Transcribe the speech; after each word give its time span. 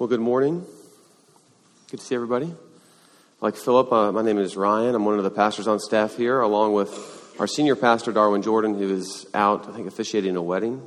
Well, 0.00 0.08
good 0.08 0.18
morning. 0.18 0.64
Good 1.90 2.00
to 2.00 2.06
see 2.06 2.14
everybody. 2.14 2.54
Like 3.42 3.54
Philip, 3.54 3.92
uh, 3.92 4.10
my 4.12 4.22
name 4.22 4.38
is 4.38 4.56
Ryan. 4.56 4.94
I'm 4.94 5.04
one 5.04 5.18
of 5.18 5.24
the 5.24 5.30
pastors 5.30 5.68
on 5.68 5.78
staff 5.78 6.16
here, 6.16 6.40
along 6.40 6.72
with 6.72 7.36
our 7.38 7.46
senior 7.46 7.76
pastor, 7.76 8.10
Darwin 8.10 8.40
Jordan, 8.40 8.78
who 8.78 8.94
is 8.94 9.26
out, 9.34 9.68
I 9.68 9.72
think, 9.72 9.88
officiating 9.88 10.36
a 10.36 10.42
wedding. 10.42 10.80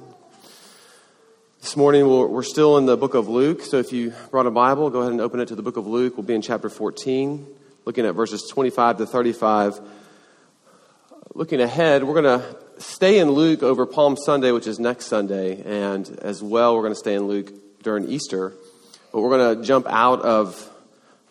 This 1.61 1.77
morning, 1.77 2.09
we're, 2.09 2.25
we're 2.25 2.41
still 2.41 2.79
in 2.79 2.87
the 2.87 2.97
book 2.97 3.13
of 3.13 3.27
Luke. 3.27 3.61
So 3.61 3.77
if 3.77 3.93
you 3.93 4.15
brought 4.31 4.47
a 4.47 4.51
Bible, 4.51 4.89
go 4.89 5.01
ahead 5.01 5.11
and 5.11 5.21
open 5.21 5.39
it 5.41 5.49
to 5.49 5.55
the 5.55 5.61
book 5.61 5.77
of 5.77 5.85
Luke. 5.85 6.17
We'll 6.17 6.25
be 6.25 6.33
in 6.33 6.41
chapter 6.41 6.67
14, 6.67 7.45
looking 7.85 8.07
at 8.07 8.15
verses 8.15 8.49
25 8.49 8.97
to 8.97 9.05
35. 9.05 9.79
Looking 11.35 11.61
ahead, 11.61 12.03
we're 12.03 12.19
going 12.19 12.39
to 12.39 12.57
stay 12.81 13.19
in 13.19 13.29
Luke 13.29 13.61
over 13.61 13.85
Palm 13.85 14.17
Sunday, 14.17 14.51
which 14.51 14.65
is 14.65 14.79
next 14.79 15.05
Sunday, 15.05 15.61
and 15.61 16.09
as 16.23 16.41
well, 16.41 16.75
we're 16.75 16.81
going 16.81 16.93
to 16.93 16.99
stay 16.99 17.13
in 17.13 17.27
Luke 17.27 17.53
during 17.83 18.09
Easter. 18.09 18.53
But 19.13 19.21
we're 19.21 19.37
going 19.37 19.57
to 19.59 19.63
jump 19.63 19.85
out 19.87 20.23
of 20.23 20.71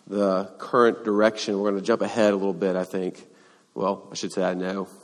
the 0.07 0.45
current 0.57 1.03
direction. 1.03 1.59
We're 1.59 1.71
going 1.71 1.81
to 1.81 1.85
jump 1.85 2.01
ahead 2.01 2.31
a 2.31 2.35
little 2.37 2.53
bit, 2.53 2.77
I 2.77 2.85
think. 2.85 3.21
Well, 3.75 4.07
I 4.09 4.15
should 4.15 4.31
say 4.31 4.43
I 4.43 4.55
know. 4.55 4.87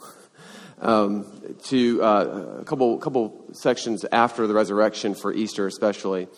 Um, 0.81 1.25
to 1.65 2.01
uh, 2.01 2.55
a 2.61 2.63
couple, 2.63 2.97
couple 2.99 3.47
sections 3.51 4.05
after 4.13 4.47
the 4.47 4.53
resurrection 4.53 5.13
for 5.13 5.33
Easter, 5.33 5.67
especially. 5.67 6.29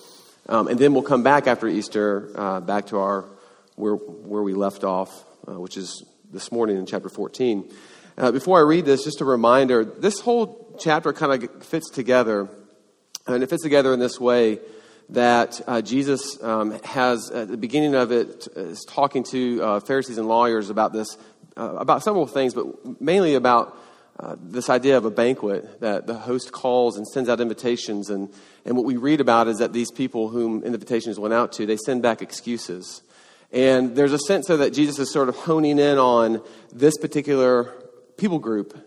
Um, 0.50 0.68
and 0.68 0.80
then 0.80 0.96
we'll 0.96 1.04
come 1.04 1.22
back 1.22 1.46
after 1.46 1.68
Easter, 1.68 2.32
uh, 2.34 2.60
back 2.60 2.88
to 2.88 2.98
our 2.98 3.30
where, 3.76 3.94
where 3.94 4.42
we 4.42 4.56
left 4.56 4.84
off, 4.84 5.12
uh, 5.48 5.60
which 5.60 5.78
is 5.78 6.04
this 6.32 6.52
morning 6.52 6.78
in 6.78 6.88
chapter 6.88 7.08
14. 7.08 7.72
Uh, 8.18 8.32
before 8.32 8.58
I 8.58 8.64
read 8.64 8.84
this, 8.86 9.04
just 9.04 9.22
a 9.22 9.26
reminder 9.26 9.86
this 9.86 10.20
whole 10.20 10.76
chapter 10.80 11.14
kind 11.14 11.44
of 11.44 11.64
fits 11.64 11.92
together, 11.92 12.50
and 13.28 13.44
it 13.44 13.50
fits 13.52 13.62
together 13.62 13.94
in 13.94 14.00
this 14.00 14.20
way 14.20 14.58
that 15.10 15.62
uh, 15.68 15.82
Jesus 15.82 16.42
um, 16.42 16.72
has 16.84 17.30
at 17.32 17.50
the 17.50 17.58
beginning 17.58 17.96
of 17.96 18.12
it 18.12 18.48
is 18.56 18.86
talking 18.86 19.24
to 19.26 19.62
uh, 19.62 19.80
Pharisees 19.82 20.18
and 20.18 20.28
lawyers 20.28 20.70
about 20.70 20.94
this, 20.94 21.18
uh, 21.58 21.76
about 21.76 22.04
several 22.04 22.28
things, 22.28 22.54
but 22.54 23.02
mainly 23.02 23.36
about 23.36 23.78
uh, 24.20 24.36
this 24.40 24.70
idea 24.70 24.98
of 24.98 25.06
a 25.06 25.12
banquet 25.12 25.82
that 25.82 26.06
the 26.06 26.14
host 26.14 26.52
calls 26.52 26.98
and 26.98 27.08
sends 27.08 27.28
out 27.28 27.42
invitations. 27.42 28.10
And, 28.10 28.30
and 28.66 28.78
what 28.78 28.86
we 28.86 28.98
read 28.98 29.20
about 29.20 29.48
is 29.48 29.58
that 29.58 29.74
these 29.74 29.92
people 29.92 30.30
whom 30.30 30.64
invitations 30.64 31.20
went 31.20 31.34
out 31.34 31.52
to, 31.54 31.66
they 31.66 31.78
send 31.78 32.02
back 32.02 32.22
excuses. 32.22 33.02
And 33.52 33.96
there's 33.96 34.14
a 34.14 34.20
sense 34.20 34.48
so 34.48 34.58
that 34.58 34.74
Jesus 34.74 35.00
is 35.00 35.12
sort 35.12 35.28
of 35.28 35.36
honing 35.36 35.80
in 35.80 35.98
on 35.98 36.42
this 36.72 36.98
particular 36.98 37.74
people 38.18 38.40
group. 38.40 38.78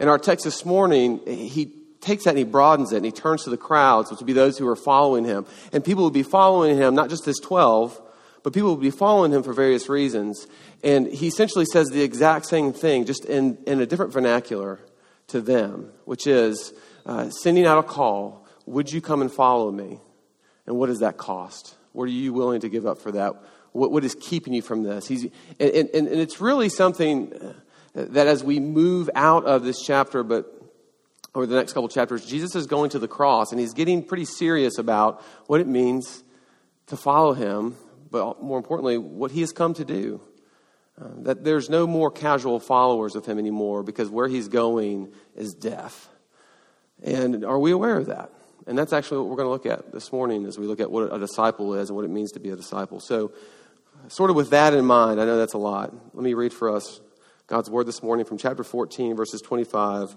In 0.00 0.08
our 0.08 0.18
text 0.18 0.44
this 0.44 0.64
morning, 0.64 1.20
he 1.26 1.72
takes 2.08 2.24
that 2.24 2.30
and 2.30 2.38
he 2.38 2.44
broadens 2.44 2.92
it 2.92 2.96
and 2.96 3.04
he 3.04 3.12
turns 3.12 3.44
to 3.44 3.50
the 3.50 3.56
crowds, 3.56 4.10
which 4.10 4.18
would 4.18 4.26
be 4.26 4.32
those 4.32 4.58
who 4.58 4.66
are 4.66 4.76
following 4.76 5.24
him. 5.24 5.46
And 5.72 5.84
people 5.84 6.04
would 6.04 6.12
be 6.12 6.22
following 6.22 6.76
him, 6.76 6.94
not 6.94 7.10
just 7.10 7.24
his 7.24 7.38
12, 7.38 8.00
but 8.42 8.52
people 8.52 8.70
would 8.70 8.82
be 8.82 8.90
following 8.90 9.32
him 9.32 9.42
for 9.42 9.52
various 9.52 9.88
reasons. 9.88 10.46
And 10.82 11.06
he 11.06 11.28
essentially 11.28 11.66
says 11.66 11.88
the 11.88 12.02
exact 12.02 12.46
same 12.46 12.72
thing, 12.72 13.04
just 13.04 13.24
in, 13.24 13.58
in 13.66 13.80
a 13.80 13.86
different 13.86 14.12
vernacular 14.12 14.80
to 15.28 15.40
them, 15.40 15.92
which 16.04 16.26
is 16.26 16.72
uh, 17.06 17.30
sending 17.30 17.66
out 17.66 17.78
a 17.78 17.82
call 17.82 18.46
Would 18.66 18.92
you 18.92 19.00
come 19.00 19.20
and 19.20 19.32
follow 19.32 19.70
me? 19.70 20.00
And 20.66 20.76
what 20.76 20.86
does 20.86 21.00
that 21.00 21.16
cost? 21.16 21.74
What 21.92 22.04
are 22.04 22.12
you 22.12 22.32
willing 22.32 22.60
to 22.60 22.68
give 22.68 22.86
up 22.86 22.98
for 22.98 23.12
that? 23.12 23.34
What, 23.72 23.92
what 23.92 24.04
is 24.04 24.14
keeping 24.14 24.52
you 24.54 24.62
from 24.62 24.82
this? 24.82 25.06
He's, 25.06 25.24
and, 25.24 25.70
and, 25.70 25.90
and 25.94 26.08
it's 26.08 26.40
really 26.40 26.68
something 26.68 27.54
that 27.94 28.26
as 28.26 28.44
we 28.44 28.60
move 28.60 29.10
out 29.14 29.44
of 29.44 29.64
this 29.64 29.82
chapter, 29.82 30.22
but 30.22 30.57
over 31.34 31.46
the 31.46 31.54
next 31.54 31.72
couple 31.72 31.88
chapters, 31.88 32.24
Jesus 32.24 32.54
is 32.54 32.66
going 32.66 32.90
to 32.90 32.98
the 32.98 33.08
cross 33.08 33.52
and 33.52 33.60
he's 33.60 33.74
getting 33.74 34.02
pretty 34.02 34.24
serious 34.24 34.78
about 34.78 35.22
what 35.46 35.60
it 35.60 35.66
means 35.66 36.24
to 36.86 36.96
follow 36.96 37.34
him, 37.34 37.76
but 38.10 38.42
more 38.42 38.58
importantly, 38.58 38.98
what 38.98 39.30
he 39.30 39.40
has 39.40 39.52
come 39.52 39.74
to 39.74 39.84
do. 39.84 40.20
Uh, 41.00 41.08
that 41.18 41.44
there's 41.44 41.70
no 41.70 41.86
more 41.86 42.10
casual 42.10 42.58
followers 42.58 43.14
of 43.14 43.24
him 43.24 43.38
anymore 43.38 43.84
because 43.84 44.10
where 44.10 44.26
he's 44.26 44.48
going 44.48 45.12
is 45.36 45.54
death. 45.54 46.08
And 47.04 47.44
are 47.44 47.58
we 47.58 47.70
aware 47.70 47.96
of 47.96 48.06
that? 48.06 48.32
And 48.66 48.76
that's 48.76 48.92
actually 48.92 49.18
what 49.18 49.28
we're 49.28 49.36
going 49.36 49.46
to 49.46 49.50
look 49.50 49.66
at 49.66 49.92
this 49.92 50.10
morning 50.10 50.44
as 50.44 50.58
we 50.58 50.66
look 50.66 50.80
at 50.80 50.90
what 50.90 51.14
a 51.14 51.18
disciple 51.20 51.74
is 51.74 51.88
and 51.88 51.96
what 51.96 52.04
it 52.04 52.10
means 52.10 52.32
to 52.32 52.40
be 52.40 52.50
a 52.50 52.56
disciple. 52.56 52.98
So, 52.98 53.32
sort 54.08 54.30
of 54.30 54.36
with 54.36 54.50
that 54.50 54.74
in 54.74 54.84
mind, 54.84 55.20
I 55.20 55.24
know 55.24 55.38
that's 55.38 55.54
a 55.54 55.58
lot. 55.58 55.94
Let 56.14 56.22
me 56.22 56.34
read 56.34 56.52
for 56.52 56.74
us 56.74 57.00
God's 57.46 57.70
word 57.70 57.86
this 57.86 58.02
morning 58.02 58.26
from 58.26 58.36
chapter 58.36 58.64
14, 58.64 59.14
verses 59.14 59.40
25 59.40 60.16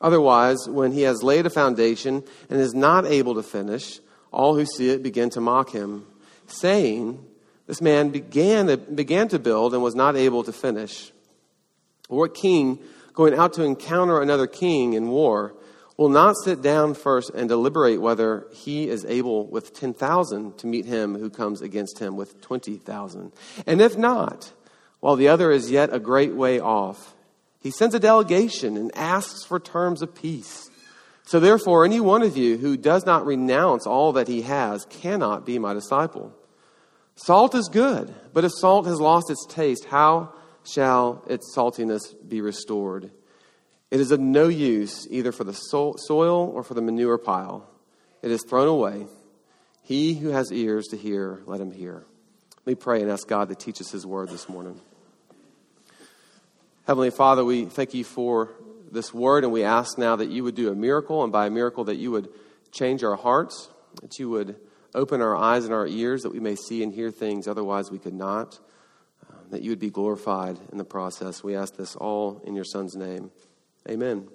Otherwise, 0.00 0.68
when 0.68 0.92
he 0.92 1.02
has 1.02 1.22
laid 1.22 1.46
a 1.46 1.50
foundation 1.50 2.22
and 2.48 2.60
is 2.60 2.74
not 2.74 3.04
able 3.06 3.34
to 3.34 3.42
finish, 3.42 4.00
all 4.32 4.54
who 4.54 4.64
see 4.64 4.90
it 4.90 5.02
begin 5.02 5.30
to 5.30 5.40
mock 5.40 5.70
him, 5.70 6.06
saying, 6.46 7.24
This 7.66 7.80
man 7.80 8.10
began, 8.10 8.94
began 8.94 9.28
to 9.28 9.38
build 9.38 9.74
and 9.74 9.82
was 9.82 9.94
not 9.94 10.16
able 10.16 10.44
to 10.44 10.52
finish. 10.52 11.12
what 12.08 12.34
king, 12.34 12.78
going 13.12 13.34
out 13.34 13.52
to 13.54 13.64
encounter 13.64 14.22
another 14.22 14.46
king 14.46 14.92
in 14.92 15.08
war, 15.08 15.54
will 15.96 16.08
not 16.08 16.36
sit 16.44 16.62
down 16.62 16.94
first 16.94 17.30
and 17.30 17.48
deliberate 17.48 18.00
whether 18.00 18.46
he 18.52 18.88
is 18.88 19.04
able 19.06 19.46
with 19.48 19.74
10,000 19.74 20.56
to 20.56 20.66
meet 20.66 20.86
him 20.86 21.18
who 21.18 21.28
comes 21.28 21.60
against 21.60 21.98
him 21.98 22.16
with 22.16 22.40
20,000? 22.40 23.32
And 23.66 23.80
if 23.80 23.98
not, 23.98 24.52
while 25.00 25.16
the 25.16 25.28
other 25.28 25.50
is 25.50 25.70
yet 25.72 25.92
a 25.92 25.98
great 25.98 26.34
way 26.34 26.60
off, 26.60 27.16
he 27.60 27.70
sends 27.70 27.94
a 27.94 28.00
delegation 28.00 28.76
and 28.76 28.94
asks 28.96 29.44
for 29.44 29.58
terms 29.58 30.02
of 30.02 30.14
peace. 30.14 30.70
So 31.24 31.40
therefore, 31.40 31.84
any 31.84 32.00
one 32.00 32.22
of 32.22 32.36
you 32.36 32.56
who 32.56 32.76
does 32.76 33.04
not 33.04 33.26
renounce 33.26 33.86
all 33.86 34.12
that 34.12 34.28
he 34.28 34.42
has 34.42 34.86
cannot 34.86 35.44
be 35.44 35.58
my 35.58 35.74
disciple. 35.74 36.32
Salt 37.16 37.54
is 37.54 37.68
good, 37.68 38.14
but 38.32 38.44
if 38.44 38.52
salt 38.52 38.86
has 38.86 39.00
lost 39.00 39.28
its 39.28 39.44
taste, 39.46 39.84
how 39.84 40.32
shall 40.64 41.24
its 41.26 41.54
saltiness 41.54 42.14
be 42.26 42.40
restored? 42.40 43.10
It 43.90 44.00
is 44.00 44.12
of 44.12 44.20
no 44.20 44.48
use 44.48 45.06
either 45.10 45.32
for 45.32 45.44
the 45.44 45.52
soil 45.52 46.50
or 46.54 46.62
for 46.62 46.74
the 46.74 46.82
manure 46.82 47.18
pile. 47.18 47.68
It 48.22 48.30
is 48.30 48.44
thrown 48.48 48.68
away. 48.68 49.06
He 49.82 50.14
who 50.14 50.28
has 50.28 50.52
ears 50.52 50.86
to 50.88 50.96
hear, 50.96 51.42
let 51.46 51.60
him 51.60 51.72
hear. 51.72 52.04
Let 52.58 52.66
me 52.66 52.74
pray 52.74 53.00
and 53.00 53.10
ask 53.10 53.26
God 53.26 53.48
to 53.48 53.54
teach 53.54 53.80
us 53.80 53.90
his 53.90 54.06
word 54.06 54.28
this 54.28 54.48
morning. 54.48 54.80
Heavenly 56.88 57.10
Father, 57.10 57.44
we 57.44 57.66
thank 57.66 57.92
you 57.92 58.02
for 58.02 58.48
this 58.90 59.12
word, 59.12 59.44
and 59.44 59.52
we 59.52 59.62
ask 59.62 59.98
now 59.98 60.16
that 60.16 60.30
you 60.30 60.42
would 60.44 60.54
do 60.54 60.72
a 60.72 60.74
miracle, 60.74 61.22
and 61.22 61.30
by 61.30 61.44
a 61.44 61.50
miracle, 61.50 61.84
that 61.84 61.96
you 61.96 62.10
would 62.12 62.30
change 62.72 63.04
our 63.04 63.14
hearts, 63.14 63.68
that 64.00 64.18
you 64.18 64.30
would 64.30 64.56
open 64.94 65.20
our 65.20 65.36
eyes 65.36 65.66
and 65.66 65.74
our 65.74 65.86
ears, 65.86 66.22
that 66.22 66.32
we 66.32 66.40
may 66.40 66.54
see 66.54 66.82
and 66.82 66.94
hear 66.94 67.10
things 67.10 67.46
otherwise 67.46 67.90
we 67.90 67.98
could 67.98 68.14
not, 68.14 68.58
uh, 69.28 69.34
that 69.50 69.60
you 69.60 69.68
would 69.68 69.78
be 69.78 69.90
glorified 69.90 70.58
in 70.72 70.78
the 70.78 70.84
process. 70.84 71.44
We 71.44 71.54
ask 71.54 71.76
this 71.76 71.94
all 71.94 72.40
in 72.46 72.54
your 72.54 72.64
Son's 72.64 72.96
name. 72.96 73.32
Amen. 73.86 74.26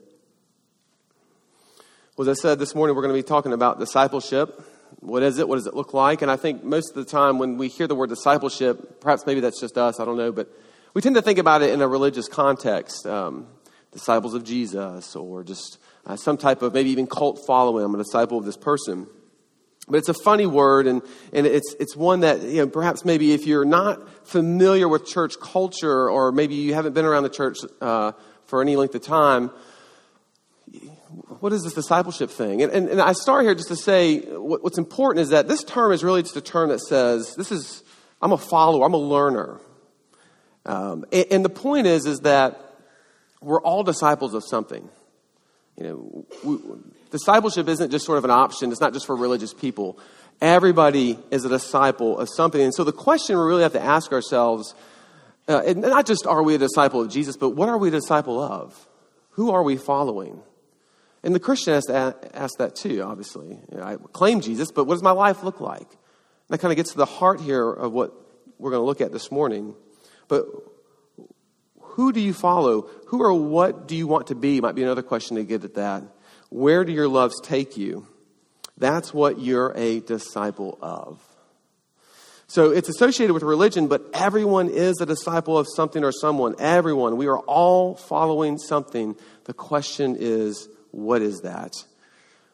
Well, 2.16 2.30
as 2.30 2.38
I 2.38 2.40
said 2.40 2.60
this 2.60 2.76
morning, 2.76 2.96
we're 2.96 3.02
going 3.02 3.16
to 3.16 3.20
be 3.20 3.28
talking 3.28 3.54
about 3.54 3.80
discipleship. 3.80 4.64
What 5.00 5.24
is 5.24 5.40
it? 5.40 5.48
What 5.48 5.56
does 5.56 5.66
it 5.66 5.74
look 5.74 5.96
like? 5.96 6.22
And 6.22 6.30
I 6.30 6.36
think 6.36 6.64
most 6.64 6.90
of 6.90 7.04
the 7.04 7.10
time 7.10 7.40
when 7.40 7.58
we 7.58 7.68
hear 7.68 7.88
the 7.88 7.96
word 7.96 8.10
discipleship, 8.10 9.02
perhaps 9.02 9.26
maybe 9.26 9.40
that's 9.40 9.60
just 9.60 9.76
us, 9.76 10.00
I 10.00 10.06
don't 10.06 10.18
know, 10.18 10.32
but 10.32 10.56
we 10.94 11.02
tend 11.02 11.16
to 11.16 11.22
think 11.22 11.40
about 11.40 11.62
it 11.62 11.72
in 11.72 11.82
a 11.82 11.88
religious 11.88 12.28
context. 12.28 13.06
Um, 13.06 13.48
disciples 13.94 14.34
of 14.34 14.44
Jesus, 14.44 15.16
or 15.16 15.44
just 15.44 15.78
uh, 16.06 16.16
some 16.16 16.36
type 16.36 16.62
of 16.62 16.74
maybe 16.74 16.90
even 16.90 17.08
cult 17.08 17.46
following. 17.46 17.86
I'm 17.86 17.96
a 17.96 18.00
disciple 18.00 18.38
of 18.40 18.44
this 18.46 18.58
person. 18.58 19.08
But 19.88 19.98
it's 19.98 20.10
a 20.10 20.14
funny 20.14 20.46
word, 20.46 20.88
and, 20.88 21.02
and 21.32 21.46
it's, 21.46 21.76
it's 21.80 21.96
one 21.96 22.22
that, 22.22 22.42
you 22.42 22.58
know, 22.58 22.68
perhaps 22.68 23.06
maybe 23.06 23.34
if 23.34 23.46
you're 23.46 23.66
not 23.66 24.28
familiar 24.28 24.88
with 24.88 25.06
church 25.06 25.36
culture, 25.42 26.10
or 26.10 26.32
maybe 26.32 26.56
you 26.56 26.74
haven't 26.74 26.94
been 26.94 27.06
around 27.06 27.24
the 27.24 27.30
church 27.30 27.60
uh, 27.82 28.14
for 28.46 28.62
any 28.62 28.76
length 28.76 28.96
of 28.96 29.04
time, 29.04 29.52
what 31.40 31.54
is 31.54 31.64
this 31.64 31.74
discipleship 31.74 32.32
thing? 32.32 32.64
And, 32.64 32.72
and, 32.72 32.90
and 32.90 33.02
I 33.02 33.12
start 33.12 33.44
here 33.44 33.54
just 33.54 33.68
to 33.68 33.76
say 33.76 34.22
what, 34.22 34.64
what's 34.64 34.78
important 34.78 35.22
is 35.22 35.30
that 35.30 35.48
this 35.48 35.64
term 35.64 35.92
is 35.92 36.04
really 36.04 36.24
just 36.24 36.38
a 36.38 36.42
term 36.42 36.70
that 36.70 36.80
says, 36.80 37.36
this 37.36 37.52
is, 37.52 37.84
I'm 38.22 38.32
a 38.32 38.38
follower, 38.38 38.86
I'm 38.86 38.94
a 38.94 38.98
learner. 38.98 39.60
Um, 40.66 41.06
and, 41.12 41.26
and 41.32 41.46
the 41.46 41.50
point 41.50 41.88
is, 41.88 42.06
is 42.06 42.22
that 42.22 42.60
we're 43.42 43.62
all 43.62 43.84
disciples 43.84 44.34
of 44.34 44.44
something. 44.46 44.88
You 45.78 45.84
know, 45.84 46.26
we, 46.44 46.58
discipleship 47.12 47.68
isn't 47.68 47.92
just 47.92 48.06
sort 48.06 48.18
of 48.18 48.26
an 48.26 48.32
option. 48.32 48.72
It's 48.72 48.82
not 48.82 48.94
just 48.94 49.06
for 49.06 49.16
religious 49.16 49.54
people. 49.54 50.00
Everybody 50.42 51.20
is 51.32 51.46
a 51.46 51.50
disciple 51.50 52.18
of 52.18 52.30
something. 52.30 52.62
And 52.62 52.74
so 52.74 52.84
the 52.84 52.92
question 52.92 53.38
we 53.38 53.44
really 53.44 53.64
have 53.64 53.74
to 53.74 53.84
ask 53.84 54.12
ourselves, 54.12 54.76
uh, 55.48 55.62
and 55.66 55.82
not 55.82 56.06
just 56.06 56.26
are 56.26 56.44
we 56.44 56.56
a 56.56 56.58
disciple 56.58 57.02
of 57.02 57.10
Jesus, 57.10 57.38
but 57.38 57.52
what 57.52 57.70
are 57.70 57.78
we 57.78 57.90
a 57.90 57.92
disciple 57.92 58.42
of? 58.42 58.88
Who 59.32 59.52
are 59.52 59.64
we 59.64 59.78
following? 59.78 60.42
And 61.24 61.34
the 61.34 61.40
Christian 61.40 61.74
has 61.74 61.86
to 61.86 62.18
ask 62.34 62.58
that 62.58 62.76
too, 62.76 63.02
obviously. 63.02 63.48
You 63.72 63.78
know, 63.78 63.84
I 63.84 63.96
claim 64.12 64.42
Jesus, 64.42 64.72
but 64.72 64.86
what 64.86 64.96
does 64.96 65.04
my 65.04 65.12
life 65.12 65.44
look 65.44 65.62
like? 65.62 65.90
And 65.90 66.50
that 66.50 66.60
kind 66.60 66.72
of 66.72 66.76
gets 66.76 66.92
to 66.92 66.98
the 66.98 67.06
heart 67.06 67.40
here 67.40 67.70
of 67.70 67.94
what 67.94 68.14
we're 68.60 68.72
going 68.72 68.82
to 68.82 68.86
look 68.86 69.02
at 69.02 69.12
this 69.12 69.32
morning. 69.32 69.74
But 70.28 70.46
who 71.80 72.12
do 72.12 72.20
you 72.20 72.34
follow? 72.34 72.90
Who 73.08 73.22
or 73.22 73.34
what 73.34 73.88
do 73.88 73.96
you 73.96 74.08
want 74.08 74.28
to 74.28 74.36
be? 74.36 74.62
Might 74.62 74.76
be 74.76 74.84
another 74.84 75.04
question 75.04 75.38
to 75.38 75.44
get 75.44 75.64
at 75.64 75.76
that. 75.76 76.04
Where 76.50 76.84
do 76.84 76.92
your 76.92 77.08
loves 77.08 77.40
take 77.42 77.78
you? 77.78 78.08
That's 78.78 79.14
what 79.14 79.40
you're 79.40 79.74
a 79.76 80.00
disciple 80.00 80.78
of. 80.82 81.22
So 82.48 82.72
it's 82.72 82.90
associated 82.90 83.34
with 83.34 83.44
religion, 83.44 83.88
but 83.88 84.04
everyone 84.14 84.70
is 84.70 85.02
a 85.02 85.06
disciple 85.06 85.58
of 85.58 85.68
something 85.76 86.04
or 86.04 86.12
someone. 86.12 86.56
Everyone. 86.60 87.18
We 87.18 87.28
are 87.28 87.40
all 87.40 87.96
following 87.96 88.58
something. 88.58 89.16
The 89.46 89.54
question 89.54 90.16
is, 90.20 90.68
what 90.92 91.22
is 91.22 91.42
that? 91.42 91.84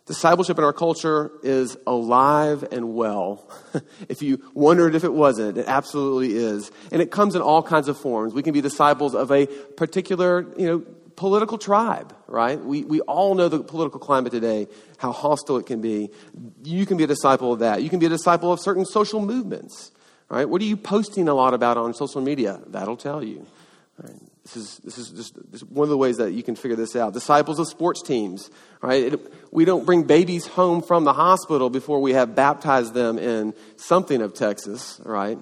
Discipleship 0.10 0.58
in 0.58 0.64
our 0.64 0.74
culture 0.74 1.32
is 1.44 1.78
alive 1.86 2.68
and 2.72 2.96
well. 2.96 3.48
if 4.10 4.24
you 4.24 4.42
wondered 4.56 4.96
if 4.96 5.04
it 5.04 5.14
wasn't, 5.14 5.56
it 5.60 5.68
absolutely 5.68 6.36
is. 6.36 6.72
And 6.92 7.00
it 7.00 7.12
comes 7.12 7.36
in 7.36 7.44
all 7.44 7.62
kinds 7.62 7.88
of 7.88 7.96
forms. 7.96 8.34
We 8.34 8.42
can 8.42 8.52
be 8.52 8.60
disciples 8.60 9.14
of 9.14 9.32
a 9.32 9.46
particular, 9.46 10.52
you 10.58 10.66
know, 10.66 10.80
political 11.16 11.60
tribe, 11.60 12.16
right? 12.26 12.60
We, 12.60 12.86
we 12.86 13.02
all 13.02 13.36
know 13.36 13.50
the 13.50 13.60
political 13.60 14.00
climate 14.00 14.32
today, 14.32 14.66
how 14.98 15.12
hostile 15.12 15.58
it 15.58 15.68
can 15.68 15.80
be. 15.80 16.10
You 16.64 16.88
can 16.88 16.98
be 16.98 17.04
a 17.04 17.08
disciple 17.08 17.54
of 17.54 17.60
that. 17.60 17.84
You 17.84 17.90
can 17.92 18.00
be 18.00 18.08
a 18.08 18.10
disciple 18.10 18.52
of 18.52 18.60
certain 18.60 18.86
social 18.86 19.22
movements, 19.22 19.92
right? 20.28 20.50
What 20.50 20.60
are 20.60 20.66
you 20.66 20.76
posting 20.76 21.30
a 21.30 21.36
lot 21.36 21.54
about 21.54 21.78
on 21.78 21.94
social 21.94 22.22
media? 22.22 22.60
That'll 22.66 22.98
tell 22.98 23.24
you. 23.24 23.46
Right? 24.02 24.29
This 24.54 24.56
is, 24.56 24.78
this 24.84 24.98
is 24.98 25.10
just 25.10 25.70
one 25.70 25.84
of 25.84 25.90
the 25.90 25.98
ways 25.98 26.18
that 26.18 26.32
you 26.32 26.42
can 26.42 26.56
figure 26.56 26.76
this 26.76 26.96
out. 26.96 27.14
Disciples 27.14 27.60
of 27.60 27.68
sports 27.68 28.02
teams, 28.02 28.50
right? 28.82 29.14
It, 29.14 29.34
we 29.54 29.66
don't 29.66 29.86
bring 29.86 30.04
babies 30.04 30.48
home 30.48 30.82
from 30.82 31.04
the 31.04 31.14
hospital 31.14 31.70
before 31.70 32.02
we 32.02 32.14
have 32.14 32.34
baptized 32.34 32.94
them 32.94 33.20
in 33.20 33.54
something 33.76 34.22
of 34.22 34.34
Texas, 34.34 35.00
right? 35.06 35.38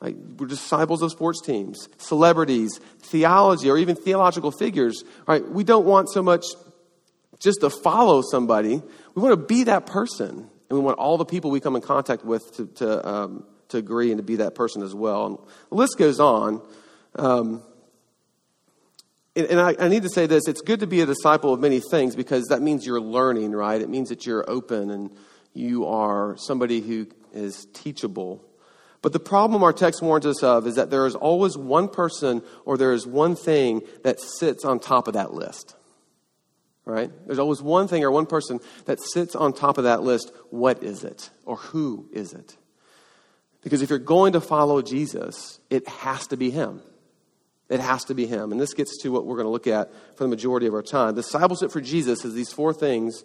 Like 0.00 0.16
we're 0.38 0.46
disciples 0.46 1.02
of 1.02 1.12
sports 1.12 1.40
teams, 1.42 1.88
celebrities, 1.98 2.80
theology, 3.00 3.70
or 3.70 3.78
even 3.78 3.94
theological 3.94 4.50
figures. 4.50 5.04
Right? 5.26 5.46
We 5.46 5.62
don't 5.62 5.84
want 5.84 6.10
so 6.10 6.22
much 6.22 6.44
just 7.38 7.60
to 7.60 7.70
follow 7.70 8.22
somebody. 8.22 8.82
We 9.14 9.22
want 9.22 9.32
to 9.32 9.46
be 9.46 9.64
that 9.64 9.86
person, 9.86 10.28
and 10.28 10.78
we 10.78 10.80
want 10.80 10.98
all 10.98 11.18
the 11.18 11.24
people 11.24 11.50
we 11.50 11.60
come 11.60 11.76
in 11.76 11.82
contact 11.82 12.24
with 12.24 12.56
to 12.56 12.66
to, 12.66 13.08
um, 13.08 13.44
to 13.68 13.76
agree 13.76 14.10
and 14.10 14.18
to 14.18 14.24
be 14.24 14.36
that 14.36 14.54
person 14.54 14.82
as 14.82 14.94
well. 14.94 15.26
And 15.26 15.38
the 15.68 15.74
list 15.74 15.98
goes 15.98 16.18
on. 16.18 16.62
Um, 17.16 17.62
and 19.36 19.60
I, 19.60 19.76
I, 19.78 19.88
need 19.88 20.02
to 20.02 20.08
say 20.08 20.26
this 20.26 20.48
it's 20.48 20.60
good 20.60 20.80
to 20.80 20.86
be 20.86 21.00
a 21.00 21.06
disciple 21.06 21.52
of 21.54 21.60
many 21.60 21.80
things 21.80 22.16
because 22.16 22.46
that 22.46 22.62
means 22.62 22.84
you're 22.84 23.00
learning, 23.00 23.52
right? 23.52 23.80
It 23.80 23.88
means 23.88 24.08
that 24.08 24.26
you're 24.26 24.48
open 24.48 24.90
and 24.90 25.10
you 25.54 25.86
are 25.86 26.36
somebody 26.36 26.80
who 26.80 27.06
is 27.32 27.66
teachable. 27.72 28.44
But 29.02 29.12
the 29.12 29.20
problem 29.20 29.62
our 29.62 29.72
text 29.72 30.02
warns 30.02 30.26
us 30.26 30.42
of 30.42 30.66
is 30.66 30.74
that 30.74 30.90
there 30.90 31.06
is 31.06 31.14
always 31.14 31.56
one 31.56 31.88
person 31.88 32.42
or 32.64 32.76
there 32.76 32.92
is 32.92 33.06
one 33.06 33.34
thing 33.34 33.82
that 34.02 34.20
sits 34.20 34.64
on 34.64 34.78
top 34.78 35.08
of 35.08 35.14
that 35.14 35.32
list. 35.32 35.74
Right? 36.84 37.10
There's 37.26 37.38
always 37.38 37.62
one 37.62 37.88
thing 37.88 38.02
or 38.02 38.10
one 38.10 38.26
person 38.26 38.58
that 38.86 39.00
sits 39.00 39.36
on 39.36 39.52
top 39.52 39.78
of 39.78 39.84
that 39.84 40.02
list. 40.02 40.32
What 40.50 40.82
is 40.82 41.04
it? 41.04 41.30
Or 41.46 41.56
who 41.56 42.08
is 42.12 42.32
it? 42.32 42.56
Because 43.62 43.80
if 43.80 43.90
you're 43.90 43.98
going 43.98 44.32
to 44.32 44.40
follow 44.40 44.82
Jesus, 44.82 45.60
it 45.70 45.86
has 45.88 46.26
to 46.28 46.36
be 46.36 46.50
Him. 46.50 46.82
It 47.70 47.80
has 47.80 48.04
to 48.06 48.14
be 48.14 48.26
Him. 48.26 48.52
And 48.52 48.60
this 48.60 48.74
gets 48.74 49.00
to 49.02 49.10
what 49.10 49.24
we're 49.24 49.36
going 49.36 49.46
to 49.46 49.50
look 49.50 49.68
at 49.68 49.90
for 50.16 50.24
the 50.24 50.28
majority 50.28 50.66
of 50.66 50.74
our 50.74 50.82
time. 50.82 51.14
Discipleship 51.14 51.70
for 51.70 51.80
Jesus 51.80 52.24
is 52.24 52.34
these 52.34 52.52
four 52.52 52.74
things 52.74 53.24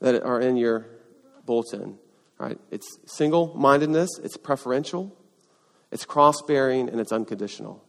that 0.00 0.22
are 0.22 0.40
in 0.40 0.56
your 0.56 0.86
bulletin. 1.46 1.96
Right? 2.38 2.58
It's 2.70 2.98
single 3.06 3.54
mindedness, 3.56 4.10
it's 4.22 4.36
preferential, 4.36 5.16
it's 5.90 6.04
cross 6.04 6.42
bearing, 6.42 6.88
and 6.88 7.00
it's 7.00 7.12
unconditional. 7.12 7.84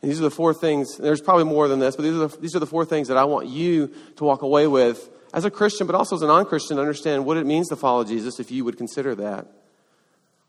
And 0.00 0.10
these 0.10 0.20
are 0.20 0.24
the 0.24 0.30
four 0.30 0.54
things, 0.54 0.96
there's 0.96 1.20
probably 1.20 1.44
more 1.44 1.68
than 1.68 1.80
this, 1.80 1.96
but 1.96 2.02
these 2.02 2.14
are, 2.14 2.28
the, 2.28 2.36
these 2.38 2.54
are 2.56 2.60
the 2.60 2.66
four 2.66 2.84
things 2.84 3.08
that 3.08 3.16
I 3.16 3.24
want 3.24 3.48
you 3.48 3.92
to 4.16 4.24
walk 4.24 4.42
away 4.42 4.66
with 4.66 5.10
as 5.34 5.44
a 5.44 5.50
Christian, 5.50 5.86
but 5.86 5.96
also 5.96 6.16
as 6.16 6.22
a 6.22 6.26
non 6.26 6.46
Christian, 6.46 6.78
understand 6.78 7.24
what 7.24 7.36
it 7.36 7.46
means 7.46 7.68
to 7.68 7.76
follow 7.76 8.04
Jesus 8.04 8.40
if 8.40 8.50
you 8.50 8.64
would 8.64 8.76
consider 8.76 9.14
that. 9.16 9.46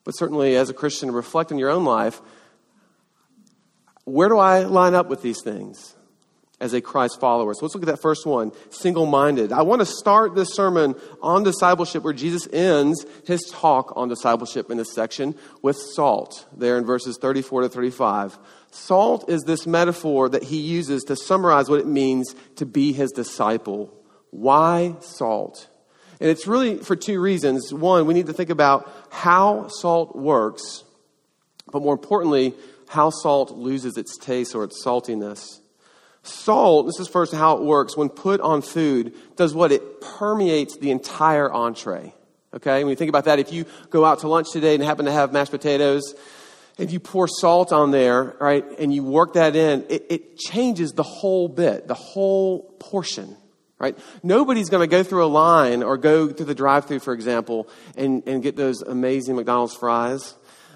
But 0.04 0.12
certainly, 0.12 0.56
as 0.56 0.70
a 0.70 0.74
Christian, 0.74 1.12
reflect 1.12 1.52
on 1.52 1.58
your 1.58 1.70
own 1.70 1.84
life. 1.84 2.22
Where 4.10 4.30
do 4.30 4.38
I 4.38 4.64
line 4.64 4.94
up 4.94 5.08
with 5.08 5.22
these 5.22 5.42
things? 5.44 5.96
as 6.62 6.74
a 6.74 6.82
Christ 6.82 7.20
follower. 7.20 7.54
So 7.54 7.66
let's 7.66 7.74
look 7.74 7.84
at 7.84 7.88
that 7.88 8.02
first 8.02 8.26
one 8.26 8.52
single 8.70 9.06
minded. 9.06 9.52
I 9.52 9.62
want 9.62 9.80
to 9.82 9.86
start 9.86 10.36
this 10.36 10.54
sermon 10.54 10.96
on 11.22 11.44
discipleship 11.44 12.04
where 12.04 12.14
Jesus 12.14 12.48
ends 12.52 13.06
his 13.26 13.42
talk 13.52 13.94
on 13.96 14.10
discipleship 14.10 14.70
in 14.70 14.78
this 14.78 14.94
section 14.94 15.36
with 15.62 15.78
salt, 15.78 16.48
there 16.56 16.78
in 16.78 16.86
verses 16.86 17.18
34 17.22 17.62
to 17.62 17.70
35. 17.70 18.38
Salt 18.72 19.30
is 19.30 19.44
this 19.44 19.66
metaphor 19.66 20.30
that 20.30 20.44
he 20.44 20.60
uses 20.60 21.04
to 21.04 21.16
summarize 21.16 21.70
what 21.70 21.80
it 21.80 21.88
means 21.88 22.36
to 22.58 22.66
be 22.66 22.92
his 22.92 23.12
disciple. 23.12 23.94
Why 24.32 24.96
salt? 25.00 25.68
And 26.20 26.30
it's 26.30 26.46
really 26.46 26.78
for 26.78 26.98
two 26.98 27.22
reasons. 27.22 27.74
One, 27.74 28.06
we 28.06 28.14
need 28.14 28.28
to 28.28 28.34
think 28.34 28.50
about 28.50 28.92
how 29.10 29.70
salt 29.70 30.16
works, 30.16 30.84
but 31.72 31.82
more 31.82 31.94
importantly, 31.94 32.54
how 32.90 33.12
salt 33.12 33.52
loses 33.52 33.98
its 33.98 34.18
taste 34.18 34.56
or 34.56 34.64
its 34.64 34.84
saltiness. 34.84 35.60
Salt, 36.24 36.88
this 36.88 37.00
is 37.00 37.08
first 37.08 37.32
how 37.34 37.56
it 37.56 37.62
works, 37.62 37.96
when 37.96 38.10
put 38.10 38.42
on 38.42 38.64
food, 38.64 39.14
does 39.36 39.54
what? 39.54 39.72
It 39.72 40.02
permeates 40.02 40.76
the 40.78 40.90
entire 40.90 41.54
entree. 41.54 42.16
Okay? 42.52 42.84
When 42.84 42.90
you 42.90 42.96
think 42.96 43.10
about 43.10 43.26
that, 43.26 43.38
if 43.38 43.54
you 43.54 43.66
go 43.92 44.06
out 44.06 44.22
to 44.22 44.28
lunch 44.28 44.52
today 44.52 44.74
and 44.74 44.84
happen 44.84 45.06
to 45.06 45.12
have 45.12 45.32
mashed 45.32 45.52
potatoes, 45.52 46.16
if 46.80 46.92
you 46.92 47.00
pour 47.00 47.28
salt 47.28 47.72
on 47.72 47.92
there, 47.92 48.36
right, 48.40 48.66
and 48.80 48.92
you 48.92 49.04
work 49.04 49.34
that 49.34 49.56
in, 49.56 49.86
it, 49.88 50.08
it 50.10 50.38
changes 50.40 50.94
the 50.94 51.04
whole 51.04 51.48
bit, 51.48 51.88
the 51.88 51.94
whole 51.94 52.64
portion, 52.80 53.38
right? 53.78 53.96
Nobody's 54.24 54.70
going 54.70 54.82
to 54.82 54.92
go 54.92 55.04
through 55.04 55.26
a 55.26 55.28
line 55.28 55.84
or 55.84 55.96
go 55.96 56.28
through 56.28 56.48
the 56.48 56.56
drive 56.56 56.86
through, 56.86 57.00
for 57.00 57.14
example, 57.14 57.70
and, 57.96 58.24
and 58.28 58.42
get 58.42 58.56
those 58.56 58.82
amazing 58.82 59.36
McDonald's 59.36 59.76
fries 59.76 60.34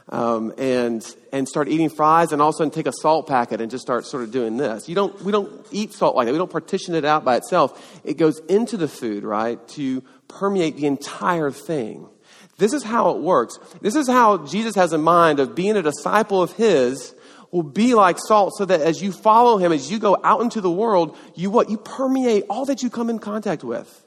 um, 0.09 0.53
and 0.57 1.03
and 1.31 1.47
start 1.47 1.67
eating 1.67 1.89
fries, 1.89 2.31
and 2.31 2.41
all 2.41 2.49
of 2.49 2.55
a 2.55 2.57
sudden 2.57 2.71
take 2.71 2.87
a 2.87 2.93
salt 3.01 3.27
packet 3.27 3.61
and 3.61 3.71
just 3.71 3.81
start 3.81 4.05
sort 4.05 4.23
of 4.23 4.31
doing 4.31 4.57
this. 4.57 4.87
You 4.89 4.95
don't 4.95 5.19
we 5.21 5.31
don't 5.31 5.65
eat 5.71 5.93
salt 5.93 6.15
like 6.15 6.25
that. 6.25 6.31
We 6.31 6.37
don't 6.37 6.51
partition 6.51 6.95
it 6.95 7.05
out 7.05 7.23
by 7.23 7.35
itself. 7.35 8.01
It 8.03 8.17
goes 8.17 8.39
into 8.49 8.77
the 8.77 8.87
food, 8.87 9.23
right, 9.23 9.65
to 9.69 10.01
permeate 10.27 10.77
the 10.77 10.85
entire 10.85 11.51
thing. 11.51 12.07
This 12.57 12.73
is 12.73 12.83
how 12.83 13.11
it 13.11 13.21
works. 13.21 13.57
This 13.81 13.95
is 13.95 14.07
how 14.07 14.45
Jesus 14.45 14.75
has 14.75 14.93
in 14.93 15.01
mind 15.01 15.39
of 15.39 15.55
being 15.55 15.75
a 15.75 15.81
disciple 15.81 16.41
of 16.41 16.51
His 16.53 17.15
will 17.53 17.63
be 17.63 17.93
like 17.93 18.17
salt 18.17 18.51
so 18.57 18.65
that 18.65 18.81
as 18.81 19.01
you 19.01 19.11
follow 19.11 19.57
him, 19.57 19.71
as 19.71 19.89
you 19.91 19.99
go 19.99 20.17
out 20.23 20.41
into 20.41 20.59
the 20.59 20.71
world, 20.71 21.15
you 21.35 21.51
what? 21.51 21.69
You 21.69 21.77
permeate 21.77 22.45
all 22.49 22.65
that 22.65 22.81
you 22.81 22.89
come 22.89 23.11
in 23.11 23.19
contact 23.19 23.63
with. 23.63 24.03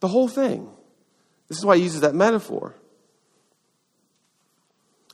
The 0.00 0.08
whole 0.08 0.26
thing. 0.26 0.68
This 1.48 1.58
is 1.58 1.64
why 1.64 1.76
he 1.76 1.84
uses 1.84 2.00
that 2.00 2.14
metaphor. 2.14 2.74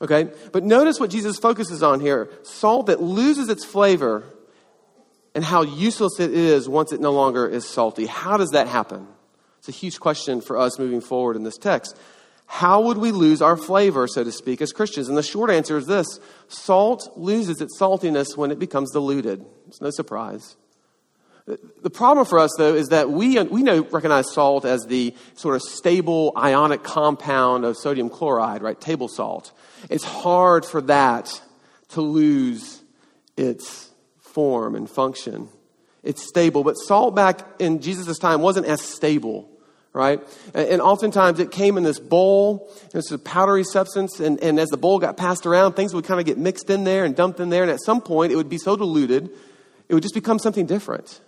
Okay? 0.01 0.31
But 0.53 0.65
notice 0.65 1.01
what 1.01 1.11
Jesus 1.11 1.39
focuses 1.39 1.83
on 1.83 2.01
here 2.01 2.31
salt 2.43 2.87
that 2.87 3.03
loses 3.03 3.49
its 3.49 3.65
flavor 3.65 4.25
and 5.35 5.45
how 5.45 5.63
useless 5.63 6.19
it 6.19 6.33
is 6.33 6.69
once 6.69 6.93
it 6.93 7.01
no 7.01 7.13
longer 7.13 7.47
is 7.47 7.67
salty. 7.67 8.07
How 8.07 8.37
does 8.37 8.51
that 8.51 8.69
happen? 8.69 9.07
It's 9.59 9.69
a 9.69 9.73
huge 9.73 10.01
question 10.01 10.41
for 10.41 10.57
us 10.59 10.79
moving 10.79 11.01
forward 11.01 11.37
in 11.37 11.43
this 11.43 11.59
text. 11.59 11.97
How 12.47 12.81
would 12.83 12.99
we 12.99 13.11
lose 13.11 13.43
our 13.43 13.57
flavor, 13.57 14.07
so 14.07 14.23
to 14.23 14.31
speak, 14.31 14.63
as 14.63 14.73
Christians? 14.73 15.09
And 15.09 15.19
the 15.19 15.23
short 15.23 15.51
answer 15.51 15.77
is 15.77 15.87
this 15.87 16.21
salt 16.49 17.11
loses 17.17 17.61
its 17.61 17.79
saltiness 17.79 18.37
when 18.37 18.51
it 18.51 18.59
becomes 18.59 18.93
diluted. 18.93 19.45
It's 19.67 19.81
no 19.81 19.91
surprise. 19.91 20.57
The 21.47 21.91
problem 21.91 22.27
for 22.27 22.41
us, 22.41 22.51
though, 22.59 22.75
is 22.75 22.89
that 22.89 23.09
we, 23.09 23.41
we 23.41 23.63
know, 23.63 23.85
recognize 23.85 24.33
salt 24.33 24.65
as 24.65 24.85
the 24.87 25.15
sort 25.35 25.55
of 25.55 25.63
stable 25.63 26.33
ionic 26.37 26.83
compound 26.83 27.65
of 27.65 27.77
sodium 27.77 28.11
chloride, 28.11 28.63
right? 28.63 28.81
Table 28.81 29.07
salt. 29.07 29.53
It's 29.89 30.03
hard 30.03 30.67
for 30.67 30.81
that 30.83 31.41
to 31.91 32.01
lose 32.01 32.83
its 33.37 33.91
form 34.19 34.75
and 34.75 34.91
function. 34.91 35.49
It's 36.03 36.27
stable, 36.27 36.65
but 36.65 36.75
salt 36.75 37.15
back 37.15 37.47
in 37.61 37.81
Jesus' 37.81 38.19
time 38.19 38.41
wasn't 38.41 38.67
as 38.67 38.81
stable, 38.81 39.49
right? 39.93 40.21
And 40.53 40.81
oftentimes 40.81 41.39
it 41.39 41.53
came 41.53 41.77
in 41.77 41.85
this 41.85 42.01
bowl, 42.01 42.73
it's 42.93 43.13
a 43.13 43.19
powdery 43.21 43.63
substance, 43.63 44.19
and, 44.19 44.43
and 44.43 44.59
as 44.59 44.69
the 44.71 44.77
bowl 44.77 44.99
got 44.99 45.17
passed 45.17 45.47
around, 45.47 45.75
things 45.75 45.95
would 45.95 46.05
kind 46.05 46.19
of 46.19 46.27
get 46.27 46.39
mixed 46.39 46.71
in 46.71 46.83
there 46.83 47.05
and 47.05 47.15
dumped 47.15 47.39
in 47.39 47.51
there, 47.51 47.63
and 47.63 47.71
at 47.71 47.81
some 47.81 48.01
point 48.01 48.33
it 48.33 48.37
would 48.37 48.49
be 48.49 48.59
so 48.59 48.75
diluted, 48.75 49.31
it 49.89 49.95
would 49.95 50.03
just 50.03 50.15
become 50.15 50.41
something 50.41 50.67
different 50.67 51.21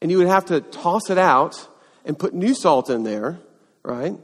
and 0.00 0.10
you 0.10 0.18
would 0.18 0.28
have 0.28 0.46
to 0.46 0.60
toss 0.60 1.10
it 1.10 1.18
out 1.18 1.68
and 2.04 2.18
put 2.18 2.34
new 2.34 2.54
salt 2.54 2.90
in 2.90 3.02
there, 3.02 3.38
right? 3.82 4.14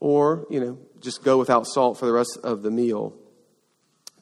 Or, 0.00 0.46
you 0.50 0.60
know, 0.60 0.78
just 1.00 1.22
go 1.22 1.38
without 1.38 1.66
salt 1.66 1.98
for 1.98 2.06
the 2.06 2.12
rest 2.12 2.38
of 2.42 2.62
the 2.62 2.70
meal. 2.70 3.14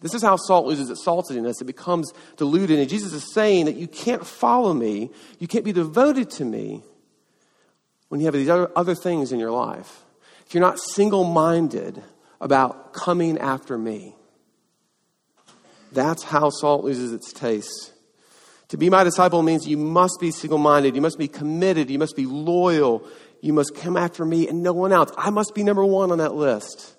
This 0.01 0.15
is 0.15 0.23
how 0.23 0.37
salt 0.37 0.67
loses 0.67 0.91
its 0.91 1.07
saltiness. 1.07 1.61
It 1.61 1.67
becomes 1.67 2.13
diluted. 2.37 2.79
And 2.79 2.89
Jesus 2.89 3.13
is 3.13 3.33
saying 3.33 3.67
that 3.67 3.77
you 3.77 3.87
can't 3.87 4.27
follow 4.27 4.75
me, 4.75 5.11
you 5.39 5.47
can't 5.47 5.65
be 5.65 5.73
devoted 5.73 6.29
to 6.33 6.45
me 6.45 6.83
when 8.09 8.21
you 8.21 8.27
have 8.27 8.35
these 8.35 8.49
other, 8.49 8.71
other 8.75 8.95
things 8.95 9.33
in 9.33 9.39
your 9.39 9.53
life. 9.53 10.05
If 10.47 10.55
you're 10.55 10.61
not 10.61 10.79
single 10.81 11.25
minded 11.25 12.03
about 12.41 12.93
coming 12.93 13.39
after 13.39 13.79
me, 13.79 14.17
that's 15.93 16.25
how 16.25 16.51
salt 16.51 16.85
loses 16.85 17.13
its 17.13 17.33
taste. 17.33 17.93
To 18.73 18.79
be 18.79 18.89
my 18.89 19.05
disciple 19.05 19.43
means 19.43 19.69
you 19.69 19.77
must 19.77 20.17
be 20.19 20.31
single 20.31 20.57
minded, 20.57 20.95
you 20.95 21.03
must 21.03 21.19
be 21.19 21.29
committed, 21.29 21.91
you 21.91 21.99
must 21.99 22.17
be 22.17 22.25
loyal, 22.25 23.07
you 23.43 23.53
must 23.53 23.75
come 23.75 23.99
after 23.99 24.25
me 24.25 24.49
and 24.49 24.63
no 24.63 24.73
one 24.73 24.95
else. 24.95 25.13
I 25.15 25.29
must 25.29 25.55
be 25.55 25.63
number 25.63 25.85
one 25.85 26.11
on 26.11 26.17
that 26.17 26.33
list. 26.33 26.95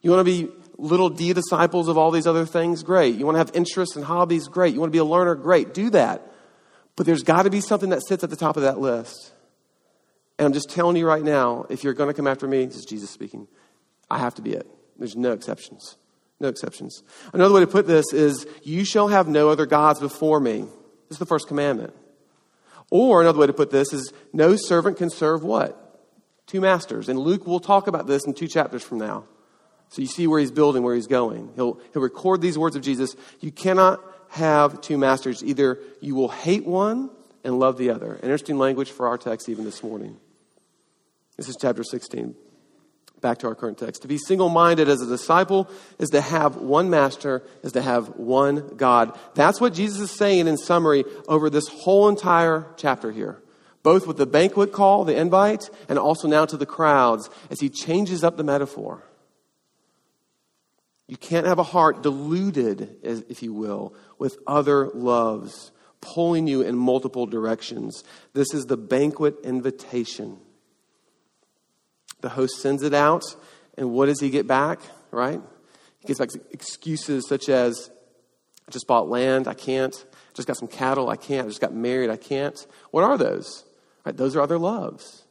You 0.00 0.10
want 0.10 0.26
to 0.26 0.32
be 0.32 0.50
little 0.78 1.10
d 1.10 1.34
disciples 1.34 1.88
of 1.88 1.98
all 1.98 2.12
these 2.12 2.26
other 2.26 2.46
things? 2.46 2.82
Great. 2.82 3.16
You 3.16 3.26
want 3.26 3.34
to 3.34 3.40
have 3.40 3.50
interests 3.52 3.94
and 3.94 4.06
hobbies? 4.06 4.48
Great. 4.48 4.72
You 4.72 4.80
want 4.80 4.90
to 4.90 4.94
be 4.94 5.00
a 5.00 5.04
learner? 5.04 5.34
Great. 5.34 5.74
Do 5.74 5.90
that. 5.90 6.32
But 6.96 7.04
there's 7.04 7.22
got 7.22 7.42
to 7.42 7.50
be 7.50 7.60
something 7.60 7.90
that 7.90 8.00
sits 8.06 8.24
at 8.24 8.30
the 8.30 8.36
top 8.36 8.56
of 8.56 8.62
that 8.62 8.78
list. 8.78 9.34
And 10.38 10.46
I'm 10.46 10.54
just 10.54 10.70
telling 10.70 10.96
you 10.96 11.06
right 11.06 11.22
now, 11.22 11.66
if 11.68 11.84
you're 11.84 11.92
going 11.92 12.08
to 12.08 12.14
come 12.14 12.26
after 12.26 12.48
me, 12.48 12.64
this 12.64 12.76
is 12.76 12.86
Jesus 12.86 13.10
speaking, 13.10 13.48
I 14.10 14.16
have 14.16 14.36
to 14.36 14.42
be 14.42 14.54
it. 14.54 14.66
There's 14.98 15.14
no 15.14 15.32
exceptions. 15.32 15.98
No 16.40 16.48
exceptions. 16.48 17.02
Another 17.34 17.52
way 17.52 17.60
to 17.60 17.66
put 17.66 17.86
this 17.86 18.14
is, 18.14 18.46
you 18.62 18.86
shall 18.86 19.08
have 19.08 19.28
no 19.28 19.50
other 19.50 19.66
gods 19.66 20.00
before 20.00 20.40
me. 20.40 20.64
This 21.12 21.16
is 21.16 21.18
the 21.18 21.26
first 21.26 21.46
commandment. 21.46 21.92
Or 22.88 23.20
another 23.20 23.38
way 23.38 23.46
to 23.46 23.52
put 23.52 23.70
this 23.70 23.92
is, 23.92 24.14
no 24.32 24.56
servant 24.56 24.96
can 24.96 25.10
serve 25.10 25.44
what? 25.44 26.00
Two 26.46 26.58
masters. 26.58 27.10
And 27.10 27.18
Luke 27.18 27.46
will 27.46 27.60
talk 27.60 27.86
about 27.86 28.06
this 28.06 28.24
in 28.24 28.32
two 28.32 28.48
chapters 28.48 28.82
from 28.82 28.96
now. 28.96 29.24
So 29.90 30.00
you 30.00 30.08
see 30.08 30.26
where 30.26 30.40
he's 30.40 30.50
building, 30.50 30.82
where 30.82 30.94
he's 30.94 31.06
going. 31.06 31.50
He'll, 31.54 31.78
he'll 31.92 32.00
record 32.00 32.40
these 32.40 32.56
words 32.56 32.76
of 32.76 32.82
Jesus. 32.82 33.14
You 33.40 33.52
cannot 33.52 34.00
have 34.30 34.80
two 34.80 34.96
masters. 34.96 35.44
Either 35.44 35.78
you 36.00 36.14
will 36.14 36.30
hate 36.30 36.64
one 36.64 37.10
and 37.44 37.58
love 37.58 37.76
the 37.76 37.90
other. 37.90 38.18
Interesting 38.22 38.56
language 38.56 38.90
for 38.90 39.06
our 39.06 39.18
text 39.18 39.50
even 39.50 39.66
this 39.66 39.82
morning. 39.82 40.16
This 41.36 41.46
is 41.46 41.58
chapter 41.60 41.84
16. 41.84 42.34
Back 43.22 43.38
to 43.38 43.46
our 43.46 43.54
current 43.54 43.78
text. 43.78 44.02
To 44.02 44.08
be 44.08 44.18
single 44.18 44.48
minded 44.48 44.88
as 44.88 45.00
a 45.00 45.06
disciple 45.06 45.70
is 46.00 46.10
to 46.10 46.20
have 46.20 46.56
one 46.56 46.90
master, 46.90 47.44
is 47.62 47.72
to 47.72 47.80
have 47.80 48.18
one 48.18 48.76
God. 48.76 49.16
That's 49.34 49.60
what 49.60 49.74
Jesus 49.74 50.00
is 50.00 50.10
saying 50.10 50.48
in 50.48 50.58
summary 50.58 51.04
over 51.28 51.48
this 51.48 51.68
whole 51.68 52.08
entire 52.08 52.66
chapter 52.76 53.12
here. 53.12 53.40
Both 53.84 54.08
with 54.08 54.16
the 54.16 54.26
banquet 54.26 54.72
call, 54.72 55.04
the 55.04 55.16
invite, 55.16 55.70
and 55.88 56.00
also 56.00 56.26
now 56.26 56.46
to 56.46 56.56
the 56.56 56.66
crowds 56.66 57.30
as 57.48 57.60
he 57.60 57.68
changes 57.68 58.24
up 58.24 58.36
the 58.36 58.44
metaphor. 58.44 59.04
You 61.06 61.16
can't 61.16 61.46
have 61.46 61.60
a 61.60 61.64
heart 61.64 62.02
deluded, 62.02 62.96
if 63.02 63.40
you 63.42 63.52
will, 63.52 63.94
with 64.18 64.36
other 64.48 64.88
loves, 64.94 65.70
pulling 66.00 66.48
you 66.48 66.62
in 66.62 66.76
multiple 66.76 67.26
directions. 67.26 68.02
This 68.34 68.52
is 68.52 68.66
the 68.66 68.76
banquet 68.76 69.36
invitation. 69.44 70.38
The 72.22 72.30
host 72.30 72.62
sends 72.62 72.82
it 72.82 72.94
out, 72.94 73.24
and 73.76 73.90
what 73.90 74.06
does 74.06 74.20
he 74.20 74.30
get 74.30 74.46
back, 74.46 74.80
right? 75.10 75.40
He 76.00 76.06
gets 76.06 76.18
back 76.18 76.30
excuses 76.50 77.28
such 77.28 77.48
as, 77.48 77.90
I 78.66 78.70
just 78.70 78.86
bought 78.86 79.08
land, 79.08 79.46
I 79.46 79.54
can't. 79.54 79.94
I 79.94 80.32
just 80.34 80.48
got 80.48 80.56
some 80.56 80.68
cattle, 80.68 81.10
I 81.10 81.16
can't. 81.16 81.46
I 81.46 81.48
just 81.48 81.60
got 81.60 81.74
married, 81.74 82.10
I 82.10 82.16
can't. 82.16 82.66
What 82.92 83.04
are 83.04 83.18
those? 83.18 83.64
Right, 84.06 84.16
those 84.16 84.34
are 84.34 84.40
other 84.40 84.58
loves. 84.58 85.24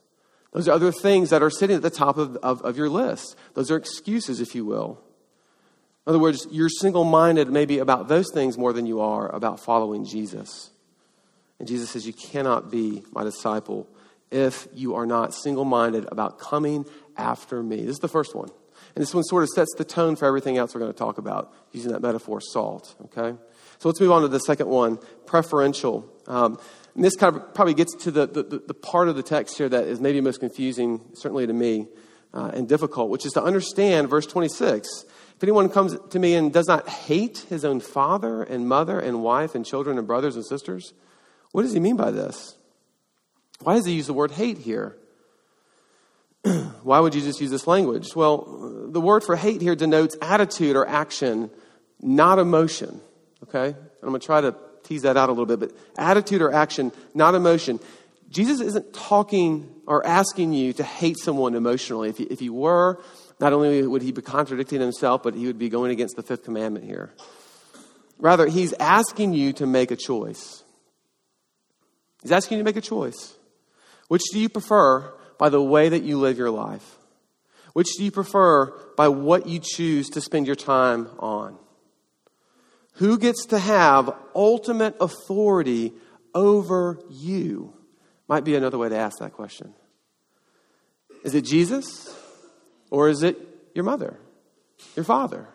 Those 0.52 0.68
are 0.68 0.72
other 0.72 0.92
things 0.92 1.30
that 1.30 1.42
are 1.42 1.50
sitting 1.50 1.76
at 1.76 1.82
the 1.82 1.90
top 1.90 2.18
of, 2.18 2.36
of, 2.36 2.60
of 2.62 2.76
your 2.76 2.90
list. 2.90 3.36
Those 3.54 3.70
are 3.70 3.76
excuses, 3.76 4.40
if 4.40 4.54
you 4.54 4.64
will. 4.64 5.02
In 6.06 6.10
other 6.10 6.18
words, 6.18 6.46
you're 6.50 6.68
single 6.68 7.04
minded 7.04 7.48
maybe 7.48 7.78
about 7.78 8.08
those 8.08 8.30
things 8.32 8.58
more 8.58 8.72
than 8.72 8.86
you 8.86 9.00
are 9.00 9.34
about 9.34 9.60
following 9.60 10.04
Jesus. 10.04 10.70
And 11.58 11.68
Jesus 11.68 11.90
says, 11.90 12.06
You 12.06 12.12
cannot 12.12 12.70
be 12.70 13.02
my 13.12 13.24
disciple 13.24 13.88
if 14.32 14.66
you 14.72 14.94
are 14.94 15.06
not 15.06 15.34
single 15.34 15.64
minded 15.64 16.06
about 16.10 16.38
coming 16.38 16.86
after 17.16 17.62
me. 17.62 17.82
This 17.82 17.96
is 17.96 17.98
the 17.98 18.08
first 18.08 18.34
one. 18.34 18.48
And 18.94 19.02
this 19.02 19.14
one 19.14 19.24
sort 19.24 19.42
of 19.42 19.48
sets 19.50 19.72
the 19.76 19.84
tone 19.84 20.16
for 20.16 20.26
everything 20.26 20.58
else 20.58 20.74
we're 20.74 20.80
going 20.80 20.92
to 20.92 20.98
talk 20.98 21.18
about 21.18 21.52
using 21.72 21.92
that 21.92 22.02
metaphor, 22.02 22.40
salt. 22.40 22.94
Okay? 23.06 23.36
So 23.78 23.88
let's 23.88 24.00
move 24.00 24.12
on 24.12 24.22
to 24.22 24.28
the 24.28 24.40
second 24.40 24.68
one 24.68 24.98
preferential. 25.26 26.08
Um, 26.26 26.58
and 26.94 27.04
this 27.04 27.16
kind 27.16 27.34
of 27.34 27.54
probably 27.54 27.74
gets 27.74 27.94
to 28.04 28.10
the, 28.10 28.26
the, 28.26 28.42
the, 28.42 28.74
part 28.74 29.08
of 29.08 29.16
the 29.16 29.22
text 29.22 29.56
here 29.56 29.68
that 29.68 29.84
is 29.84 30.00
maybe 30.00 30.20
most 30.20 30.40
confusing, 30.40 31.00
certainly 31.14 31.46
to 31.46 31.52
me, 31.52 31.88
uh, 32.34 32.50
and 32.52 32.68
difficult, 32.68 33.08
which 33.08 33.24
is 33.24 33.32
to 33.32 33.42
understand 33.42 34.10
verse 34.10 34.26
26 34.26 35.06
if 35.42 35.46
anyone 35.46 35.68
comes 35.70 35.96
to 36.10 36.20
me 36.20 36.36
and 36.36 36.52
does 36.52 36.68
not 36.68 36.88
hate 36.88 37.38
his 37.48 37.64
own 37.64 37.80
father 37.80 38.44
and 38.44 38.68
mother 38.68 39.00
and 39.00 39.24
wife 39.24 39.56
and 39.56 39.66
children 39.66 39.98
and 39.98 40.06
brothers 40.06 40.36
and 40.36 40.46
sisters, 40.46 40.94
what 41.50 41.62
does 41.62 41.72
he 41.72 41.80
mean 41.80 41.96
by 41.96 42.12
this? 42.12 42.56
Why 43.62 43.74
does 43.74 43.86
he 43.86 43.92
use 43.92 44.06
the 44.06 44.12
word 44.12 44.32
hate 44.32 44.58
here? 44.58 44.96
Why 46.82 47.00
would 47.00 47.14
you 47.14 47.20
just 47.20 47.40
use 47.40 47.50
this 47.50 47.66
language? 47.66 48.14
Well, 48.16 48.88
the 48.90 49.00
word 49.00 49.22
for 49.22 49.36
hate 49.36 49.60
here 49.60 49.76
denotes 49.76 50.16
attitude 50.20 50.76
or 50.76 50.86
action, 50.86 51.50
not 52.00 52.38
emotion. 52.38 53.00
Okay? 53.44 53.68
And 53.68 53.76
I'm 54.02 54.08
going 54.08 54.20
to 54.20 54.26
try 54.26 54.40
to 54.40 54.54
tease 54.82 55.02
that 55.02 55.16
out 55.16 55.28
a 55.28 55.32
little 55.32 55.46
bit, 55.46 55.60
but 55.60 55.72
attitude 55.96 56.42
or 56.42 56.52
action, 56.52 56.92
not 57.14 57.34
emotion. 57.34 57.78
Jesus 58.28 58.60
isn't 58.60 58.92
talking 58.92 59.68
or 59.86 60.04
asking 60.04 60.52
you 60.52 60.72
to 60.74 60.82
hate 60.82 61.18
someone 61.18 61.54
emotionally. 61.54 62.08
If 62.08 62.18
he, 62.18 62.24
if 62.24 62.40
he 62.40 62.50
were, 62.50 63.00
not 63.38 63.52
only 63.52 63.86
would 63.86 64.02
he 64.02 64.10
be 64.10 64.22
contradicting 64.22 64.80
himself, 64.80 65.22
but 65.22 65.34
he 65.34 65.46
would 65.46 65.58
be 65.58 65.68
going 65.68 65.92
against 65.92 66.16
the 66.16 66.22
fifth 66.22 66.44
commandment 66.44 66.84
here. 66.84 67.12
Rather, 68.18 68.46
he's 68.46 68.72
asking 68.74 69.34
you 69.34 69.52
to 69.54 69.66
make 69.66 69.90
a 69.90 69.96
choice. 69.96 70.62
He's 72.22 72.32
asking 72.32 72.58
you 72.58 72.64
to 72.64 72.68
make 72.68 72.76
a 72.76 72.80
choice. 72.80 73.34
Which 74.12 74.24
do 74.30 74.38
you 74.38 74.50
prefer 74.50 75.10
by 75.38 75.48
the 75.48 75.62
way 75.62 75.88
that 75.88 76.02
you 76.02 76.18
live 76.18 76.36
your 76.36 76.50
life? 76.50 76.98
Which 77.72 77.88
do 77.96 78.04
you 78.04 78.10
prefer 78.10 78.70
by 78.94 79.08
what 79.08 79.46
you 79.46 79.58
choose 79.58 80.10
to 80.10 80.20
spend 80.20 80.46
your 80.46 80.54
time 80.54 81.08
on? 81.18 81.56
Who 82.96 83.16
gets 83.16 83.46
to 83.46 83.58
have 83.58 84.14
ultimate 84.34 84.96
authority 85.00 85.94
over 86.34 86.98
you? 87.08 87.72
Might 88.28 88.44
be 88.44 88.54
another 88.54 88.76
way 88.76 88.90
to 88.90 88.96
ask 88.98 89.18
that 89.20 89.32
question. 89.32 89.72
Is 91.24 91.34
it 91.34 91.46
Jesus? 91.46 92.14
Or 92.90 93.08
is 93.08 93.22
it 93.22 93.38
your 93.74 93.86
mother, 93.86 94.20
your 94.94 95.06
father, 95.06 95.48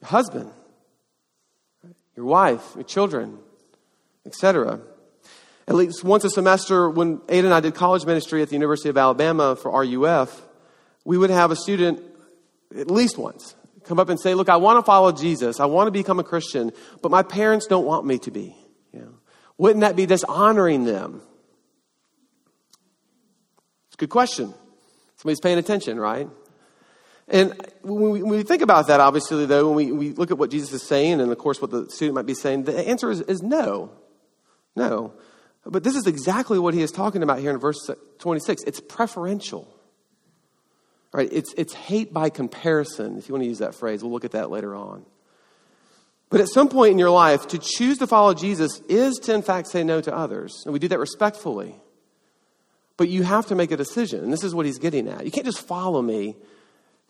your 0.00 0.08
husband, 0.08 0.50
your 2.16 2.26
wife, 2.26 2.72
your 2.74 2.82
children, 2.82 3.38
etc.? 4.26 4.80
At 5.70 5.76
least 5.76 6.02
once 6.02 6.24
a 6.24 6.30
semester, 6.30 6.90
when 6.90 7.20
Ada 7.28 7.46
and 7.46 7.54
I 7.54 7.60
did 7.60 7.76
college 7.76 8.04
ministry 8.04 8.42
at 8.42 8.48
the 8.48 8.56
University 8.56 8.88
of 8.88 8.98
Alabama 8.98 9.54
for 9.54 9.70
RUF, 9.70 10.42
we 11.04 11.16
would 11.16 11.30
have 11.30 11.52
a 11.52 11.56
student 11.56 12.02
at 12.76 12.90
least 12.90 13.16
once 13.16 13.54
come 13.84 14.00
up 14.00 14.08
and 14.08 14.18
say, 14.18 14.34
Look, 14.34 14.48
I 14.48 14.56
want 14.56 14.78
to 14.78 14.82
follow 14.82 15.12
Jesus. 15.12 15.60
I 15.60 15.66
want 15.66 15.86
to 15.86 15.92
become 15.92 16.18
a 16.18 16.24
Christian, 16.24 16.72
but 17.02 17.12
my 17.12 17.22
parents 17.22 17.68
don't 17.68 17.86
want 17.86 18.04
me 18.04 18.18
to 18.18 18.32
be. 18.32 18.56
You 18.92 18.98
know, 18.98 19.14
wouldn't 19.58 19.82
that 19.82 19.94
be 19.94 20.06
dishonoring 20.06 20.82
them? 20.82 21.22
It's 23.86 23.94
a 23.94 23.98
good 23.98 24.10
question. 24.10 24.52
Somebody's 25.18 25.38
paying 25.38 25.58
attention, 25.58 26.00
right? 26.00 26.28
And 27.28 27.54
when 27.82 28.28
we, 28.28 28.42
think 28.42 28.62
about 28.62 28.88
that, 28.88 28.98
obviously, 28.98 29.46
though, 29.46 29.68
when 29.68 29.76
we, 29.76 29.92
we 29.92 30.12
look 30.14 30.32
at 30.32 30.38
what 30.38 30.50
Jesus 30.50 30.72
is 30.72 30.82
saying 30.82 31.20
and, 31.20 31.30
of 31.30 31.38
course, 31.38 31.62
what 31.62 31.70
the 31.70 31.88
student 31.90 32.16
might 32.16 32.26
be 32.26 32.34
saying, 32.34 32.64
the 32.64 32.88
answer 32.88 33.08
is, 33.08 33.20
is 33.20 33.40
no. 33.40 33.92
No. 34.74 35.14
But 35.64 35.84
this 35.84 35.94
is 35.94 36.06
exactly 36.06 36.58
what 36.58 36.74
he 36.74 36.82
is 36.82 36.90
talking 36.90 37.22
about 37.22 37.38
here 37.38 37.50
in 37.50 37.58
verse 37.58 37.90
26. 38.18 38.62
It's 38.64 38.80
preferential. 38.80 39.68
Right? 41.12 41.28
It's, 41.30 41.52
it's 41.56 41.74
hate 41.74 42.12
by 42.12 42.30
comparison, 42.30 43.18
if 43.18 43.28
you 43.28 43.34
want 43.34 43.42
to 43.42 43.48
use 43.48 43.58
that 43.58 43.74
phrase. 43.74 44.02
We'll 44.02 44.12
look 44.12 44.24
at 44.24 44.32
that 44.32 44.50
later 44.50 44.74
on. 44.74 45.04
But 46.30 46.40
at 46.40 46.48
some 46.48 46.68
point 46.68 46.92
in 46.92 46.98
your 46.98 47.10
life, 47.10 47.48
to 47.48 47.58
choose 47.58 47.98
to 47.98 48.06
follow 48.06 48.32
Jesus 48.34 48.80
is 48.88 49.16
to, 49.24 49.34
in 49.34 49.42
fact, 49.42 49.66
say 49.66 49.82
no 49.82 50.00
to 50.00 50.14
others. 50.14 50.62
And 50.64 50.72
we 50.72 50.78
do 50.78 50.88
that 50.88 51.00
respectfully. 51.00 51.74
But 52.96 53.08
you 53.08 53.24
have 53.24 53.46
to 53.46 53.56
make 53.56 53.72
a 53.72 53.76
decision. 53.76 54.22
And 54.22 54.32
this 54.32 54.44
is 54.44 54.54
what 54.54 54.66
he's 54.66 54.78
getting 54.78 55.08
at. 55.08 55.24
You 55.24 55.32
can't 55.32 55.46
just 55.46 55.66
follow 55.66 56.00
me 56.00 56.36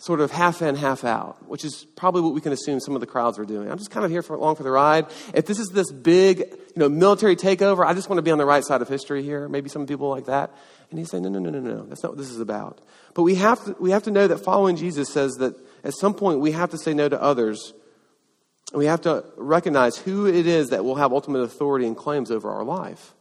sort 0.00 0.20
of 0.20 0.30
half 0.30 0.62
in, 0.62 0.76
half 0.76 1.04
out, 1.04 1.46
which 1.46 1.62
is 1.62 1.84
probably 1.94 2.22
what 2.22 2.32
we 2.32 2.40
can 2.40 2.52
assume 2.52 2.80
some 2.80 2.94
of 2.94 3.02
the 3.02 3.06
crowds 3.06 3.36
were 3.36 3.44
doing. 3.44 3.70
I'm 3.70 3.76
just 3.76 3.90
kind 3.90 4.04
of 4.04 4.10
here 4.10 4.22
for 4.22 4.34
along 4.34 4.56
for 4.56 4.62
the 4.62 4.70
ride. 4.70 5.06
If 5.34 5.44
this 5.44 5.58
is 5.58 5.68
this 5.68 5.92
big, 5.92 6.38
you 6.38 6.76
know, 6.76 6.88
military 6.88 7.36
takeover, 7.36 7.84
I 7.84 7.92
just 7.92 8.08
want 8.08 8.16
to 8.16 8.22
be 8.22 8.30
on 8.30 8.38
the 8.38 8.46
right 8.46 8.64
side 8.64 8.80
of 8.80 8.88
history 8.88 9.22
here. 9.22 9.46
Maybe 9.46 9.68
some 9.68 9.86
people 9.86 10.08
like 10.08 10.24
that. 10.24 10.52
And 10.88 10.98
he's 10.98 11.10
saying, 11.10 11.24
no, 11.24 11.28
no, 11.28 11.38
no, 11.38 11.50
no, 11.50 11.60
no. 11.60 11.84
That's 11.84 12.02
not 12.02 12.12
what 12.12 12.18
this 12.18 12.30
is 12.30 12.40
about. 12.40 12.80
But 13.12 13.24
we 13.24 13.34
have 13.34 13.62
to, 13.66 13.76
we 13.78 13.90
have 13.90 14.04
to 14.04 14.10
know 14.10 14.26
that 14.26 14.38
following 14.38 14.76
Jesus 14.76 15.10
says 15.10 15.32
that 15.34 15.54
at 15.84 15.92
some 15.92 16.14
point 16.14 16.40
we 16.40 16.52
have 16.52 16.70
to 16.70 16.78
say 16.78 16.94
no 16.94 17.10
to 17.10 17.20
others. 17.20 17.74
We 18.72 18.86
have 18.86 19.02
to 19.02 19.24
recognize 19.36 19.98
who 19.98 20.26
it 20.26 20.46
is 20.46 20.70
that 20.70 20.82
will 20.82 20.94
have 20.94 21.12
ultimate 21.12 21.40
authority 21.40 21.86
and 21.86 21.94
claims 21.96 22.30
over 22.30 22.50
our 22.50 22.64
life. 22.64 23.12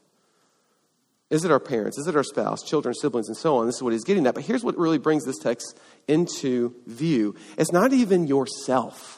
Is 1.29 1.45
it 1.45 1.51
our 1.51 1.59
parents? 1.59 1.97
Is 1.99 2.07
it 2.07 2.15
our 2.15 2.23
spouse, 2.23 2.63
children, 2.63 2.95
siblings, 2.95 3.27
and 3.27 3.37
so 3.37 3.57
on? 3.57 3.67
This 3.67 3.75
is 3.75 3.83
what 3.83 3.93
he's 3.93 4.03
getting 4.03 4.25
at. 4.25 4.33
But 4.33 4.43
here's 4.43 4.63
what 4.63 4.77
really 4.77 4.97
brings 4.97 5.25
this 5.25 5.37
text 5.37 5.79
into 6.09 6.75
view 6.87 7.35
it's 7.57 7.71
not 7.71 7.93
even 7.93 8.27
yourself 8.27 9.15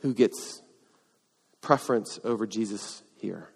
who 0.00 0.14
gets 0.14 0.62
preference 1.60 2.20
over 2.24 2.46
Jesus 2.46 3.02
here. 3.20 3.50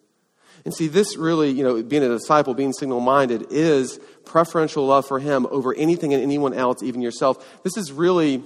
And 0.65 0.75
see, 0.75 0.89
this 0.89 1.17
really, 1.17 1.50
you 1.50 1.62
know, 1.62 1.83
being 1.83 2.03
a 2.03 2.09
disciple, 2.09 2.55
being 2.55 2.73
single 2.73 3.00
minded, 3.00 3.47
is 3.50 3.99
preferential 4.25 4.85
love 4.87 5.07
for 5.07 5.19
Him 5.19 5.47
over 5.50 5.75
anything 5.75 6.12
and 6.12 6.23
anyone 6.23 6.53
else, 6.53 6.83
even 6.83 7.00
yourself. 7.00 7.62
This 7.62 7.77
is 7.77 7.93
really, 7.93 8.43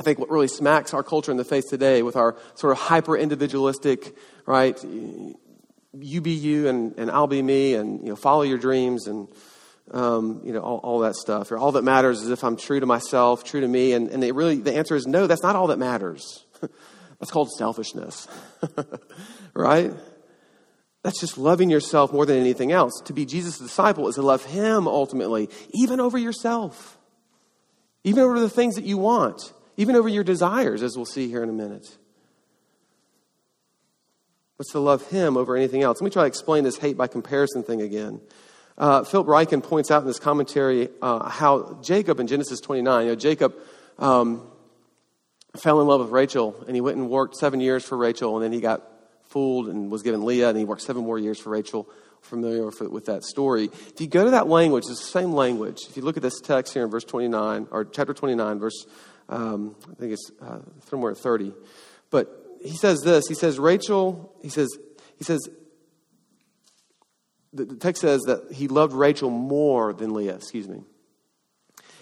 I 0.00 0.02
think, 0.02 0.18
what 0.18 0.30
really 0.30 0.48
smacks 0.48 0.92
our 0.92 1.02
culture 1.02 1.30
in 1.30 1.36
the 1.36 1.44
face 1.44 1.66
today 1.66 2.02
with 2.02 2.16
our 2.16 2.36
sort 2.54 2.72
of 2.72 2.78
hyper 2.78 3.16
individualistic, 3.16 4.16
right? 4.44 4.82
You 4.82 6.20
be 6.20 6.32
you 6.32 6.68
and, 6.68 6.98
and 6.98 7.10
I'll 7.10 7.28
be 7.28 7.42
me 7.42 7.74
and, 7.74 8.00
you 8.00 8.08
know, 8.08 8.16
follow 8.16 8.42
your 8.42 8.58
dreams 8.58 9.06
and, 9.06 9.28
um, 9.92 10.40
you 10.44 10.52
know, 10.52 10.60
all, 10.60 10.78
all, 10.78 10.98
that 11.00 11.14
stuff. 11.14 11.52
Or 11.52 11.58
all 11.58 11.72
that 11.72 11.82
matters 11.82 12.22
is 12.22 12.30
if 12.30 12.42
I'm 12.42 12.56
true 12.56 12.80
to 12.80 12.86
myself, 12.86 13.44
true 13.44 13.60
to 13.60 13.68
me. 13.68 13.92
And, 13.92 14.08
and 14.08 14.22
they 14.22 14.32
really, 14.32 14.56
the 14.56 14.74
answer 14.74 14.96
is 14.96 15.06
no, 15.06 15.26
that's 15.26 15.42
not 15.42 15.56
all 15.56 15.68
that 15.68 15.78
matters. 15.78 16.44
that's 17.18 17.30
called 17.30 17.50
selfishness, 17.52 18.28
right? 19.54 19.92
That's 21.02 21.20
just 21.20 21.38
loving 21.38 21.70
yourself 21.70 22.12
more 22.12 22.26
than 22.26 22.38
anything 22.38 22.72
else. 22.72 23.00
To 23.04 23.12
be 23.12 23.24
Jesus' 23.24 23.58
disciple 23.58 24.08
is 24.08 24.16
to 24.16 24.22
love 24.22 24.44
Him 24.44 24.88
ultimately, 24.88 25.48
even 25.72 26.00
over 26.00 26.18
yourself, 26.18 26.98
even 28.02 28.24
over 28.24 28.40
the 28.40 28.50
things 28.50 28.74
that 28.74 28.84
you 28.84 28.98
want, 28.98 29.52
even 29.76 29.94
over 29.94 30.08
your 30.08 30.24
desires, 30.24 30.82
as 30.82 30.96
we'll 30.96 31.04
see 31.04 31.28
here 31.28 31.44
in 31.44 31.48
a 31.48 31.52
minute. 31.52 31.86
What's 34.56 34.72
to 34.72 34.80
love 34.80 35.06
Him 35.08 35.36
over 35.36 35.54
anything 35.54 35.82
else? 35.82 36.00
Let 36.00 36.06
me 36.06 36.10
try 36.10 36.22
to 36.22 36.28
explain 36.28 36.64
this 36.64 36.78
hate 36.78 36.96
by 36.96 37.06
comparison 37.06 37.62
thing 37.62 37.82
again. 37.82 38.20
Uh, 38.78 39.04
Philip 39.04 39.26
Ryken 39.26 39.62
points 39.62 39.90
out 39.90 40.02
in 40.02 40.06
this 40.06 40.18
commentary 40.18 40.88
uh, 41.00 41.28
how 41.28 41.78
Jacob 41.82 42.20
in 42.20 42.26
Genesis 42.26 42.60
29, 42.60 43.04
you 43.04 43.12
know, 43.12 43.16
Jacob 43.16 43.54
um, 43.98 44.46
fell 45.56 45.80
in 45.80 45.86
love 45.86 46.00
with 46.00 46.10
Rachel 46.10 46.54
and 46.66 46.74
he 46.74 46.80
went 46.80 46.98
and 46.98 47.08
worked 47.08 47.36
seven 47.36 47.60
years 47.60 47.84
for 47.84 47.96
Rachel 47.96 48.36
and 48.36 48.44
then 48.44 48.52
he 48.52 48.60
got 48.60 48.82
fooled 49.28 49.68
and 49.68 49.90
was 49.90 50.02
given 50.02 50.24
Leah, 50.24 50.48
and 50.48 50.58
he 50.58 50.64
worked 50.64 50.82
seven 50.82 51.02
more 51.02 51.18
years 51.18 51.38
for 51.38 51.50
Rachel. 51.50 51.88
Familiar 52.22 52.64
with 52.64 53.06
that 53.06 53.22
story. 53.22 53.64
If 53.64 54.00
you 54.00 54.06
go 54.06 54.24
to 54.24 54.30
that 54.32 54.48
language, 54.48 54.84
it's 54.88 55.00
the 55.00 55.06
same 55.06 55.32
language. 55.32 55.82
If 55.88 55.96
you 55.96 56.02
look 56.02 56.16
at 56.16 56.22
this 56.22 56.40
text 56.40 56.72
here 56.72 56.84
in 56.84 56.90
verse 56.90 57.04
29, 57.04 57.68
or 57.70 57.84
chapter 57.84 58.14
29, 58.14 58.58
verse, 58.58 58.86
um, 59.28 59.76
I 59.90 59.94
think 59.94 60.12
it's 60.12 60.30
uh, 60.40 60.60
somewhere 60.88 61.14
30. 61.14 61.52
But 62.10 62.28
he 62.62 62.76
says 62.76 63.02
this. 63.02 63.28
He 63.28 63.34
says, 63.34 63.58
Rachel, 63.58 64.34
he 64.42 64.48
says, 64.48 64.76
he 65.18 65.24
says, 65.24 65.48
the, 67.64 67.76
text 67.76 68.02
says 68.02 68.22
that 68.22 68.52
he 68.52 68.68
loved 68.68 68.92
Rachel 68.92 69.30
more 69.30 69.92
than 69.92 70.12
Leah, 70.12 70.34
excuse 70.34 70.68
me. 70.68 70.82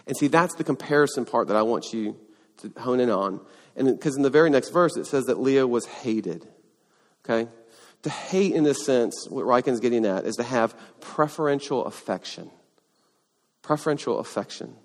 And 0.07 0.17
see, 0.17 0.29
that's 0.29 0.55
the 0.57 0.65
comparison 0.65 1.25
part 1.25 1.49
that 1.49 1.57
I 1.57 1.63
want 1.63 1.93
you 1.93 2.17
to 2.59 2.73
hone 2.79 3.01
in 3.01 3.11
on. 3.11 3.41
And 3.77 3.89
because 3.89 4.17
in 4.17 4.23
the 4.23 4.31
very 4.31 4.51
next 4.51 4.71
verse, 4.71 4.97
it 4.97 5.07
says 5.07 5.25
that 5.25 5.41
Leah 5.41 5.67
was 5.67 5.87
hated. 5.87 6.47
Okay? 7.25 7.51
To 8.03 8.11
hate, 8.11 8.53
in 8.53 8.65
this 8.65 8.85
sense, 8.85 9.27
what 9.31 9.47
Ryken's 9.47 9.81
getting 9.81 10.05
at, 10.05 10.27
is 10.27 10.37
to 10.37 10.43
have 10.43 10.77
preferential 11.01 11.87
affection. 11.87 12.51
Preferential 13.63 14.19
affection. 14.19 14.77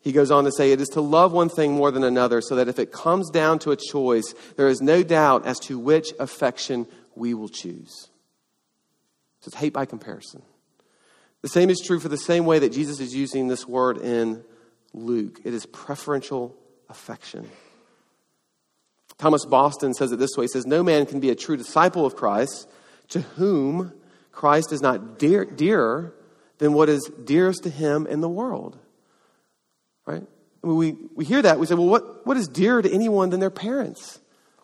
He 0.00 0.12
goes 0.12 0.30
on 0.30 0.44
to 0.44 0.52
say, 0.52 0.72
it 0.72 0.80
is 0.80 0.88
to 0.90 1.00
love 1.00 1.32
one 1.32 1.48
thing 1.48 1.72
more 1.72 1.90
than 1.90 2.04
another, 2.04 2.40
so 2.40 2.54
that 2.56 2.68
if 2.68 2.78
it 2.78 2.92
comes 2.92 3.30
down 3.30 3.58
to 3.60 3.72
a 3.72 3.76
choice, 3.76 4.34
there 4.56 4.68
is 4.68 4.80
no 4.80 5.02
doubt 5.02 5.46
as 5.46 5.58
to 5.60 5.78
which 5.78 6.12
affection 6.20 6.86
we 7.16 7.34
will 7.34 7.48
choose. 7.48 8.10
It's 9.46 9.54
hate 9.54 9.72
by 9.72 9.86
comparison. 9.86 10.42
The 11.42 11.48
same 11.48 11.70
is 11.70 11.80
true 11.84 12.00
for 12.00 12.08
the 12.08 12.16
same 12.16 12.44
way 12.44 12.58
that 12.58 12.72
Jesus 12.72 13.00
is 13.00 13.14
using 13.14 13.48
this 13.48 13.66
word 13.66 13.98
in 13.98 14.44
Luke. 14.92 15.40
It 15.44 15.54
is 15.54 15.64
preferential 15.66 16.56
affection. 16.88 17.48
Thomas 19.16 19.44
Boston 19.44 19.94
says 19.94 20.12
it 20.12 20.18
this 20.18 20.36
way 20.36 20.44
He 20.44 20.48
says, 20.48 20.66
No 20.66 20.82
man 20.82 21.06
can 21.06 21.20
be 21.20 21.30
a 21.30 21.34
true 21.34 21.56
disciple 21.56 22.04
of 22.04 22.16
Christ 22.16 22.68
to 23.08 23.20
whom 23.20 23.92
Christ 24.32 24.72
is 24.72 24.82
not 24.82 25.18
dear, 25.18 25.44
dearer 25.44 26.14
than 26.58 26.72
what 26.72 26.88
is 26.88 27.10
dearest 27.24 27.62
to 27.64 27.70
him 27.70 28.06
in 28.06 28.20
the 28.20 28.28
world. 28.28 28.78
Right? 30.06 30.24
We, 30.62 30.96
we 31.14 31.24
hear 31.24 31.42
that, 31.42 31.58
we 31.58 31.66
say, 31.66 31.74
well, 31.74 31.86
what, 31.86 32.26
what 32.26 32.36
is 32.36 32.48
dearer 32.48 32.82
to 32.82 32.92
anyone 32.92 33.30
than 33.30 33.40
their 33.40 33.50
parents, 33.50 34.18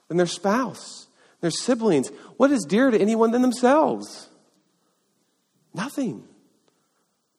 than 0.09 0.17
their 0.17 0.27
spouse, 0.27 1.07
their 1.41 1.51
siblings? 1.51 2.09
What 2.37 2.51
is 2.51 2.65
dearer 2.65 2.91
to 2.91 3.01
anyone 3.01 3.31
than 3.31 3.43
themselves? 3.43 4.29
Nothing. 5.75 6.25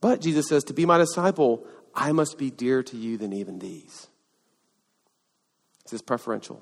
But 0.01 0.21
Jesus 0.21 0.47
says, 0.47 0.65
to 0.65 0.73
be 0.73 0.85
my 0.85 0.97
disciple, 0.97 1.65
I 1.95 2.11
must 2.11 2.37
be 2.37 2.51
dearer 2.51 2.83
to 2.83 2.97
you 2.97 3.17
than 3.17 3.33
even 3.33 3.59
these. 3.59 4.07
This 5.85 5.93
is 5.93 6.01
preferential. 6.01 6.61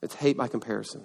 It's 0.00 0.14
hate 0.14 0.36
by 0.36 0.48
comparison. 0.48 1.04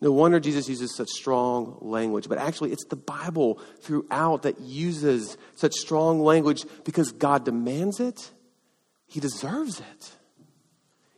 No 0.00 0.12
wonder 0.12 0.40
Jesus 0.40 0.68
uses 0.68 0.96
such 0.96 1.10
strong 1.10 1.76
language, 1.82 2.28
but 2.28 2.38
actually, 2.38 2.72
it's 2.72 2.86
the 2.86 2.96
Bible 2.96 3.60
throughout 3.82 4.42
that 4.42 4.58
uses 4.60 5.36
such 5.56 5.74
strong 5.74 6.20
language 6.20 6.64
because 6.84 7.12
God 7.12 7.44
demands 7.44 8.00
it. 8.00 8.30
He 9.06 9.20
deserves 9.20 9.80
it. 9.80 10.12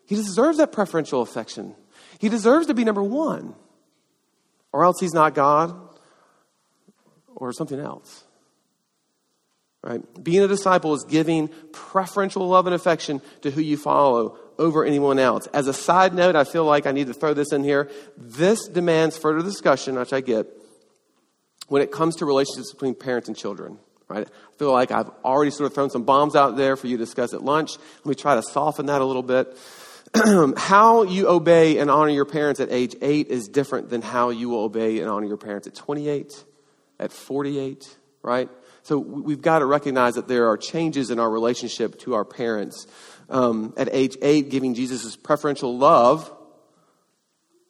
He 0.07 0.17
deserves 0.17 0.59
that 0.59 0.73
preferential 0.73 1.23
affection. 1.23 1.77
He 2.19 2.29
deserves 2.29 2.67
to 2.67 2.75
be 2.75 2.85
number 2.85 3.03
one, 3.03 3.55
or 4.73 4.85
else 4.85 4.99
he's 4.99 5.15
not 5.15 5.35
God 5.35 5.92
or 7.49 7.53
something 7.53 7.81
else. 7.81 8.25
Right? 9.83 10.01
Being 10.23 10.45
a 10.45 10.49
disciple 10.49 10.95
is 10.95 11.05
giving 11.09 11.49
preferential 11.73 12.47
love 12.47 12.67
and 12.67 12.75
affection 12.75 13.21
to 13.41 13.51
who 13.51 13.61
you 13.61 13.77
follow 13.77 14.39
over 14.59 14.85
anyone 14.85 15.19
else. 15.19 15.49
As 15.49 15.67
a 15.67 15.73
side 15.73 16.15
note, 16.15 16.37
I 16.37 16.45
feel 16.45 16.65
like 16.65 16.87
I 16.87 16.93
need 16.93 17.09
to 17.09 17.15
throw 17.15 17.35
this 17.35 17.53
in 17.53 17.65
here. 17.65 17.91
This 18.17 18.69
demands 18.69 19.19
further 19.19 19.43
discussion, 19.43 19.97
which 19.97 20.13
I 20.13 20.21
get, 20.21 20.47
when 21.67 21.83
it 21.83 21.91
comes 21.91 22.17
to 22.17 22.27
relationships 22.27 22.73
between 22.73 22.95
parents 22.95 23.27
and 23.27 23.37
children. 23.37 23.79
Right? 24.07 24.29
I 24.29 24.57
feel 24.57 24.71
like 24.71 24.93
I've 24.93 25.11
already 25.25 25.51
sort 25.51 25.67
of 25.67 25.75
thrown 25.75 25.91
some 25.91 26.05
bombs 26.05 26.37
out 26.37 26.57
there 26.57 26.77
for 26.77 26.87
you 26.87 26.97
to 26.97 27.03
discuss 27.03 27.35
at 27.35 27.43
lunch. 27.43 27.73
Let 28.05 28.07
me 28.07 28.15
try 28.15 28.37
to 28.37 28.43
soften 28.43 28.87
that 28.87 29.01
a 29.01 29.05
little 29.05 29.23
bit. 29.23 29.59
how 30.59 31.03
you 31.05 31.27
obey 31.29 31.79
and 31.79 31.91
honor 31.91 32.11
your 32.11 32.27
parents 32.27 32.61
at 32.61 32.71
age 32.71 32.95
8 33.01 33.29
is 33.29 33.49
different 33.49 33.89
than 33.89 34.03
how 34.03 34.29
you 34.29 34.51
will 34.51 34.61
obey 34.61 35.01
and 35.01 35.11
honor 35.11 35.27
your 35.27 35.39
parents 35.39 35.67
at 35.67 35.75
28, 35.75 36.45
at 36.99 37.13
48, 37.13 37.97
right? 38.23 38.49
So 38.83 38.99
we've 38.99 39.43
got 39.43 39.61
to 39.61 39.67
recognize 39.67 40.15
that 40.15 40.29
there 40.29 40.49
are 40.49 40.57
changes 40.57 41.11
in 41.11 41.19
our 41.19 41.31
relationship 41.31 41.99
to 42.01 42.15
our 42.15 42.25
parents 42.25 42.87
um, 43.29 43.75
at 43.77 43.89
age 43.93 44.17
eight, 44.23 44.51
giving 44.51 44.75
Jesus' 44.75 45.17
preferential 45.17 45.77
love 45.77 46.33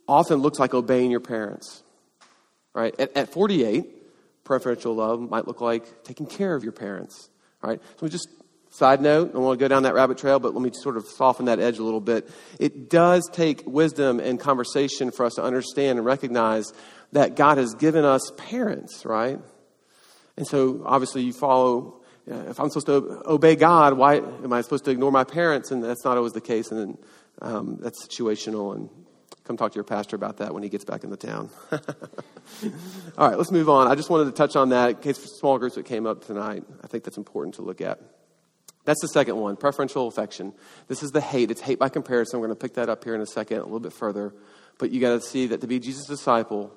often 0.09 0.39
looks 0.39 0.59
like 0.59 0.75
obeying 0.75 1.11
your 1.11 1.21
parents. 1.21 1.83
Right? 2.75 2.99
At, 2.99 3.17
at 3.17 3.33
48, 3.33 4.45
preferential 4.45 4.95
love 4.95 5.21
might 5.21 5.47
look 5.47 5.61
like 5.61 6.05
taking 6.05 6.27
care 6.27 6.55
of 6.55 6.65
your 6.65 6.73
parents. 6.73 7.29
Right? 7.63 7.81
So 7.83 8.07
we 8.07 8.09
just 8.09 8.29
Side 8.73 9.03
note, 9.03 9.33
I 9.35 9.39
want 9.39 9.59
to 9.59 9.63
go 9.63 9.69
down 9.69 9.83
that 9.83 9.93
rabbit 9.93 10.17
trail, 10.17 10.39
but 10.41 10.55
let 10.55 10.63
me 10.63 10.71
sort 10.73 10.97
of 10.97 11.05
soften 11.05 11.45
that 11.45 11.61
edge 11.61 11.79
a 11.79 11.83
little 11.85 12.01
bit. 12.01 12.31
It 12.59 12.89
does 12.89 13.29
take 13.31 13.65
wisdom 13.67 14.19
and 14.19 14.41
conversation 14.41 15.11
for 15.11 15.27
us 15.27 15.35
to 15.35 15.43
understand 15.43 15.99
and 15.99 16.07
recognize 16.07 16.73
that 17.12 17.37
God 17.37 17.59
has 17.59 17.75
given 17.75 18.05
us 18.05 18.33
parents, 18.37 19.05
right? 19.05 19.38
And 20.37 20.46
so 20.46 20.83
obviously 20.85 21.22
you 21.22 21.33
follow 21.33 22.03
if 22.27 22.61
I'm 22.61 22.68
supposed 22.68 22.87
to 22.87 23.22
obey 23.27 23.57
God, 23.57 23.94
why 23.94 24.16
am 24.16 24.53
I 24.53 24.61
supposed 24.61 24.85
to 24.85 24.90
ignore 24.90 25.11
my 25.11 25.25
parents? 25.25 25.70
And 25.70 25.83
that's 25.83 26.05
not 26.05 26.16
always 26.16 26.33
the 26.33 26.40
case. 26.40 26.70
And 26.70 26.81
then 26.81 26.98
um, 27.40 27.79
that's 27.81 28.07
situational. 28.07 28.77
And 28.77 28.88
come 29.44 29.57
talk 29.57 29.72
to 29.72 29.77
your 29.77 29.85
pastor 29.85 30.14
about 30.14 30.37
that 30.37 30.55
when 30.55 30.62
he 30.62 30.68
gets 30.68 30.85
back 30.85 31.03
in 31.03 31.11
the 31.11 31.16
town. 31.16 31.51
All 33.18 33.29
right, 33.29 33.37
let's 33.37 33.51
move 33.51 33.68
on. 33.68 33.88
I 33.88 33.96
just 33.96 34.09
wanted 34.09 34.27
to 34.27 34.33
touch 34.33 34.55
on 34.55 34.68
that 34.68 34.90
in 34.90 34.96
case 34.96 35.18
for 35.18 35.27
small 35.27 35.59
groups 35.59 35.75
that 35.75 35.85
came 35.85 36.07
up 36.07 36.25
tonight. 36.25 36.62
I 36.83 36.87
think 36.87 37.03
that's 37.05 37.16
important 37.16 37.57
to 37.57 37.62
look 37.62 37.81
at. 37.81 38.01
That's 38.85 39.01
the 39.01 39.09
second 39.09 39.37
one, 39.37 39.57
preferential 39.57 40.09
affection. 40.09 40.53
This 40.88 41.03
is 41.03 41.12
the 41.12 41.20
hate. 41.20 41.51
It's 41.51 41.61
hate 41.61 41.79
by 41.79 41.88
comparison. 41.88 42.40
We're 42.40 42.48
going 42.48 42.59
to 42.59 42.62
pick 42.62 42.75
that 42.75 42.88
up 42.88 43.05
here 43.05 43.14
in 43.14 43.20
a 43.20 43.27
second, 43.27 43.59
a 43.59 43.64
little 43.64 43.81
bit 43.81 43.92
further. 43.92 44.35
But 44.79 44.90
you 44.90 45.01
got 45.01 45.20
to 45.20 45.20
see 45.20 45.48
that 45.48 45.61
to 45.61 45.68
be 45.68 45.79
Jesus' 45.79 46.07
disciple, 46.07 46.72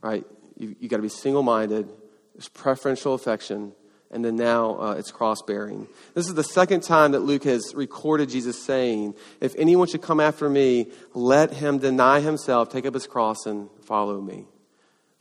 right, 0.00 0.24
you, 0.56 0.76
you 0.80 0.88
got 0.88 0.96
to 0.96 1.02
be 1.02 1.08
single 1.08 1.42
minded. 1.42 1.88
There's 2.34 2.48
preferential 2.48 3.14
affection 3.14 3.72
and 4.12 4.22
then 4.22 4.36
now 4.36 4.78
uh, 4.78 4.92
it's 4.92 5.10
cross 5.10 5.40
bearing. 5.42 5.88
This 6.14 6.28
is 6.28 6.34
the 6.34 6.44
second 6.44 6.82
time 6.82 7.12
that 7.12 7.20
Luke 7.20 7.44
has 7.44 7.74
recorded 7.74 8.28
Jesus 8.28 8.62
saying, 8.62 9.14
If 9.40 9.54
anyone 9.56 9.88
should 9.88 10.02
come 10.02 10.20
after 10.20 10.48
me, 10.48 10.88
let 11.14 11.52
him 11.52 11.78
deny 11.78 12.20
himself, 12.20 12.68
take 12.68 12.84
up 12.84 12.92
his 12.92 13.06
cross, 13.06 13.46
and 13.46 13.70
follow 13.84 14.20
me. 14.20 14.44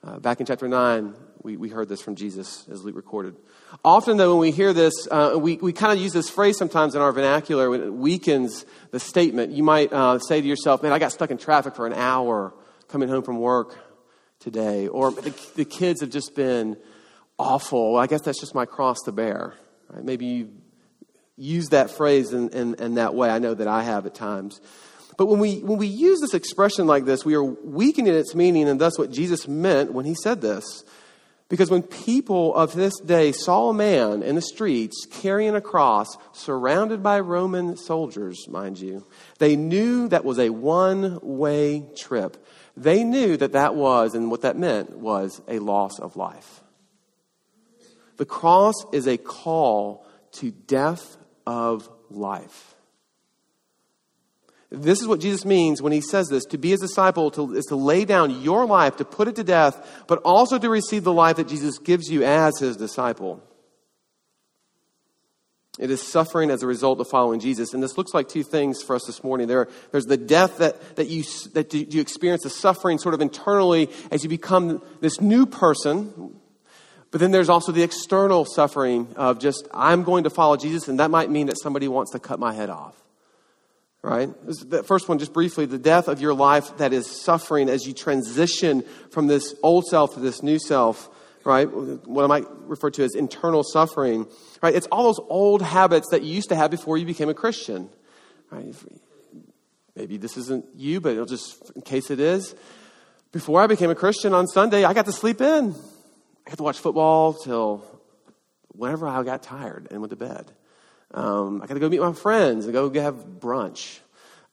Uh, 0.03 0.19
back 0.19 0.41
in 0.41 0.45
chapter 0.45 0.67
9, 0.67 1.13
we, 1.41 1.55
we 1.57 1.69
heard 1.69 1.88
this 1.88 2.01
from 2.01 2.15
Jesus 2.15 2.67
as 2.69 2.84
Luke 2.84 2.95
recorded. 2.95 3.36
Often, 3.86 4.17
though, 4.17 4.31
when 4.31 4.41
we 4.41 4.51
hear 4.51 4.73
this, 4.73 5.07
uh, 5.10 5.36
we, 5.38 5.55
we 5.57 5.71
kind 5.71 5.93
of 5.93 5.99
use 5.99 6.12
this 6.12 6.29
phrase 6.29 6.57
sometimes 6.57 6.93
in 6.93 7.01
our 7.01 7.13
vernacular 7.13 7.69
when 7.69 7.81
it 7.81 7.93
weakens 7.93 8.65
the 8.91 8.99
statement. 8.99 9.53
You 9.53 9.63
might 9.63 9.93
uh, 9.93 10.19
say 10.19 10.41
to 10.41 10.47
yourself, 10.47 10.84
Man, 10.84 10.91
I 10.91 10.99
got 10.99 11.13
stuck 11.13 11.31
in 11.31 11.38
traffic 11.38 11.75
for 11.75 11.88
an 11.88 11.93
hour 11.93 12.53
coming 12.89 13.07
home 13.07 13.23
from 13.23 13.39
work 13.39 13.77
today. 14.41 14.88
Or 14.88 15.12
the, 15.12 15.34
the 15.56 15.65
kids 15.65 16.01
have 16.01 16.10
just 16.10 16.36
been 16.36 16.77
awful. 17.38 17.97
I 17.97 18.08
guess 18.08 18.21
that's 18.21 18.39
just 18.39 18.54
my 18.54 18.65
cross 18.65 18.97
to 19.06 19.12
bear. 19.12 19.54
Right? 19.89 20.04
Maybe 20.04 20.25
you 20.25 20.49
use 21.38 21.69
that 21.69 21.89
phrase 21.91 22.34
in, 22.34 22.49
in, 22.49 22.75
in 22.75 22.95
that 22.95 23.15
way. 23.15 23.30
I 23.30 23.39
know 23.39 23.54
that 23.54 23.67
I 23.67 23.84
have 23.84 24.06
at 24.06 24.13
times. 24.13 24.60
But 25.17 25.25
when 25.25 25.39
we, 25.39 25.60
when 25.60 25.77
we 25.77 25.88
use 25.88 26.19
this 26.19 26.34
expression 26.34 26.88
like 26.88 27.06
this, 27.06 27.25
we 27.25 27.36
are 27.36 27.43
weakening 27.43 28.13
its 28.13 28.34
meaning, 28.34 28.67
and 28.67 28.80
thus 28.80 28.97
what 28.97 29.12
Jesus 29.12 29.47
meant 29.47 29.93
when 29.93 30.06
he 30.06 30.15
said 30.15 30.41
this. 30.41 30.84
Because 31.49 31.69
when 31.69 31.84
people 31.84 32.56
of 32.56 32.73
this 32.73 32.97
day 33.01 33.34
saw 33.34 33.69
a 33.69 33.73
man 33.73 34.23
in 34.23 34.36
the 34.36 34.41
streets 34.41 35.06
carrying 35.12 35.54
a 35.54 35.60
cross, 35.60 36.08
surrounded 36.32 37.04
by 37.04 37.19
Roman 37.19 37.75
soldiers, 37.75 38.47
mind 38.47 38.80
you, 38.80 39.06
they 39.38 39.58
knew 39.58 40.08
that 40.08 40.23
was 40.23 40.39
a 40.39 40.49
one 40.49 41.19
way 41.21 41.86
trip. 41.97 42.38
They 42.77 43.03
knew 43.03 43.38
that 43.38 43.51
that 43.53 43.75
was, 43.75 44.15
and 44.15 44.31
what 44.31 44.41
that 44.41 44.57
meant 44.57 44.97
was 44.97 45.41
a 45.47 45.60
loss 45.60 45.99
of 45.99 46.15
life. 46.15 46.62
The 48.17 48.25
cross 48.25 48.75
is 48.93 49.07
a 49.07 49.17
call 49.17 50.05
to 50.34 50.51
death 50.51 51.17
of 51.45 51.89
life. 52.10 52.75
This 54.69 55.01
is 55.01 55.07
what 55.07 55.19
Jesus 55.19 55.43
means 55.43 55.81
when 55.81 55.91
he 55.91 55.99
says 55.99 56.29
this. 56.29 56.45
To 56.45 56.57
be 56.57 56.69
his 56.69 56.79
disciple 56.79 57.29
to, 57.31 57.55
is 57.55 57.65
to 57.65 57.75
lay 57.75 58.05
down 58.05 58.41
your 58.41 58.65
life, 58.65 58.95
to 58.97 59.05
put 59.05 59.27
it 59.27 59.36
to 59.36 59.43
death, 59.43 60.05
but 60.07 60.19
also 60.19 60.57
to 60.57 60.69
receive 60.69 61.03
the 61.03 61.12
life 61.12 61.36
that 61.36 61.49
Jesus 61.49 61.77
gives 61.77 62.10
you 62.10 62.23
as 62.23 62.57
his 62.60 62.77
disciple. 62.77 63.43
It 65.79 65.89
is 65.89 66.01
suffering 66.01 66.51
as 66.51 66.63
a 66.63 66.67
result 66.67 66.99
of 66.99 67.07
following 67.07 67.39
Jesus. 67.39 67.73
And 67.73 67.81
this 67.81 67.97
looks 67.97 68.13
like 68.13 68.27
two 68.27 68.43
things 68.43 68.84
for 68.84 68.95
us 68.95 69.03
this 69.05 69.23
morning. 69.23 69.47
There, 69.47 69.69
there's 69.91 70.05
the 70.05 70.17
death 70.17 70.57
that, 70.57 70.97
that, 70.97 71.07
you, 71.07 71.23
that 71.53 71.73
you 71.73 72.01
experience, 72.01 72.43
the 72.43 72.49
suffering 72.49 72.97
sort 72.97 73.13
of 73.13 73.21
internally 73.21 73.89
as 74.12 74.23
you 74.23 74.29
become 74.29 74.81
this 74.99 75.21
new 75.21 75.45
person. 75.45 76.36
But 77.10 77.21
then 77.21 77.31
there's 77.31 77.49
also 77.49 77.71
the 77.71 77.84
external 77.84 78.45
suffering 78.45 79.07
of 79.15 79.39
just, 79.39 79.67
I'm 79.73 80.03
going 80.03 80.25
to 80.25 80.29
follow 80.29 80.57
Jesus, 80.57 80.88
and 80.88 80.99
that 80.99 81.10
might 81.10 81.29
mean 81.29 81.47
that 81.47 81.60
somebody 81.62 81.88
wants 81.88 82.12
to 82.12 82.19
cut 82.19 82.39
my 82.39 82.53
head 82.53 82.69
off 82.69 83.01
right? 84.01 84.29
The 84.45 84.84
first 84.84 85.07
one, 85.07 85.19
just 85.19 85.34
briefly, 85.34 85.65
the 85.65 85.77
death 85.77 86.07
of 86.07 86.21
your 86.21 86.34
life 86.34 86.77
that 86.77 86.93
is 86.93 87.05
suffering 87.05 87.69
as 87.69 87.86
you 87.86 87.93
transition 87.93 88.84
from 89.12 89.27
this 89.27 89.53
old 89.62 89.86
self 89.86 90.15
to 90.15 90.19
this 90.19 90.41
new 90.41 90.57
self, 90.60 91.10
right? 91.43 91.65
What 91.65 92.23
I 92.23 92.27
might 92.27 92.45
refer 92.65 92.89
to 92.91 93.04
as 93.04 93.15
internal 93.15 93.63
suffering, 93.63 94.27
right? 94.62 94.73
It's 94.73 94.88
all 94.88 95.04
those 95.04 95.19
old 95.30 95.62
habits 95.62 96.10
that 96.12 96.23
you 96.23 96.34
used 96.34 96.49
to 96.49 96.56
have 96.56 96.71
before 96.71 96.97
you 96.97 97.06
became 97.06 97.30
a 97.30 97.34
Christian, 97.34 97.89
right? 98.49 98.73
Maybe 99.95 100.17
this 100.17 100.38
isn't 100.38 100.65
you, 100.75 101.01
but 101.01 101.27
just, 101.27 101.71
in 101.75 101.82
case 101.82 102.12
it 102.12 102.19
is, 102.19 102.56
before 103.32 103.62
I 103.62 103.67
became 103.67 103.89
a 103.89 103.95
Christian 103.95 104.34
on 104.34 104.47
Sunday, 104.47 104.84
I 104.84 104.93
got 104.93 105.06
to 105.06 105.12
sleep 105.12 105.41
in. 105.41 105.75
I 106.45 106.49
got 106.49 106.58
to 106.58 106.63
watch 106.63 106.80
football 106.80 107.34
till 107.34 107.86
whenever 108.69 109.08
I 109.08 109.23
got 109.23 109.43
tired 109.43 109.88
and 109.91 110.01
went 110.01 110.12
to 110.12 110.15
bed. 110.15 110.51
Um, 111.13 111.62
I 111.62 111.67
got 111.67 111.73
to 111.73 111.80
go 111.80 111.89
meet 111.89 111.99
my 111.99 112.13
friends 112.13 112.65
and 112.65 112.73
go 112.73 112.89
have 113.01 113.15
brunch. 113.15 113.99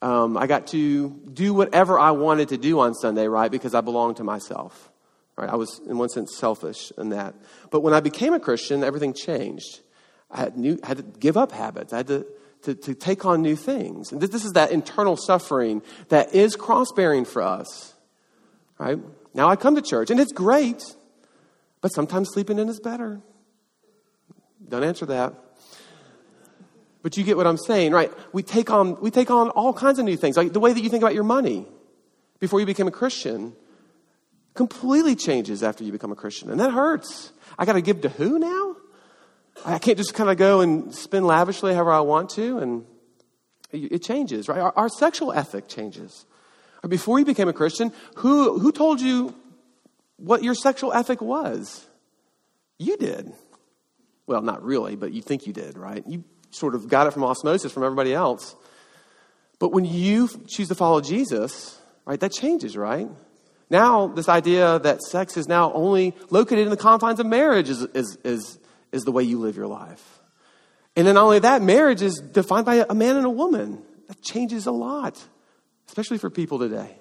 Um, 0.01 0.37
I 0.37 0.47
got 0.47 0.69
to 0.69 1.11
do 1.11 1.55
whatever 1.55 1.99
I 1.99 2.13
wanted 2.13 2.51
to 2.51 2.57
do 2.57 2.79
on 2.81 2.95
Sunday, 2.95 3.27
right? 3.27 3.51
Because 3.51 3.75
I 3.75 3.81
belonged 3.81 4.19
to 4.19 4.25
myself. 4.25 4.88
Right? 5.39 5.49
I 5.49 5.55
was, 5.55 5.81
in 5.87 5.97
one 5.99 6.09
sense, 6.09 6.37
selfish 6.37 6.91
in 6.99 7.11
that. 7.11 7.33
But 7.71 7.81
when 7.81 7.95
I 7.95 8.01
became 8.01 8.35
a 8.35 8.41
Christian, 8.41 8.83
everything 8.83 9.15
changed. 9.15 9.81
I 10.33 10.41
had, 10.41 10.57
new, 10.57 10.81
had 10.83 10.97
to 10.97 11.05
give 11.05 11.37
up 11.37 11.53
habits. 11.53 11.93
I 11.93 11.99
had 11.99 12.09
to, 12.09 12.27
to, 12.63 12.75
to 12.75 12.95
take 12.95 13.25
on 13.25 13.41
new 13.41 13.55
things. 13.55 14.11
And 14.11 14.21
this 14.21 14.45
is 14.45 14.53
that 14.55 14.73
internal 14.73 15.17
suffering 15.17 15.83
that 16.09 16.35
is 16.35 16.57
cross 16.57 16.89
bearing 16.91 17.25
for 17.25 17.43
us. 17.43 17.95
Right? 18.79 18.99
Now 19.33 19.49
I 19.49 19.55
come 19.55 19.77
to 19.77 19.83
church, 19.83 20.11
and 20.11 20.19
it's 20.19 20.33
great, 20.33 20.83
but 21.83 21.91
sometimes 21.91 22.31
sleeping 22.33 22.59
in 22.59 22.69
is 22.69 22.81
better. 22.81 23.21
Don't 24.69 24.83
answer 24.83 25.07
that. 25.07 25.35
But 27.01 27.17
you 27.17 27.23
get 27.23 27.37
what 27.37 27.47
I'm 27.47 27.59
saying, 27.59 27.93
right? 27.93 28.13
We 28.33 28.43
take 28.43 28.71
on, 28.71 29.01
we 29.01 29.13
take 29.13 29.31
on 29.31 29.51
all 29.51 29.73
kinds 29.73 30.01
of 30.01 30.05
new 30.05 30.17
things. 30.17 30.37
Like 30.37 30.53
the 30.53 30.61
way 30.61 30.73
that 30.73 30.83
you 30.83 30.91
think 30.91 31.05
about 31.05 31.15
your 31.15 31.23
money 31.23 31.65
before 32.41 32.59
you 32.59 32.67
became 32.67 32.89
a 32.89 32.93
Christian 32.93 33.55
completely 34.59 35.15
changes 35.15 35.63
after 35.63 35.85
you 35.85 35.93
become 35.93 36.11
a 36.11 36.17
Christian. 36.17 36.51
And 36.51 36.59
that 36.59 36.73
hurts. 36.73 37.33
I 37.57 37.65
got 37.65 37.75
to 37.75 37.81
give 37.81 38.01
to 38.01 38.09
who 38.09 38.41
now? 38.41 38.75
I 39.65 39.79
can't 39.79 39.97
just 39.97 40.15
kind 40.15 40.29
of 40.29 40.37
go 40.37 40.63
and 40.63 40.93
spend 40.93 41.25
lavishly 41.29 41.75
however 41.75 41.93
I 41.93 42.01
want 42.01 42.31
to. 42.31 42.59
And 42.59 42.85
it 43.71 44.03
changes, 44.03 44.49
right? 44.49 44.59
Our, 44.59 44.73
our 44.77 44.89
sexual 44.89 45.33
ethic 45.33 45.69
changes. 45.69 46.27
Before 46.89 47.21
you 47.21 47.25
became 47.25 47.47
a 47.49 47.53
Christian, 47.53 47.93
who, 48.17 48.59
who 48.59 48.73
told 48.73 49.01
you 49.01 49.33
what 50.17 50.43
your 50.43 50.57
sexual 50.57 50.93
ethic 50.93 51.21
was? 51.21 51.87
You 52.81 52.97
did. 52.97 53.33
Well, 54.27 54.43
not 54.43 54.65
really, 54.65 54.97
but 54.97 55.13
you 55.13 55.23
think 55.23 55.47
you 55.47 55.53
did, 55.53 55.79
right? 55.79 56.03
You 56.05 56.25
sort 56.51 56.75
of 56.75 56.89
got 56.89 57.07
it 57.07 57.13
from 57.13 57.23
osmosis 57.23 57.71
from 57.71 57.85
everybody 57.85 58.13
else. 58.13 58.57
But 59.61 59.69
when 59.69 59.85
you 59.85 60.29
choose 60.49 60.67
to 60.67 60.75
follow 60.75 61.01
Jesus, 61.01 61.81
right, 62.05 62.19
that 62.19 62.33
changes, 62.33 62.77
right? 62.77 63.09
Now, 63.71 64.07
this 64.07 64.29
idea 64.29 64.79
that 64.79 65.03
sex 65.03 65.37
is 65.37 65.47
now 65.47 65.73
only 65.73 66.15
located 66.31 66.61
in 66.61 66.71
the 66.71 66.77
confines 66.77 67.21
of 67.21 67.27
marriage 67.27 67.69
is, 67.69 67.83
is, 67.83 68.19
is, 68.25 68.59
is 68.93 69.03
the 69.03 69.13
way 69.13 69.23
you 69.23 69.39
live 69.39 69.57
your 69.57 69.67
life. 69.67 70.21
And 70.97 71.07
then 71.07 71.15
not 71.15 71.25
only 71.25 71.39
that, 71.41 71.63
marriage 71.63 72.03
is 72.03 72.19
defined 72.19 72.67
by 72.67 72.85
a 72.89 72.95
man 72.95 73.17
and 73.17 73.27
a 73.27 73.31
woman. 73.31 73.83
That 74.09 74.23
changes 74.23 74.67
a 74.67 74.73
lot, 74.73 75.23
especially 75.87 76.19
for 76.19 76.31
people 76.31 76.59
today. 76.59 76.97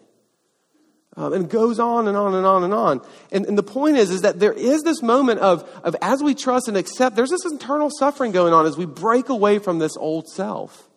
Um, 1.15 1.33
and 1.33 1.49
goes 1.49 1.79
on 1.79 2.07
and 2.07 2.15
on 2.15 2.35
and 2.35 2.45
on 2.45 2.63
and 2.63 2.73
on. 2.73 3.01
And, 3.31 3.47
and 3.47 3.57
the 3.57 3.63
point 3.63 3.97
is, 3.97 4.11
is 4.11 4.21
that 4.21 4.39
there 4.39 4.53
is 4.53 4.83
this 4.83 5.01
moment 5.01 5.39
of, 5.39 5.67
of 5.83 5.95
as 5.99 6.21
we 6.21 6.35
trust 6.35 6.67
and 6.67 6.77
accept, 6.77 7.15
there's 7.15 7.31
this 7.31 7.45
internal 7.49 7.89
suffering 7.89 8.31
going 8.31 8.53
on 8.53 8.67
as 8.67 8.77
we 8.77 8.85
break 8.85 9.29
away 9.29 9.57
from 9.57 9.79
this 9.79 9.97
old 9.97 10.27
self 10.27 10.87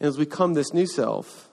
and 0.00 0.08
as 0.08 0.16
we 0.16 0.24
come 0.24 0.54
this 0.54 0.72
new 0.72 0.86
self. 0.86 1.47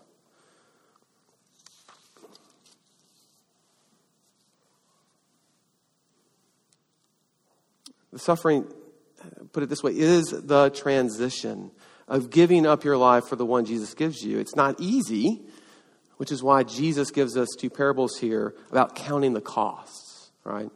The 8.16 8.20
suffering, 8.20 8.66
put 9.52 9.62
it 9.62 9.68
this 9.68 9.84
way, 9.84 9.92
is 9.92 10.28
the 10.28 10.70
transition 10.70 11.72
of 12.08 12.30
giving 12.30 12.66
up 12.66 12.86
your 12.86 12.96
life 12.96 13.28
for 13.28 13.36
the 13.36 13.46
one 13.46 13.66
Jesus 13.66 13.94
gives 13.94 14.24
you. 14.24 14.40
It's 14.40 14.56
not 14.56 14.80
easy 14.80 15.44
which 16.18 16.32
is 16.32 16.42
why 16.42 16.64
Jesus 16.64 17.12
gives 17.12 17.36
us 17.36 17.50
two 17.58 17.70
parables 17.70 18.18
here 18.18 18.56
about 18.72 18.96
counting 18.96 19.34
the 19.34 19.42
costs, 19.42 20.32
right? 20.44 20.70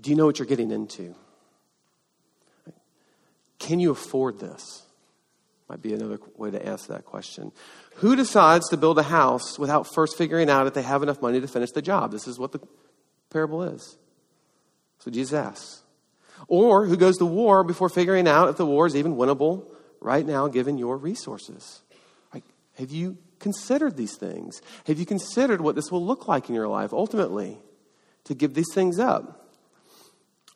Do 0.00 0.10
you 0.10 0.16
know 0.16 0.26
what 0.26 0.38
you're 0.38 0.46
getting 0.46 0.70
into? 0.70 1.14
Can 3.58 3.80
you 3.80 3.90
afford 3.90 4.38
this? 4.38 4.84
Might 5.68 5.82
be 5.82 5.92
another 5.92 6.18
way 6.36 6.50
to 6.50 6.66
ask 6.66 6.86
that 6.88 7.04
question. 7.04 7.52
Who 7.96 8.14
decides 8.14 8.68
to 8.68 8.76
build 8.76 8.98
a 8.98 9.02
house 9.02 9.58
without 9.58 9.86
first 9.94 10.16
figuring 10.16 10.48
out 10.48 10.66
if 10.66 10.74
they 10.74 10.82
have 10.82 11.02
enough 11.02 11.20
money 11.20 11.40
to 11.40 11.48
finish 11.48 11.72
the 11.72 11.82
job? 11.82 12.12
This 12.12 12.28
is 12.28 12.38
what 12.38 12.52
the 12.52 12.60
parable 13.30 13.64
is. 13.64 13.98
So 14.98 15.10
Jesus 15.10 15.32
asks. 15.32 15.82
Or 16.48 16.86
who 16.86 16.96
goes 16.96 17.18
to 17.18 17.26
war 17.26 17.64
before 17.64 17.88
figuring 17.88 18.28
out 18.28 18.48
if 18.48 18.56
the 18.56 18.66
war 18.66 18.86
is 18.86 18.96
even 18.96 19.16
winnable 19.16 19.70
right 20.00 20.24
now 20.24 20.48
given 20.48 20.78
your 20.78 20.96
resources? 20.96 21.82
Like, 22.34 22.44
have 22.74 22.90
you 22.90 23.18
considered 23.38 23.96
these 23.96 24.16
things? 24.16 24.60
Have 24.86 24.98
you 24.98 25.06
considered 25.06 25.60
what 25.60 25.74
this 25.74 25.90
will 25.90 26.04
look 26.04 26.28
like 26.28 26.48
in 26.48 26.54
your 26.54 26.68
life 26.68 26.92
ultimately 26.92 27.58
to 28.24 28.34
give 28.34 28.54
these 28.54 28.72
things 28.72 28.98
up? 28.98 29.45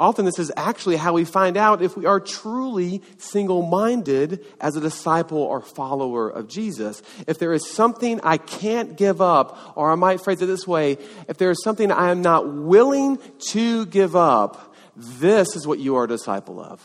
Often, 0.00 0.24
this 0.24 0.38
is 0.38 0.50
actually 0.56 0.96
how 0.96 1.12
we 1.12 1.26
find 1.26 1.58
out 1.58 1.82
if 1.82 1.94
we 1.94 2.06
are 2.06 2.18
truly 2.18 3.02
single 3.18 3.60
minded 3.60 4.42
as 4.58 4.74
a 4.74 4.80
disciple 4.80 5.36
or 5.36 5.60
follower 5.60 6.30
of 6.30 6.48
Jesus. 6.48 7.02
If 7.26 7.38
there 7.38 7.52
is 7.52 7.70
something 7.70 8.18
I 8.22 8.38
can't 8.38 8.96
give 8.96 9.20
up, 9.20 9.74
or 9.76 9.92
I 9.92 9.96
might 9.96 10.24
phrase 10.24 10.40
it 10.40 10.46
this 10.46 10.66
way 10.66 10.96
if 11.28 11.36
there 11.36 11.50
is 11.50 11.62
something 11.62 11.92
I 11.92 12.10
am 12.10 12.22
not 12.22 12.50
willing 12.50 13.18
to 13.50 13.84
give 13.84 14.16
up, 14.16 14.74
this 14.96 15.54
is 15.54 15.66
what 15.66 15.78
you 15.78 15.96
are 15.96 16.04
a 16.04 16.08
disciple 16.08 16.60
of. 16.60 16.80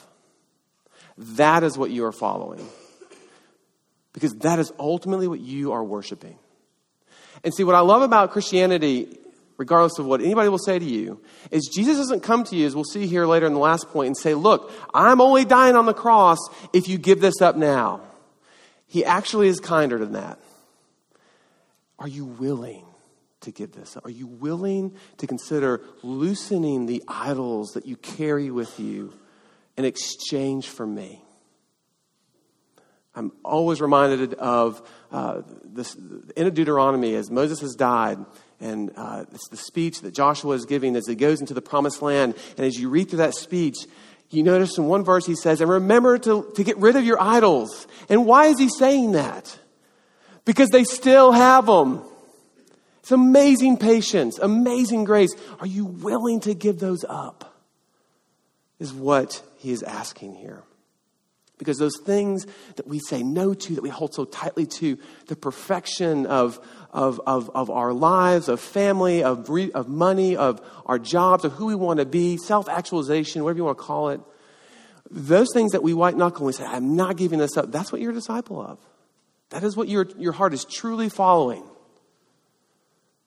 That 1.17 1.63
is 1.63 1.78
what 1.78 1.91
you 1.91 2.04
are 2.04 2.12
following 2.12 2.67
because 4.12 4.34
that 4.39 4.60
is 4.60 4.73
ultimately 4.78 5.30
what 5.30 5.39
you 5.39 5.71
are 5.71 5.84
worshiping. 5.84 6.38
And 7.45 7.54
see, 7.54 7.63
what 7.63 7.75
I 7.75 7.80
love 7.80 8.01
about 8.01 8.32
Christianity, 8.32 9.19
regardless 9.57 9.99
of 9.99 10.05
what 10.05 10.21
anybody 10.21 10.49
will 10.49 10.57
say 10.57 10.77
to 10.77 10.85
you, 10.85 11.21
is 11.51 11.69
Jesus 11.73 11.97
doesn't 11.97 12.21
come 12.21 12.43
to 12.45 12.55
you, 12.55 12.65
as 12.65 12.75
we'll 12.75 12.83
see 12.83 13.07
here 13.07 13.25
later 13.25 13.45
in 13.45 13.53
the 13.53 13.59
last 13.59 13.89
point, 13.89 14.07
and 14.07 14.17
say, 14.17 14.33
Look, 14.33 14.71
I'm 14.93 15.21
only 15.21 15.45
dying 15.45 15.75
on 15.75 15.85
the 15.85 15.93
cross 15.93 16.39
if 16.73 16.87
you 16.87 16.97
give 16.97 17.21
this 17.21 17.41
up 17.41 17.55
now. 17.55 18.01
He 18.87 19.03
actually 19.03 19.47
is 19.47 19.59
kinder 19.59 19.97
than 19.97 20.13
that. 20.13 20.39
Are 21.97 22.07
you 22.07 22.25
willing 22.25 22.85
to 23.41 23.51
give 23.51 23.71
this 23.71 23.95
up? 23.95 24.05
Are 24.05 24.11
you 24.11 24.27
willing 24.27 24.95
to 25.17 25.27
consider 25.27 25.81
loosening 26.03 26.85
the 26.85 27.03
idols 27.07 27.71
that 27.73 27.85
you 27.85 27.95
carry 27.95 28.51
with 28.51 28.79
you 28.79 29.13
in 29.77 29.85
exchange 29.85 30.67
for 30.67 30.85
me? 30.85 31.21
I'm 33.15 33.31
always 33.43 33.79
reminded 33.79 34.33
of 34.33 34.87
uh, 35.11 35.41
this 35.63 35.95
in 36.35 36.53
Deuteronomy 36.53 37.15
as 37.15 37.31
Moses 37.31 37.61
has 37.61 37.73
died, 37.75 38.19
and 38.59 38.91
uh, 38.95 39.25
it's 39.33 39.47
the 39.49 39.57
speech 39.57 40.01
that 40.01 40.13
Joshua 40.13 40.55
is 40.55 40.65
giving 40.65 40.95
as 40.95 41.07
he 41.07 41.15
goes 41.15 41.41
into 41.41 41.53
the 41.53 41.61
promised 41.61 42.01
land. 42.01 42.35
And 42.57 42.65
as 42.65 42.79
you 42.79 42.89
read 42.89 43.09
through 43.09 43.17
that 43.17 43.35
speech, 43.35 43.75
you 44.29 44.43
notice 44.43 44.77
in 44.77 44.85
one 44.85 45.03
verse 45.03 45.25
he 45.25 45.35
says, 45.35 45.61
And 45.61 45.69
remember 45.69 46.17
to, 46.17 46.51
to 46.55 46.63
get 46.63 46.77
rid 46.77 46.95
of 46.95 47.05
your 47.05 47.21
idols. 47.21 47.87
And 48.09 48.25
why 48.25 48.47
is 48.47 48.59
he 48.59 48.69
saying 48.69 49.13
that? 49.13 49.59
Because 50.45 50.69
they 50.69 50.83
still 50.83 51.31
have 51.31 51.65
them. 51.65 52.03
It's 52.99 53.11
amazing 53.11 53.77
patience, 53.77 54.39
amazing 54.39 55.03
grace. 55.03 55.31
Are 55.59 55.67
you 55.67 55.85
willing 55.85 56.39
to 56.41 56.53
give 56.53 56.79
those 56.79 57.05
up? 57.07 57.53
Is 58.79 58.91
what 58.91 59.41
he 59.57 59.71
is 59.71 59.83
asking 59.83 60.35
here. 60.35 60.63
Because 61.57 61.77
those 61.77 61.97
things 62.03 62.45
that 62.75 62.87
we 62.87 62.99
say 62.99 63.23
no 63.23 63.53
to, 63.53 63.75
that 63.75 63.81
we 63.81 63.89
hold 63.89 64.13
so 64.13 64.25
tightly 64.25 64.65
to, 64.65 64.97
the 65.27 65.35
perfection 65.35 66.25
of, 66.25 66.59
of, 66.95 67.19
of, 67.27 67.51
of 67.53 67.69
our 67.69 67.91
lives, 67.91 68.47
of 68.47 68.62
family, 68.62 69.21
of, 69.21 69.49
of 69.73 69.89
money, 69.89 70.38
of 70.38 70.65
our 70.86 70.97
jobs, 70.97 71.43
of 71.43 71.51
who 71.51 71.65
we 71.65 71.75
want 71.75 71.99
to 71.99 72.05
be, 72.05 72.38
self 72.38 72.69
actualization, 72.69 73.43
whatever 73.43 73.58
you 73.58 73.65
want 73.65 73.77
to 73.77 73.84
call 73.84 74.10
it, 74.10 74.21
those 75.12 75.49
things 75.53 75.73
that 75.73 75.84
we 75.84 75.93
white 75.93 76.15
knuckle 76.15 76.39
and 76.39 76.47
we 76.47 76.53
say, 76.53 76.63
I'm 76.63 76.95
not 76.95 77.17
giving 77.17 77.38
this 77.38 77.58
up, 77.58 77.69
that's 77.69 77.91
what 77.91 77.99
you're 77.99 78.12
a 78.12 78.15
disciple 78.15 78.62
of. 78.62 78.79
That 79.49 79.63
is 79.63 79.75
what 79.75 79.89
your, 79.89 80.08
your 80.17 80.31
heart 80.31 80.53
is 80.53 80.63
truly 80.63 81.10
following. 81.10 81.63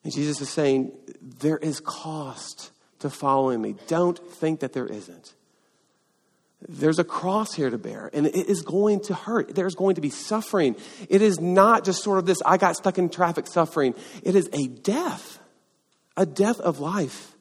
And 0.03 0.11
Jesus 0.11 0.41
is 0.41 0.49
saying, 0.49 0.91
there 1.21 1.57
is 1.57 1.79
cost 1.79 2.71
to 2.99 3.09
following 3.11 3.61
me. 3.61 3.75
Don't 3.87 4.17
think 4.17 4.61
that 4.61 4.73
there 4.73 4.87
isn't. 4.87 5.35
There's 6.67 6.99
a 6.99 7.05
cross 7.05 7.53
here 7.53 7.69
to 7.69 7.77
bear, 7.77 8.09
and 8.11 8.27
it 8.27 8.35
is 8.35 8.61
going 8.63 8.99
to 9.03 9.13
hurt. 9.13 9.55
There's 9.55 9.75
going 9.75 9.95
to 9.95 10.01
be 10.01 10.09
suffering. 10.09 10.75
It 11.07 11.21
is 11.21 11.39
not 11.39 11.85
just 11.85 12.03
sort 12.03 12.19
of 12.19 12.25
this, 12.25 12.41
I 12.45 12.57
got 12.57 12.75
stuck 12.75 12.97
in 12.97 13.09
traffic 13.09 13.47
suffering. 13.47 13.95
It 14.23 14.35
is 14.35 14.49
a 14.51 14.67
death, 14.67 15.39
a 16.17 16.25
death 16.25 16.59
of 16.59 16.79
life. 16.79 17.35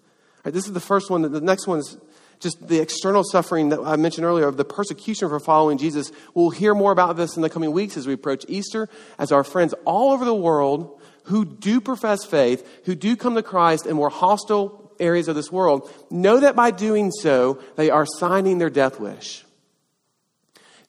This 0.45 0.67
is 0.67 0.73
the 0.73 0.81
first 0.81 1.11
one. 1.11 1.23
The 1.23 1.41
next 1.41 1.67
one 1.67 1.81
is 1.81 1.99
just 2.39 2.69
the 2.69 2.81
external 2.81 3.25
suffering 3.25 3.71
that 3.71 3.81
I 3.81 3.97
mentioned 3.97 4.25
earlier 4.25 4.47
of 4.47 4.57
the 4.57 4.65
persecution 4.65 5.29
for 5.29 5.41
following 5.41 5.79
Jesus. 5.79 6.13
We'll 6.35 6.51
hear 6.51 6.75
more 6.75 6.93
about 6.93 7.17
this 7.17 7.35
in 7.35 7.43
the 7.43 7.51
coming 7.51 7.73
weeks 7.73 7.97
as 7.97 8.07
we 8.07 8.13
approach 8.13 8.45
Easter, 8.47 8.89
as 9.19 9.33
our 9.33 9.43
friends 9.43 9.75
all 9.85 10.13
over 10.13 10.25
the 10.25 10.35
world 10.35 11.01
who 11.25 11.45
do 11.45 11.81
profess 11.81 12.25
faith, 12.25 12.67
who 12.85 12.95
do 12.95 13.17
come 13.17 13.35
to 13.35 13.43
Christ 13.43 13.85
in 13.87 13.97
more 13.97 14.11
hostile 14.11 14.88
areas 15.01 15.29
of 15.29 15.35
this 15.35 15.53
world, 15.53 15.91
know 16.11 16.41
that 16.41 16.57
by 16.57 16.71
doing 16.71 17.11
so, 17.11 17.61
they 17.77 17.91
are 17.91 18.07
signing 18.07 18.59
their 18.59 18.71
death 18.71 19.01
wish. 19.01 19.45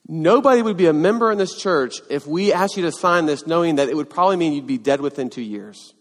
Nobody 0.08 0.60
would 0.60 0.76
be 0.76 0.86
a 0.86 0.92
member 0.92 1.30
in 1.30 1.38
this 1.38 1.54
church 1.54 2.00
if 2.10 2.26
we 2.26 2.52
asked 2.52 2.76
you 2.76 2.82
to 2.82 2.92
sign 2.92 3.26
this 3.26 3.46
knowing 3.46 3.76
that 3.76 3.88
it 3.88 3.96
would 3.96 4.10
probably 4.10 4.36
mean 4.36 4.52
you'd 4.52 4.66
be 4.66 4.78
dead 4.78 5.00
within 5.00 5.30
two 5.30 5.42
years. 5.42 5.94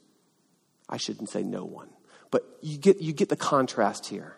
I 0.90 0.98
shouldn't 0.98 1.30
say 1.30 1.44
no 1.44 1.64
one, 1.64 1.90
but 2.32 2.44
you 2.62 2.80
get, 2.80 3.02
you 3.02 3.14
get 3.14 3.30
the 3.30 3.36
contrast 3.36 4.08
here. 4.08 4.36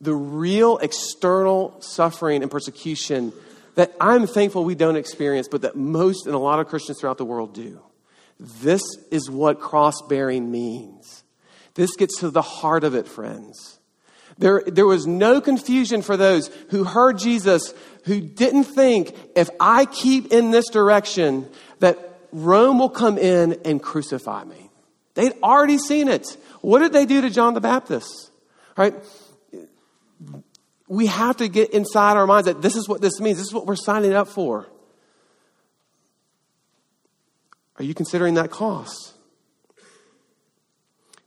The 0.00 0.14
real 0.14 0.78
external 0.78 1.76
suffering 1.80 2.42
and 2.42 2.50
persecution 2.50 3.32
that 3.74 3.94
I'm 4.00 4.26
thankful 4.26 4.64
we 4.64 4.74
don't 4.74 4.96
experience, 4.96 5.48
but 5.48 5.62
that 5.62 5.76
most 5.76 6.26
and 6.26 6.34
a 6.34 6.38
lot 6.38 6.60
of 6.60 6.68
Christians 6.68 7.00
throughout 7.00 7.18
the 7.18 7.24
world 7.24 7.54
do. 7.54 7.80
This 8.38 8.82
is 9.10 9.30
what 9.30 9.60
cross 9.60 10.00
bearing 10.08 10.50
means. 10.50 11.19
This 11.74 11.96
gets 11.96 12.18
to 12.20 12.30
the 12.30 12.42
heart 12.42 12.84
of 12.84 12.94
it, 12.94 13.06
friends. 13.06 13.78
There, 14.38 14.62
there 14.66 14.86
was 14.86 15.06
no 15.06 15.40
confusion 15.40 16.02
for 16.02 16.16
those 16.16 16.48
who 16.70 16.84
heard 16.84 17.18
Jesus 17.18 17.74
who 18.04 18.20
didn't 18.20 18.64
think, 18.64 19.14
if 19.36 19.50
I 19.60 19.84
keep 19.84 20.32
in 20.32 20.50
this 20.50 20.68
direction, 20.70 21.48
that 21.80 21.98
Rome 22.32 22.78
will 22.78 22.88
come 22.88 23.18
in 23.18 23.60
and 23.64 23.82
crucify 23.82 24.44
me. 24.44 24.70
They'd 25.14 25.34
already 25.42 25.78
seen 25.78 26.08
it. 26.08 26.26
What 26.62 26.78
did 26.78 26.92
they 26.92 27.04
do 27.04 27.20
to 27.20 27.30
John 27.30 27.54
the 27.54 27.60
Baptist? 27.60 28.30
Right? 28.76 28.94
We 30.88 31.06
have 31.06 31.36
to 31.38 31.48
get 31.48 31.70
inside 31.70 32.16
our 32.16 32.26
minds 32.26 32.46
that 32.46 32.62
this 32.62 32.76
is 32.76 32.88
what 32.88 33.00
this 33.00 33.20
means. 33.20 33.38
This 33.38 33.48
is 33.48 33.54
what 33.54 33.66
we're 33.66 33.76
signing 33.76 34.14
up 34.14 34.28
for. 34.28 34.66
Are 37.76 37.84
you 37.84 37.94
considering 37.94 38.34
that 38.34 38.50
cost? 38.50 39.14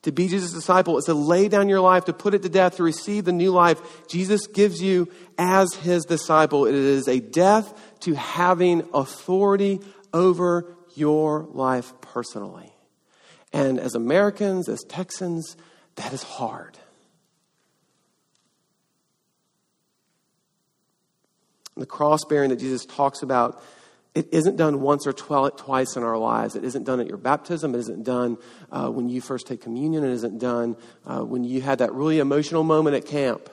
To 0.03 0.11
be 0.11 0.27
Jesus' 0.27 0.51
disciple 0.51 0.97
is 0.97 1.05
to 1.05 1.13
lay 1.13 1.47
down 1.47 1.69
your 1.69 1.79
life, 1.79 2.05
to 2.05 2.13
put 2.13 2.33
it 2.33 2.43
to 2.43 2.49
death, 2.49 2.75
to 2.75 2.83
receive 2.83 3.23
the 3.25 3.31
new 3.31 3.51
life 3.51 4.07
Jesus 4.07 4.47
gives 4.47 4.81
you 4.81 5.09
as 5.37 5.73
his 5.75 6.05
disciple. 6.05 6.65
It 6.65 6.75
is 6.75 7.07
a 7.07 7.19
death 7.19 7.73
to 8.01 8.13
having 8.13 8.87
authority 8.93 9.79
over 10.13 10.75
your 10.95 11.47
life 11.51 11.93
personally. 12.01 12.73
And 13.53 13.79
as 13.79 13.95
Americans, 13.95 14.67
as 14.67 14.81
Texans, 14.89 15.55
that 15.95 16.11
is 16.11 16.23
hard. 16.23 16.77
The 21.77 21.85
cross 21.85 22.25
bearing 22.25 22.49
that 22.49 22.59
Jesus 22.59 22.85
talks 22.85 23.23
about 23.23 23.63
it 24.15 24.29
isn't 24.31 24.57
done 24.57 24.81
once 24.81 25.07
or 25.07 25.13
twice 25.13 25.95
in 25.95 26.03
our 26.03 26.17
lives. 26.17 26.55
It 26.55 26.63
isn't 26.63 26.83
done 26.83 26.99
at 26.99 27.07
your 27.07 27.17
baptism. 27.17 27.73
It 27.73 27.79
isn't 27.79 28.03
done 28.03 28.37
uh, 28.71 28.89
when 28.89 29.09
you 29.09 29.21
first 29.21 29.47
take 29.47 29.61
communion. 29.61 30.03
It 30.03 30.11
isn't 30.11 30.37
done 30.37 30.77
uh, 31.05 31.21
when 31.21 31.43
you 31.43 31.61
had 31.61 31.79
that 31.79 31.93
really 31.93 32.19
emotional 32.19 32.63
moment 32.63 32.95
at 32.95 33.05
camp. 33.05 33.49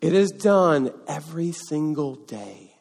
It 0.00 0.12
is 0.12 0.30
done 0.30 0.90
every 1.06 1.52
single 1.52 2.16
day. 2.16 2.74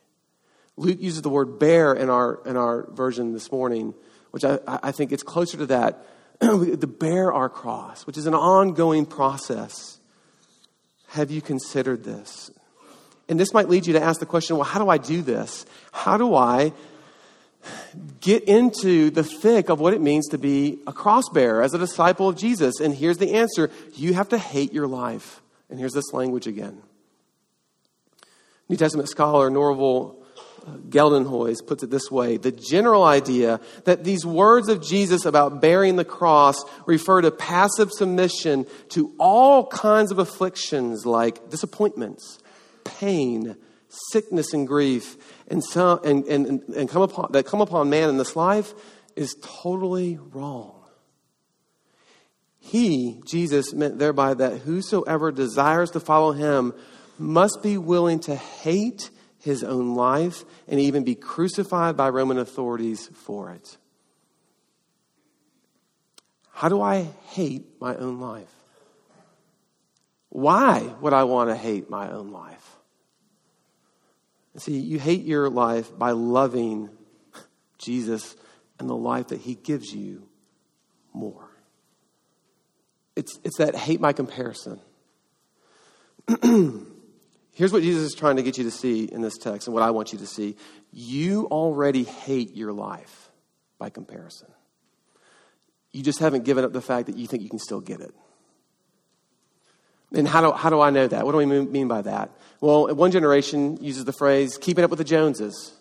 Luke 0.75 0.99
uses 0.99 1.21
the 1.21 1.29
word 1.29 1.59
bear 1.59 1.93
in 1.93 2.09
our, 2.09 2.39
in 2.45 2.57
our 2.57 2.89
version 2.91 3.33
this 3.33 3.51
morning, 3.51 3.93
which 4.31 4.43
I, 4.43 4.59
I 4.67 4.91
think 4.91 5.11
it's 5.11 5.23
closer 5.23 5.57
to 5.57 5.65
that. 5.67 6.03
the 6.39 6.87
bear 6.87 7.31
our 7.31 7.49
cross, 7.49 8.05
which 8.07 8.17
is 8.17 8.27
an 8.27 8.35
ongoing 8.35 9.05
process. 9.05 9.99
Have 11.09 11.31
you 11.31 11.41
considered 11.41 12.03
this? 12.03 12.51
And 13.29 13.39
this 13.39 13.53
might 13.53 13.69
lead 13.69 13.85
you 13.85 13.93
to 13.93 14.01
ask 14.01 14.19
the 14.19 14.25
question 14.25 14.55
well, 14.55 14.65
how 14.65 14.83
do 14.83 14.89
I 14.89 14.97
do 14.97 15.21
this? 15.21 15.65
How 15.91 16.17
do 16.17 16.35
I 16.35 16.73
get 18.21 18.43
into 18.43 19.09
the 19.09 19.23
thick 19.23 19.69
of 19.69 19.79
what 19.79 19.93
it 19.93 20.01
means 20.01 20.27
to 20.29 20.37
be 20.37 20.79
a 20.87 20.93
cross 20.93 21.27
bearer 21.29 21.61
as 21.61 21.73
a 21.73 21.77
disciple 21.77 22.29
of 22.29 22.37
Jesus? 22.37 22.79
And 22.79 22.93
here's 22.93 23.17
the 23.17 23.33
answer 23.33 23.69
you 23.95 24.13
have 24.13 24.29
to 24.29 24.37
hate 24.37 24.73
your 24.73 24.87
life. 24.87 25.41
And 25.69 25.79
here's 25.79 25.93
this 25.93 26.13
language 26.13 26.47
again. 26.47 26.81
New 28.69 28.77
Testament 28.77 29.09
scholar 29.09 29.49
Norval 29.49 30.17
Geldenhuys 30.89 31.65
puts 31.65 31.83
it 31.83 31.89
this 31.89 32.11
way 32.11 32.37
the 32.37 32.51
general 32.51 33.05
idea 33.05 33.61
that 33.85 34.03
these 34.03 34.25
words 34.25 34.67
of 34.67 34.81
Jesus 34.81 35.25
about 35.25 35.61
bearing 35.61 35.95
the 35.95 36.05
cross 36.05 36.57
refer 36.85 37.21
to 37.21 37.31
passive 37.31 37.91
submission 37.91 38.65
to 38.89 39.13
all 39.17 39.67
kinds 39.67 40.11
of 40.11 40.19
afflictions 40.19 41.05
like 41.05 41.49
disappointments, 41.49 42.39
pain, 42.87 43.55
sickness, 44.11 44.53
and 44.53 44.67
grief, 44.67 45.17
and, 45.47 45.63
some, 45.63 45.99
and, 46.03 46.25
and, 46.25 46.61
and 46.69 46.89
come 46.89 47.01
upon, 47.01 47.31
that 47.31 47.45
come 47.45 47.61
upon 47.61 47.89
man 47.89 48.09
in 48.09 48.17
this 48.17 48.35
life 48.35 48.73
is 49.15 49.35
totally 49.41 50.17
wrong. 50.31 50.73
He, 52.59 53.21
Jesus, 53.25 53.73
meant 53.73 53.97
thereby 53.97 54.33
that 54.33 54.59
whosoever 54.59 55.31
desires 55.31 55.91
to 55.91 55.99
follow 55.99 56.33
him 56.33 56.73
must 57.17 57.63
be 57.63 57.77
willing 57.77 58.19
to 58.21 58.35
hate 58.35 59.09
his 59.39 59.63
own 59.63 59.95
life 59.95 60.43
and 60.67 60.79
even 60.79 61.05
be 61.05 61.15
crucified 61.15 61.95
by 61.95 62.09
Roman 62.09 62.37
authorities 62.37 63.09
for 63.13 63.51
it. 63.51 63.77
How 66.51 66.67
do 66.67 66.81
I 66.81 67.03
hate 67.29 67.79
my 67.79 67.95
own 67.95 68.19
life? 68.19 68.51
Why 70.29 70.81
would 71.01 71.13
I 71.13 71.23
want 71.23 71.49
to 71.49 71.55
hate 71.55 71.89
my 71.89 72.11
own 72.11 72.31
life? 72.31 72.66
See, 74.57 74.79
you 74.79 74.99
hate 74.99 75.23
your 75.23 75.49
life 75.49 75.97
by 75.97 76.11
loving 76.11 76.89
Jesus 77.77 78.35
and 78.79 78.89
the 78.89 78.95
life 78.95 79.27
that 79.27 79.39
he 79.39 79.55
gives 79.55 79.93
you 79.93 80.27
more. 81.13 81.49
It's, 83.15 83.39
it's 83.43 83.57
that 83.57 83.75
hate 83.75 84.01
my 84.01 84.13
comparison. 84.13 84.79
Here's 87.53 87.73
what 87.73 87.81
Jesus 87.81 88.03
is 88.03 88.13
trying 88.15 88.35
to 88.35 88.43
get 88.43 88.57
you 88.57 88.63
to 88.65 88.71
see 88.71 89.05
in 89.05 89.21
this 89.21 89.37
text 89.37 89.67
and 89.67 89.73
what 89.73 89.83
I 89.83 89.91
want 89.91 90.13
you 90.13 90.19
to 90.19 90.27
see. 90.27 90.55
You 90.91 91.47
already 91.47 92.03
hate 92.03 92.55
your 92.55 92.73
life 92.73 93.31
by 93.79 93.89
comparison. 93.89 94.49
You 95.91 96.03
just 96.03 96.19
haven't 96.19 96.45
given 96.45 96.63
up 96.63 96.73
the 96.73 96.81
fact 96.81 97.07
that 97.07 97.17
you 97.17 97.25
think 97.25 97.41
you 97.43 97.49
can 97.49 97.59
still 97.59 97.81
get 97.81 98.01
it. 98.01 98.13
And 100.13 100.27
how 100.27 100.41
do, 100.41 100.51
how 100.53 100.69
do 100.69 100.79
I 100.79 100.89
know 100.89 101.07
that? 101.07 101.25
What 101.25 101.33
do 101.33 101.37
we 101.37 101.45
mean 101.45 101.87
by 101.87 102.01
that? 102.01 102.31
Well, 102.61 102.93
one 102.95 103.11
generation 103.11 103.77
uses 103.83 104.05
the 104.05 104.13
phrase, 104.13 104.57
keeping 104.57 104.83
up 104.83 104.89
with 104.89 104.99
the 104.99 105.05
Joneses, 105.05 105.73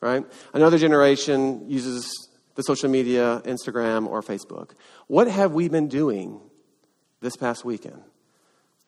right? 0.00 0.24
Another 0.52 0.78
generation 0.78 1.70
uses 1.70 2.28
the 2.56 2.62
social 2.62 2.90
media, 2.90 3.40
Instagram, 3.44 4.06
or 4.06 4.22
Facebook. 4.22 4.72
What 5.06 5.28
have 5.28 5.52
we 5.52 5.68
been 5.68 5.88
doing 5.88 6.40
this 7.20 7.36
past 7.36 7.64
weekend? 7.64 8.02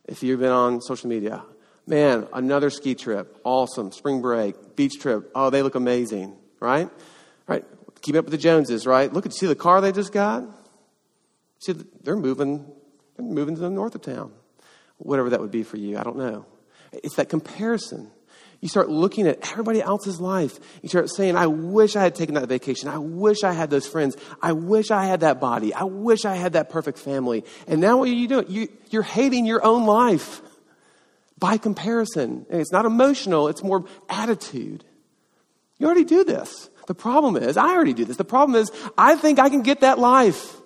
If 0.07 0.23
you've 0.23 0.41
been 0.41 0.51
on 0.51 0.81
social 0.81 1.09
media, 1.09 1.45
Man, 1.87 2.29
another 2.33 2.71
ski 2.71 2.95
trip. 2.95 3.39
Awesome. 3.45 3.91
Spring 3.91 4.21
break, 4.21 4.77
beach 4.77 5.01
trip. 5.01 5.31
Oh, 5.35 5.51
they 5.51 5.63
look 5.63 5.75
amazing, 5.75 6.37
right? 6.61 6.89
Right? 7.49 7.65
Keep 8.03 8.17
up 8.17 8.25
with 8.25 8.33
the 8.33 8.39
Joneses, 8.39 8.87
right? 8.87 9.13
Look 9.13 9.27
at 9.27 9.33
see 9.33 9.47
the 9.47 9.57
car 9.57 9.81
they 9.81 9.93
just 9.93 10.13
got? 10.13 10.45
See, 11.59 11.75
they're 12.03 12.17
moving, 12.17 12.67
moving 13.19 13.55
to 13.55 13.61
the 13.61 13.71
north 13.71 13.95
of 13.95 14.03
town. 14.03 14.33
Whatever 14.99 15.31
that 15.31 15.41
would 15.41 15.51
be 15.51 15.63
for 15.63 15.77
you, 15.77 15.99
I 15.99 16.03
don't 16.03 16.17
know. 16.17 16.47
It's 16.93 17.17
that 17.17 17.29
comparison. 17.29 18.11
You 18.61 18.69
start 18.69 18.89
looking 18.89 19.27
at 19.27 19.51
everybody 19.51 19.83
else's 19.83 20.21
life. 20.21 20.61
You 20.83 20.89
start 20.89 21.11
saying, 21.11 21.37
I 21.37 21.49
wish 21.49 21.97
I 21.97 22.03
had 22.03 22.15
taken 22.15 22.37
that 22.37 22.49
vacation. 22.49 22.89
I 22.89 22.99
wish 22.99 23.43
I 23.43 23.53
had 23.53 23.71
those 23.71 23.89
friends. 23.89 24.17
I 24.41 24.53
wish 24.53 24.93
I 24.93 25.07
had 25.07 25.21
that 25.21 25.41
body. 25.41 25.75
I 25.75 25.83
wish 25.83 26.25
I 26.25 26.37
had 26.37 26.53
that 26.53 26.71
perfect 26.71 26.99
family. 26.99 27.45
And 27.67 27.81
now 27.81 27.99
what 27.99 28.09
are 28.09 28.13
you 28.13 28.29
doing? 28.29 28.47
You, 28.49 28.69
you're 28.91 29.03
hating 29.03 29.47
your 29.47 29.65
own 29.65 29.85
life 29.85 30.43
by 31.41 31.57
comparison. 31.57 32.47
And 32.49 32.61
it's 32.61 32.71
not 32.71 32.87
emotional, 32.87 33.49
it's 33.49 33.65
more 33.65 33.85
attitude. 34.09 34.85
You 35.79 35.87
already 35.87 36.05
do 36.05 36.23
this. 36.23 36.71
The 36.87 36.95
problem 36.95 37.37
is, 37.37 37.57
I 37.57 37.71
already 37.71 37.95
do 37.95 38.05
this. 38.05 38.17
The 38.17 38.25
problem 38.25 38.61
is, 38.61 38.71
I 38.97 39.17
think 39.17 39.41
I 39.41 39.49
can 39.49 39.63
get 39.63 39.81
that 39.81 39.99
life. 39.99 40.57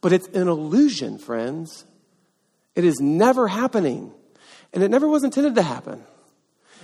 But 0.00 0.12
it's 0.12 0.28
an 0.28 0.48
illusion, 0.48 1.18
friends. 1.18 1.84
It 2.74 2.84
is 2.84 3.00
never 3.00 3.48
happening. 3.48 4.12
And 4.72 4.82
it 4.82 4.90
never 4.90 5.08
was 5.08 5.24
intended 5.24 5.54
to 5.54 5.62
happen. 5.62 6.04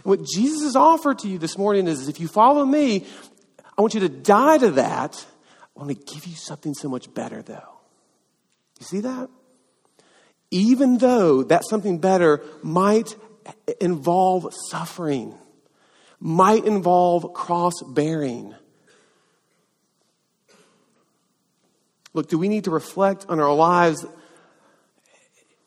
What 0.03 0.25
Jesus 0.25 0.63
has 0.63 0.77
offered 0.77 1.19
to 1.21 1.29
you 1.29 1.39
this 1.39 1.59
morning 1.59 1.87
is 1.87 2.09
if 2.09 2.19
you 2.19 2.29
follow 2.29 2.65
me, 2.65 3.07
I 3.77 3.83
want 3.83 3.95
you 3.95 4.01
to 4.01 4.09
die 4.09 4.59
to 4.59 4.71
that. 4.73 5.25
I 5.77 5.81
want 5.81 5.91
to 5.91 6.15
give 6.15 6.27
you 6.27 6.35
something 6.35 6.75
so 6.75 6.89
much 6.89 7.13
better, 7.13 7.43
though. 7.43 7.79
You 8.81 8.87
see 8.87 9.01
that? 9.01 9.29
Even 10.51 10.99
though 10.99 11.43
that 11.45 11.65
something 11.69 11.99
better 11.99 12.43
might 12.63 13.15
involve 13.81 14.53
suffering, 14.71 15.35
might 16.21 16.65
involve 16.65 17.33
cross 17.33 17.75
bearing. 17.83 18.55
Look, 22.15 22.29
do 22.29 22.39
we 22.39 22.49
need 22.49 22.65
to 22.65 22.71
reflect 22.71 23.27
on 23.29 23.41
our 23.41 23.55
lives 23.55 24.05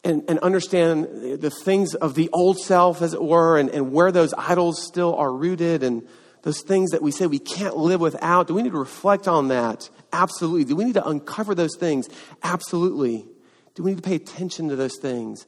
and, 0.03 0.23
and 0.29 0.37
understand 0.39 1.41
the 1.41 1.49
things 1.49 1.95
of 1.95 2.13
the 2.13 2.29
old 2.31 2.59
self, 2.59 3.01
as 3.01 3.13
it 3.13 3.23
were, 3.23 3.57
and, 3.57 3.69
and 3.71 3.91
where 3.91 4.11
those 4.11 4.33
idols 4.37 4.85
still 4.85 5.15
are 5.15 5.33
rooted 5.33 5.81
and 5.81 6.07
those 6.43 6.61
things 6.61 6.91
that 6.91 7.01
we 7.01 7.09
say 7.09 7.25
we 7.25 7.39
can't 7.39 7.75
live 7.75 7.99
without? 7.99 8.47
Do 8.47 8.53
we 8.53 8.61
need 8.61 8.73
to 8.73 8.77
reflect 8.77 9.27
on 9.27 9.47
that? 9.47 9.89
Absolutely. 10.13 10.63
Do 10.63 10.75
we 10.75 10.85
need 10.85 10.93
to 10.93 11.07
uncover 11.07 11.55
those 11.55 11.75
things? 11.75 12.07
Absolutely. 12.43 13.25
Do 13.73 13.83
we 13.83 13.91
need 13.91 13.97
to 13.97 14.07
pay 14.07 14.15
attention 14.15 14.69
to 14.69 14.75
those 14.75 14.97
things? 15.01 15.47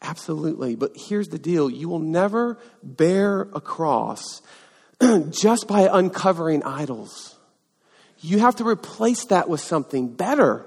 Absolutely. 0.00 0.74
But 0.74 0.92
here's 0.96 1.28
the 1.28 1.38
deal 1.38 1.68
you 1.68 1.88
will 1.88 1.98
never 1.98 2.58
bear 2.82 3.42
a 3.52 3.60
cross 3.60 4.40
just 5.30 5.68
by 5.68 5.88
uncovering 5.90 6.62
idols. 6.62 7.37
You 8.20 8.40
have 8.40 8.56
to 8.56 8.64
replace 8.66 9.26
that 9.26 9.48
with 9.48 9.60
something 9.60 10.08
better. 10.08 10.66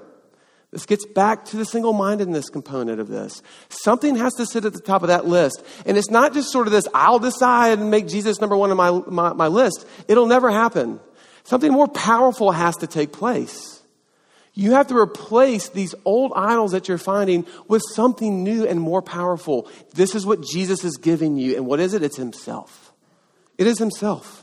This 0.70 0.86
gets 0.86 1.04
back 1.04 1.44
to 1.46 1.58
the 1.58 1.66
single 1.66 1.92
mindedness 1.92 2.48
component 2.48 2.98
of 2.98 3.08
this. 3.08 3.42
Something 3.68 4.16
has 4.16 4.32
to 4.34 4.46
sit 4.46 4.64
at 4.64 4.72
the 4.72 4.80
top 4.80 5.02
of 5.02 5.08
that 5.08 5.26
list. 5.26 5.62
And 5.84 5.98
it's 5.98 6.10
not 6.10 6.32
just 6.32 6.50
sort 6.50 6.66
of 6.66 6.72
this, 6.72 6.88
I'll 6.94 7.18
decide 7.18 7.78
and 7.78 7.90
make 7.90 8.08
Jesus 8.08 8.40
number 8.40 8.56
one 8.56 8.70
on 8.70 8.76
my, 8.78 8.90
my, 9.06 9.32
my 9.34 9.48
list. 9.48 9.86
It'll 10.08 10.26
never 10.26 10.50
happen. 10.50 10.98
Something 11.44 11.72
more 11.72 11.88
powerful 11.88 12.52
has 12.52 12.76
to 12.78 12.86
take 12.86 13.12
place. 13.12 13.82
You 14.54 14.72
have 14.72 14.88
to 14.88 14.96
replace 14.96 15.68
these 15.68 15.94
old 16.04 16.32
idols 16.36 16.72
that 16.72 16.88
you're 16.88 16.98
finding 16.98 17.46
with 17.68 17.82
something 17.94 18.42
new 18.42 18.66
and 18.66 18.80
more 18.80 19.02
powerful. 19.02 19.68
This 19.94 20.14
is 20.14 20.24
what 20.24 20.42
Jesus 20.42 20.84
is 20.84 20.96
giving 20.96 21.36
you. 21.36 21.56
And 21.56 21.66
what 21.66 21.80
is 21.80 21.92
it? 21.94 22.02
It's 22.02 22.16
Himself. 22.16 22.92
It 23.58 23.66
is 23.66 23.78
Himself. 23.78 24.41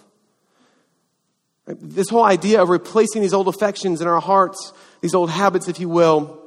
This 1.70 2.10
whole 2.10 2.24
idea 2.24 2.62
of 2.62 2.70
replacing 2.70 3.22
these 3.22 3.34
old 3.34 3.48
affections 3.48 4.02
in 4.02 4.08
our 4.08 4.20
hearts 4.20 4.74
these 5.02 5.16
old 5.16 5.30
habits, 5.30 5.68
if 5.68 5.80
you 5.80 5.90
will, 5.90 6.40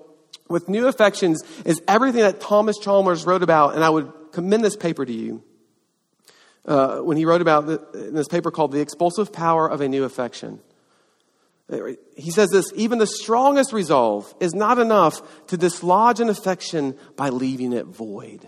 with 0.49 0.69
new 0.69 0.87
affections 0.87 1.43
is 1.65 1.81
everything 1.89 2.21
that 2.21 2.41
Thomas 2.41 2.79
Chalmers 2.79 3.25
wrote 3.25 3.43
about, 3.43 3.75
and 3.75 3.85
I 3.85 3.89
would 3.89 4.13
commend 4.33 4.65
this 4.65 4.77
paper 4.77 5.05
to 5.05 5.13
you. 5.13 5.43
Uh, 6.65 6.99
when 6.99 7.17
he 7.17 7.25
wrote 7.25 7.41
about 7.41 7.67
the, 7.67 7.79
this 7.93 8.29
paper 8.29 8.53
called 8.53 8.71
The 8.71 8.81
Expulsive 8.81 9.33
Power 9.33 9.69
of 9.69 9.81
a 9.81 9.89
New 9.89 10.05
Affection. 10.05 10.61
He 12.17 12.31
says 12.31 12.51
this 12.51 12.71
even 12.77 12.99
the 12.99 13.07
strongest 13.07 13.73
resolve 13.73 14.33
is 14.39 14.55
not 14.55 14.79
enough 14.79 15.47
to 15.49 15.57
dislodge 15.57 16.21
an 16.21 16.29
affection 16.29 16.97
by 17.17 17.31
leaving 17.31 17.73
it 17.73 17.87
void. 17.87 18.47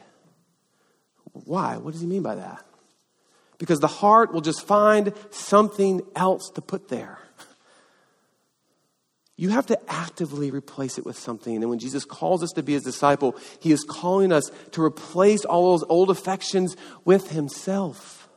Why? 1.33 1.79
What 1.79 1.93
does 1.93 2.03
he 2.03 2.07
mean 2.07 2.23
by 2.23 2.37
that? 2.37 2.65
Because 3.59 3.81
the 3.81 3.87
heart 3.87 4.33
will 4.33 4.41
just 4.41 4.67
find 4.67 5.13
something 5.31 6.03
else 6.17 6.51
to 6.55 6.61
put 6.61 6.89
there. 6.89 7.19
You 9.37 9.49
have 9.49 9.67
to 9.67 9.79
actively 9.91 10.51
replace 10.51 10.97
it 10.97 11.05
with 11.05 11.19
something. 11.19 11.57
And 11.57 11.69
when 11.69 11.81
Jesus 11.81 12.05
calls 12.05 12.43
us 12.43 12.51
to 12.53 12.63
be 12.63 12.75
his 12.75 12.85
disciple, 12.85 13.37
he 13.59 13.73
is 13.73 13.85
calling 13.85 14.33
us 14.33 14.51
to 14.73 14.83
replace 14.83 15.45
all 15.45 15.73
those 15.73 15.85
old 15.89 16.11
affections 16.11 16.77
with 17.05 17.31
himself. 17.31 18.29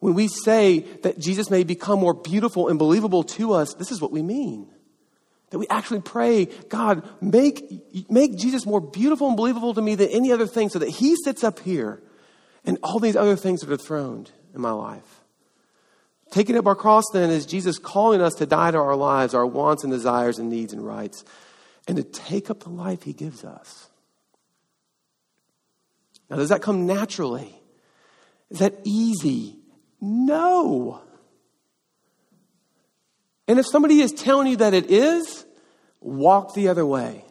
When 0.00 0.14
we 0.14 0.28
say 0.28 0.80
that 1.02 1.18
Jesus 1.18 1.50
may 1.50 1.62
become 1.62 2.00
more 2.00 2.14
beautiful 2.14 2.68
and 2.68 2.78
believable 2.78 3.22
to 3.22 3.52
us, 3.52 3.74
this 3.74 3.92
is 3.92 4.00
what 4.00 4.10
we 4.10 4.22
mean. 4.22 4.66
That 5.50 5.58
we 5.58 5.66
actually 5.68 6.00
pray, 6.00 6.46
God, 6.68 7.08
make, 7.20 8.10
make 8.10 8.36
Jesus 8.36 8.66
more 8.66 8.80
beautiful 8.80 9.28
and 9.28 9.36
believable 9.36 9.74
to 9.74 9.82
me 9.82 9.94
than 9.94 10.08
any 10.08 10.32
other 10.32 10.46
thing 10.46 10.70
so 10.70 10.78
that 10.80 10.88
he 10.88 11.16
sits 11.24 11.44
up 11.44 11.60
here 11.60 12.02
and 12.64 12.78
all 12.82 12.98
these 12.98 13.16
other 13.16 13.36
things 13.36 13.60
that 13.60 13.70
are 13.70 13.76
dethroned 13.76 14.30
in 14.54 14.60
my 14.60 14.72
life. 14.72 15.20
Taking 16.30 16.56
up 16.56 16.66
our 16.66 16.76
cross 16.76 17.04
then 17.12 17.30
is 17.30 17.44
Jesus 17.44 17.78
calling 17.78 18.20
us 18.20 18.34
to 18.34 18.46
die 18.46 18.70
to 18.70 18.78
our 18.78 18.96
lives, 18.96 19.34
our 19.34 19.46
wants 19.46 19.82
and 19.82 19.92
desires 19.92 20.38
and 20.38 20.48
needs 20.48 20.72
and 20.72 20.84
rights, 20.84 21.24
and 21.88 21.96
to 21.96 22.04
take 22.04 22.50
up 22.50 22.60
the 22.60 22.68
life 22.68 23.02
he 23.02 23.12
gives 23.12 23.44
us. 23.44 23.88
Now, 26.28 26.36
does 26.36 26.50
that 26.50 26.62
come 26.62 26.86
naturally? 26.86 27.60
Is 28.50 28.60
that 28.60 28.74
easy? 28.84 29.56
No. 30.00 31.02
And 33.48 33.58
if 33.58 33.66
somebody 33.66 34.00
is 34.00 34.12
telling 34.12 34.46
you 34.46 34.56
that 34.58 34.74
it 34.74 34.90
is, 34.90 35.44
walk 36.00 36.54
the 36.54 36.68
other 36.68 36.86
way. 36.86 37.24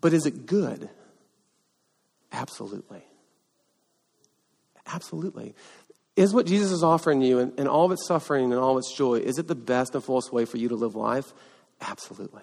But 0.00 0.12
is 0.12 0.26
it 0.26 0.46
good? 0.46 0.88
Absolutely. 2.32 3.02
Absolutely. 4.86 5.54
Is 6.16 6.34
what 6.34 6.46
Jesus 6.46 6.70
is 6.70 6.82
offering 6.82 7.22
you 7.22 7.38
and, 7.38 7.58
and 7.58 7.68
all 7.68 7.86
of 7.86 7.92
its 7.92 8.06
suffering 8.06 8.52
and 8.52 8.60
all 8.60 8.72
of 8.72 8.78
its 8.78 8.94
joy, 8.94 9.14
is 9.14 9.38
it 9.38 9.46
the 9.46 9.54
best 9.54 9.94
and 9.94 10.02
fullest 10.02 10.32
way 10.32 10.44
for 10.44 10.56
you 10.56 10.68
to 10.68 10.74
live 10.74 10.94
life? 10.94 11.32
Absolutely. 11.80 12.42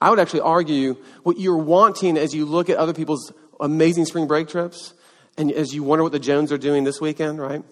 I 0.00 0.10
would 0.10 0.18
actually 0.18 0.40
argue 0.40 0.96
what 1.22 1.38
you're 1.38 1.56
wanting 1.56 2.16
as 2.16 2.34
you 2.34 2.44
look 2.44 2.68
at 2.68 2.76
other 2.76 2.94
people's 2.94 3.32
amazing 3.60 4.04
spring 4.06 4.26
break 4.26 4.48
trips 4.48 4.94
and 5.38 5.52
as 5.52 5.72
you 5.72 5.82
wonder 5.82 6.02
what 6.02 6.12
the 6.12 6.18
Jones 6.18 6.50
are 6.50 6.58
doing 6.58 6.84
this 6.84 7.00
weekend, 7.00 7.38
right? 7.38 7.62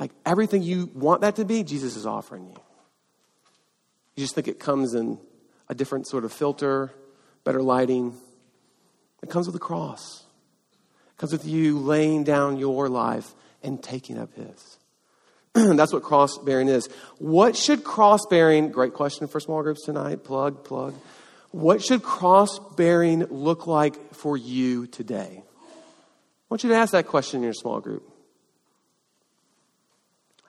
Like 0.00 0.10
everything 0.26 0.62
you 0.62 0.90
want 0.92 1.20
that 1.20 1.36
to 1.36 1.44
be, 1.44 1.62
Jesus 1.62 1.96
is 1.96 2.06
offering 2.06 2.46
you. 2.48 2.56
You 4.16 4.24
just 4.24 4.34
think 4.34 4.48
it 4.48 4.58
comes 4.58 4.94
in 4.94 5.18
a 5.68 5.74
different 5.74 6.08
sort 6.08 6.24
of 6.24 6.32
filter, 6.32 6.92
better 7.44 7.62
lighting. 7.62 8.14
It 9.24 9.30
comes 9.30 9.46
with 9.46 9.56
a 9.56 9.60
cross 9.60 10.22
It 11.08 11.16
comes 11.16 11.32
with 11.32 11.46
you 11.46 11.78
laying 11.78 12.24
down 12.24 12.58
your 12.58 12.90
life 12.90 13.34
and 13.62 13.82
taking 13.82 14.18
up 14.18 14.34
his. 14.34 14.78
That's 15.54 15.94
what 15.94 16.02
cross 16.02 16.36
bearing 16.36 16.68
is. 16.68 16.90
What 17.16 17.56
should 17.56 17.84
cross 17.84 18.20
bearing, 18.28 18.70
great 18.70 18.92
question 18.92 19.26
for 19.26 19.40
small 19.40 19.62
groups 19.62 19.86
tonight, 19.86 20.24
plug, 20.24 20.62
plug. 20.62 20.94
What 21.52 21.82
should 21.82 22.02
cross 22.02 22.58
bearing 22.76 23.24
look 23.30 23.66
like 23.66 24.14
for 24.14 24.36
you 24.36 24.86
today? 24.88 25.42
I 25.42 26.46
want 26.50 26.62
you 26.62 26.68
to 26.68 26.76
ask 26.76 26.92
that 26.92 27.06
question 27.06 27.38
in 27.38 27.44
your 27.44 27.54
small 27.54 27.80
group. 27.80 28.06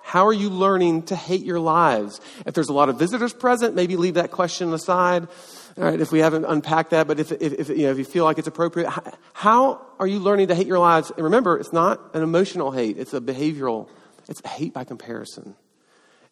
How 0.02 0.28
are 0.28 0.34
you 0.34 0.50
learning 0.50 1.04
to 1.04 1.16
hate 1.16 1.46
your 1.46 1.62
lives? 1.62 2.20
If 2.46 2.54
there's 2.54 2.70
a 2.70 2.74
lot 2.74 2.90
of 2.90 3.00
visitors 3.00 3.32
present, 3.32 3.74
maybe 3.74 3.96
leave 3.96 4.16
that 4.16 4.32
question 4.32 4.74
aside. 4.74 5.30
All 5.78 5.84
right, 5.84 6.00
if 6.00 6.12
we 6.12 6.20
haven't 6.20 6.46
unpacked 6.46 6.92
that, 6.92 7.06
but 7.06 7.20
if, 7.20 7.34
if, 7.34 7.54
if, 7.54 7.70
you 7.70 7.84
know, 7.84 7.92
if 7.92 7.98
you 7.98 8.06
feel 8.06 8.24
like 8.24 8.38
it's 8.38 8.48
appropriate, 8.48 8.90
how 9.34 9.86
are 10.00 10.08
you 10.08 10.20
learning 10.20 10.48
to 10.48 10.56
hate 10.56 10.68
your 10.68 10.80
lives? 10.80 11.12
And 11.12 11.26
remember, 11.26 11.58
it's 11.58 11.74
not 11.74 12.16
an 12.16 12.24
emotional 12.24 12.72
hate, 12.72 12.98
it's 12.98 13.14
a 13.14 13.20
behavioral, 13.20 13.90
it's 14.30 14.46
hate 14.48 14.74
by 14.74 14.86
comparison. 14.86 15.56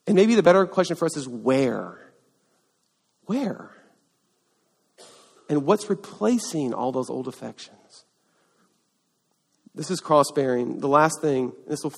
And 0.07 0.15
maybe 0.15 0.35
the 0.35 0.43
better 0.43 0.65
question 0.65 0.95
for 0.95 1.05
us 1.05 1.17
is 1.17 1.27
where? 1.27 1.99
Where? 3.25 3.71
And 5.49 5.65
what's 5.65 5.89
replacing 5.89 6.73
all 6.73 6.93
those 6.93 7.09
old 7.09 7.27
affections? 7.27 8.05
This 9.75 9.91
is 9.91 9.99
cross 9.99 10.31
bearing. 10.33 10.79
The 10.79 10.87
last 10.87 11.19
thing, 11.21 11.51
this 11.67 11.83
will, 11.83 11.93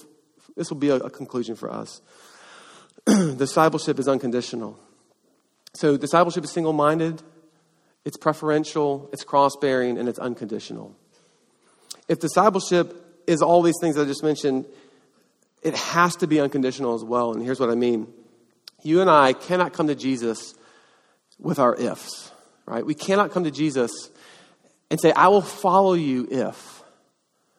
this 0.56 0.72
will 0.72 0.78
be 0.78 0.90
a, 0.90 0.96
a 0.96 1.10
conclusion 1.12 1.56
for 1.56 1.72
us. 1.72 2.02
Discipleship 3.06 4.00
is 4.00 4.08
unconditional. 4.08 4.80
So, 5.74 5.98
discipleship 5.98 6.46
is 6.46 6.52
single 6.52 6.72
minded. 6.72 7.22
It's 8.06 8.18
preferential, 8.18 9.10
it's 9.12 9.24
cross 9.24 9.56
bearing, 9.60 9.98
and 9.98 10.08
it's 10.08 10.20
unconditional. 10.20 10.96
If 12.08 12.20
discipleship 12.20 12.96
is 13.28 13.42
all 13.42 13.64
these 13.64 13.76
things 13.82 13.98
I 13.98 14.06
just 14.06 14.24
mentioned, 14.24 14.66
it 15.64 15.76
has 15.76 16.16
to 16.18 16.28
be 16.28 16.40
unconditional 16.40 16.94
as 16.94 17.04
well. 17.04 17.34
And 17.34 17.44
here's 17.44 17.60
what 17.60 17.70
I 17.72 17.76
mean 17.76 18.08
you 18.84 19.02
and 19.02 19.10
I 19.10 19.34
cannot 19.34 19.74
come 19.74 19.88
to 19.88 19.96
Jesus 19.96 20.54
with 21.40 21.58
our 21.58 21.76
ifs, 21.76 22.32
right? 22.68 22.86
We 22.86 22.94
cannot 22.94 23.32
come 23.32 23.46
to 23.46 23.52
Jesus 23.52 23.92
and 24.92 25.02
say, 25.02 25.12
I 25.12 25.30
will 25.30 25.42
follow 25.42 25.94
you 25.94 26.28
if. 26.30 26.84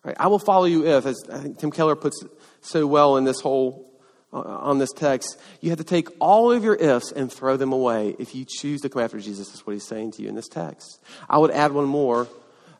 Right? 0.04 0.16
I 0.20 0.28
will 0.28 0.38
follow 0.38 0.66
you 0.66 0.86
if, 0.86 1.04
as 1.04 1.16
I 1.32 1.38
think 1.38 1.58
Tim 1.58 1.72
Keller 1.72 1.96
puts 1.96 2.22
so 2.60 2.86
well 2.86 3.16
in 3.16 3.24
this 3.24 3.40
whole 3.40 3.90
Uh, 4.36 4.40
on 4.40 4.78
this 4.78 4.92
text, 4.92 5.40
you 5.62 5.70
have 5.70 5.78
to 5.78 5.84
take 5.84 6.08
all 6.20 6.52
of 6.52 6.62
your 6.62 6.74
ifs 6.74 7.10
and 7.10 7.32
throw 7.32 7.56
them 7.56 7.72
away 7.72 8.14
if 8.18 8.34
you 8.34 8.44
choose 8.46 8.82
to 8.82 8.88
come 8.90 9.02
after 9.02 9.18
Jesus. 9.18 9.54
Is 9.54 9.66
what 9.66 9.72
he's 9.72 9.86
saying 9.86 10.12
to 10.12 10.22
you 10.22 10.28
in 10.28 10.34
this 10.34 10.48
text. 10.48 11.00
I 11.28 11.38
would 11.38 11.50
add 11.50 11.72
one 11.72 11.86
more. 11.86 12.28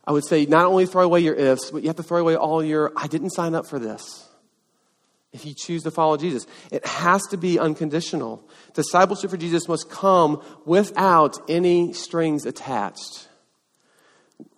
I 0.04 0.12
would 0.12 0.24
say 0.24 0.44
not 0.44 0.66
only 0.66 0.86
throw 0.86 1.04
away 1.04 1.20
your 1.20 1.34
ifs, 1.34 1.70
but 1.70 1.82
you 1.82 1.88
have 1.88 1.96
to 1.96 2.02
throw 2.02 2.20
away 2.20 2.36
all 2.36 2.62
your 2.62 2.92
I 2.94 3.06
didn't 3.06 3.30
sign 3.30 3.54
up 3.54 3.66
for 3.66 3.78
this. 3.78 4.28
If 5.32 5.44
you 5.46 5.54
choose 5.54 5.82
to 5.84 5.90
follow 5.90 6.16
Jesus, 6.16 6.46
it 6.70 6.86
has 6.86 7.22
to 7.28 7.36
be 7.36 7.58
unconditional. 7.58 8.46
Discipleship 8.74 9.30
for 9.30 9.36
Jesus 9.36 9.68
must 9.68 9.90
come 9.90 10.42
without 10.64 11.38
any 11.48 11.92
strings 11.92 12.46
attached. 12.46 13.28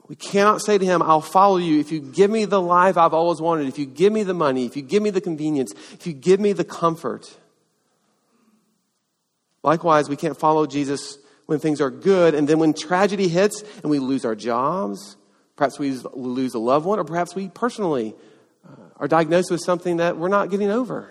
We 0.08 0.16
cannot 0.16 0.62
say 0.62 0.78
to 0.78 0.84
him, 0.84 1.02
I'll 1.02 1.20
follow 1.20 1.58
you 1.58 1.80
if 1.80 1.92
you 1.92 2.00
give 2.00 2.30
me 2.30 2.46
the 2.46 2.60
life 2.60 2.96
I've 2.96 3.12
always 3.12 3.40
wanted, 3.40 3.68
if 3.68 3.78
you 3.78 3.84
give 3.84 4.12
me 4.12 4.22
the 4.22 4.34
money, 4.34 4.64
if 4.64 4.74
you 4.74 4.82
give 4.82 5.02
me 5.02 5.10
the 5.10 5.20
convenience, 5.20 5.72
if 5.92 6.06
you 6.06 6.14
give 6.14 6.40
me 6.40 6.52
the 6.52 6.64
comfort. 6.64 7.36
Likewise, 9.62 10.08
we 10.08 10.16
can't 10.16 10.38
follow 10.38 10.66
Jesus 10.66 11.18
when 11.44 11.58
things 11.58 11.80
are 11.80 11.90
good, 11.90 12.34
and 12.34 12.48
then 12.48 12.58
when 12.58 12.72
tragedy 12.72 13.28
hits 13.28 13.62
and 13.82 13.90
we 13.90 13.98
lose 13.98 14.24
our 14.24 14.34
jobs, 14.34 15.16
perhaps 15.56 15.78
we 15.78 15.90
lose 16.14 16.54
a 16.54 16.58
loved 16.58 16.86
one, 16.86 16.98
or 16.98 17.04
perhaps 17.04 17.34
we 17.34 17.48
personally 17.48 18.14
uh, 18.66 18.72
are 18.96 19.08
diagnosed 19.08 19.50
with 19.50 19.60
something 19.60 19.98
that 19.98 20.16
we're 20.16 20.28
not 20.28 20.50
getting 20.50 20.70
over. 20.70 21.10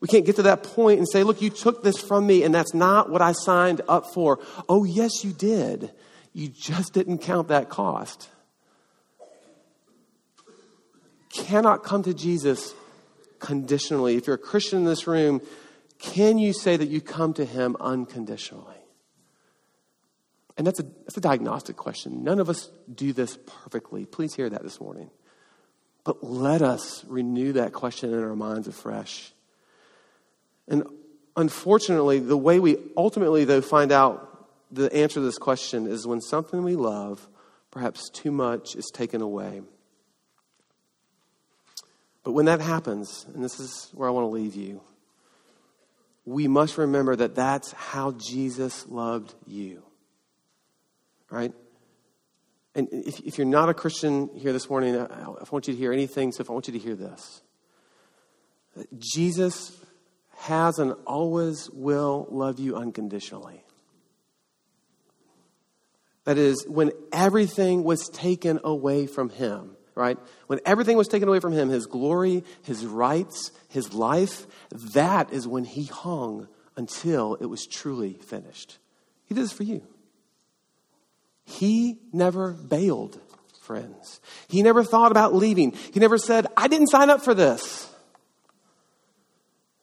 We 0.00 0.08
can't 0.08 0.26
get 0.26 0.36
to 0.36 0.42
that 0.42 0.62
point 0.62 0.98
and 0.98 1.08
say, 1.08 1.22
Look, 1.22 1.40
you 1.40 1.50
took 1.50 1.82
this 1.82 2.00
from 2.00 2.26
me, 2.26 2.42
and 2.42 2.54
that's 2.54 2.74
not 2.74 3.10
what 3.10 3.22
I 3.22 3.32
signed 3.32 3.80
up 3.88 4.12
for. 4.12 4.40
Oh, 4.68 4.84
yes, 4.84 5.24
you 5.24 5.32
did. 5.32 5.90
You 6.36 6.48
just 6.48 6.92
didn't 6.92 7.22
count 7.22 7.48
that 7.48 7.70
cost. 7.70 8.28
Cannot 11.30 11.82
come 11.82 12.02
to 12.02 12.12
Jesus 12.12 12.74
conditionally. 13.38 14.16
If 14.16 14.26
you're 14.26 14.36
a 14.36 14.38
Christian 14.38 14.80
in 14.80 14.84
this 14.84 15.06
room, 15.06 15.40
can 15.98 16.36
you 16.36 16.52
say 16.52 16.76
that 16.76 16.90
you 16.90 17.00
come 17.00 17.32
to 17.32 17.44
him 17.46 17.74
unconditionally? 17.80 18.76
And 20.58 20.66
that's 20.66 20.78
a, 20.78 20.82
that's 20.82 21.16
a 21.16 21.22
diagnostic 21.22 21.76
question. 21.76 22.22
None 22.22 22.38
of 22.38 22.50
us 22.50 22.68
do 22.94 23.14
this 23.14 23.38
perfectly. 23.46 24.04
Please 24.04 24.34
hear 24.34 24.50
that 24.50 24.62
this 24.62 24.78
morning. 24.78 25.08
But 26.04 26.22
let 26.22 26.60
us 26.60 27.02
renew 27.06 27.54
that 27.54 27.72
question 27.72 28.12
in 28.12 28.22
our 28.22 28.36
minds 28.36 28.68
afresh. 28.68 29.32
And 30.68 30.84
unfortunately, 31.34 32.18
the 32.18 32.36
way 32.36 32.60
we 32.60 32.76
ultimately, 32.94 33.46
though, 33.46 33.62
find 33.62 33.90
out 33.90 34.34
the 34.70 34.92
answer 34.94 35.14
to 35.14 35.20
this 35.20 35.38
question 35.38 35.86
is 35.86 36.06
when 36.06 36.20
something 36.20 36.62
we 36.62 36.76
love, 36.76 37.28
perhaps 37.70 38.08
too 38.10 38.30
much, 38.30 38.74
is 38.74 38.90
taken 38.92 39.22
away. 39.22 39.62
But 42.24 42.32
when 42.32 42.46
that 42.46 42.60
happens, 42.60 43.24
and 43.32 43.44
this 43.44 43.60
is 43.60 43.88
where 43.94 44.08
I 44.08 44.12
want 44.12 44.24
to 44.24 44.30
leave 44.30 44.56
you, 44.56 44.80
we 46.24 46.48
must 46.48 46.76
remember 46.76 47.14
that 47.14 47.36
that's 47.36 47.70
how 47.72 48.10
Jesus 48.12 48.86
loved 48.88 49.32
you. 49.46 49.82
Right? 51.30 51.52
And 52.74 52.88
if, 52.90 53.20
if 53.20 53.38
you're 53.38 53.46
not 53.46 53.68
a 53.68 53.74
Christian 53.74 54.28
here 54.36 54.52
this 54.52 54.68
morning, 54.68 54.96
I, 54.96 55.04
I 55.04 55.44
want 55.50 55.68
you 55.68 55.74
to 55.74 55.78
hear 55.78 55.92
anything, 55.92 56.32
so 56.32 56.40
if 56.40 56.50
I 56.50 56.52
want 56.52 56.66
you 56.66 56.72
to 56.72 56.78
hear 56.78 56.96
this. 56.96 57.42
Jesus 58.98 59.72
has 60.38 60.78
and 60.78 60.94
always 61.06 61.70
will 61.72 62.26
love 62.30 62.58
you 62.58 62.76
unconditionally. 62.76 63.62
That 66.26 66.38
is, 66.38 66.66
when 66.68 66.90
everything 67.12 67.84
was 67.84 68.08
taken 68.08 68.58
away 68.64 69.06
from 69.06 69.30
him, 69.30 69.76
right? 69.94 70.18
When 70.48 70.58
everything 70.66 70.96
was 70.96 71.06
taken 71.06 71.28
away 71.28 71.38
from 71.38 71.52
him, 71.52 71.68
his 71.68 71.86
glory, 71.86 72.42
his 72.62 72.84
rights, 72.84 73.52
his 73.68 73.94
life, 73.94 74.46
that 74.92 75.32
is 75.32 75.46
when 75.46 75.64
he 75.64 75.84
hung 75.84 76.48
until 76.76 77.36
it 77.36 77.46
was 77.46 77.64
truly 77.64 78.14
finished. 78.14 78.78
He 79.26 79.36
did 79.36 79.44
this 79.44 79.52
for 79.52 79.62
you. 79.62 79.82
He 81.44 82.00
never 82.12 82.50
bailed, 82.50 83.20
friends. 83.62 84.20
He 84.48 84.64
never 84.64 84.82
thought 84.82 85.12
about 85.12 85.32
leaving. 85.32 85.76
He 85.94 86.00
never 86.00 86.18
said, 86.18 86.48
I 86.56 86.66
didn't 86.66 86.88
sign 86.88 87.08
up 87.08 87.22
for 87.22 87.34
this. 87.34 87.88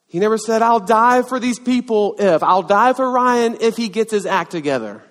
He 0.08 0.20
never 0.20 0.38
said, 0.38 0.62
I'll 0.62 0.82
die 0.82 1.22
for 1.22 1.40
these 1.40 1.58
people 1.58 2.18
if. 2.20 2.44
I'll 2.44 2.64
die 2.64 2.92
for 2.92 3.10
Ryan 3.10 3.60
if 3.62 3.78
he 3.78 3.88
gets 3.88 4.12
his 4.12 4.26
act 4.26 4.52
together. 4.52 5.02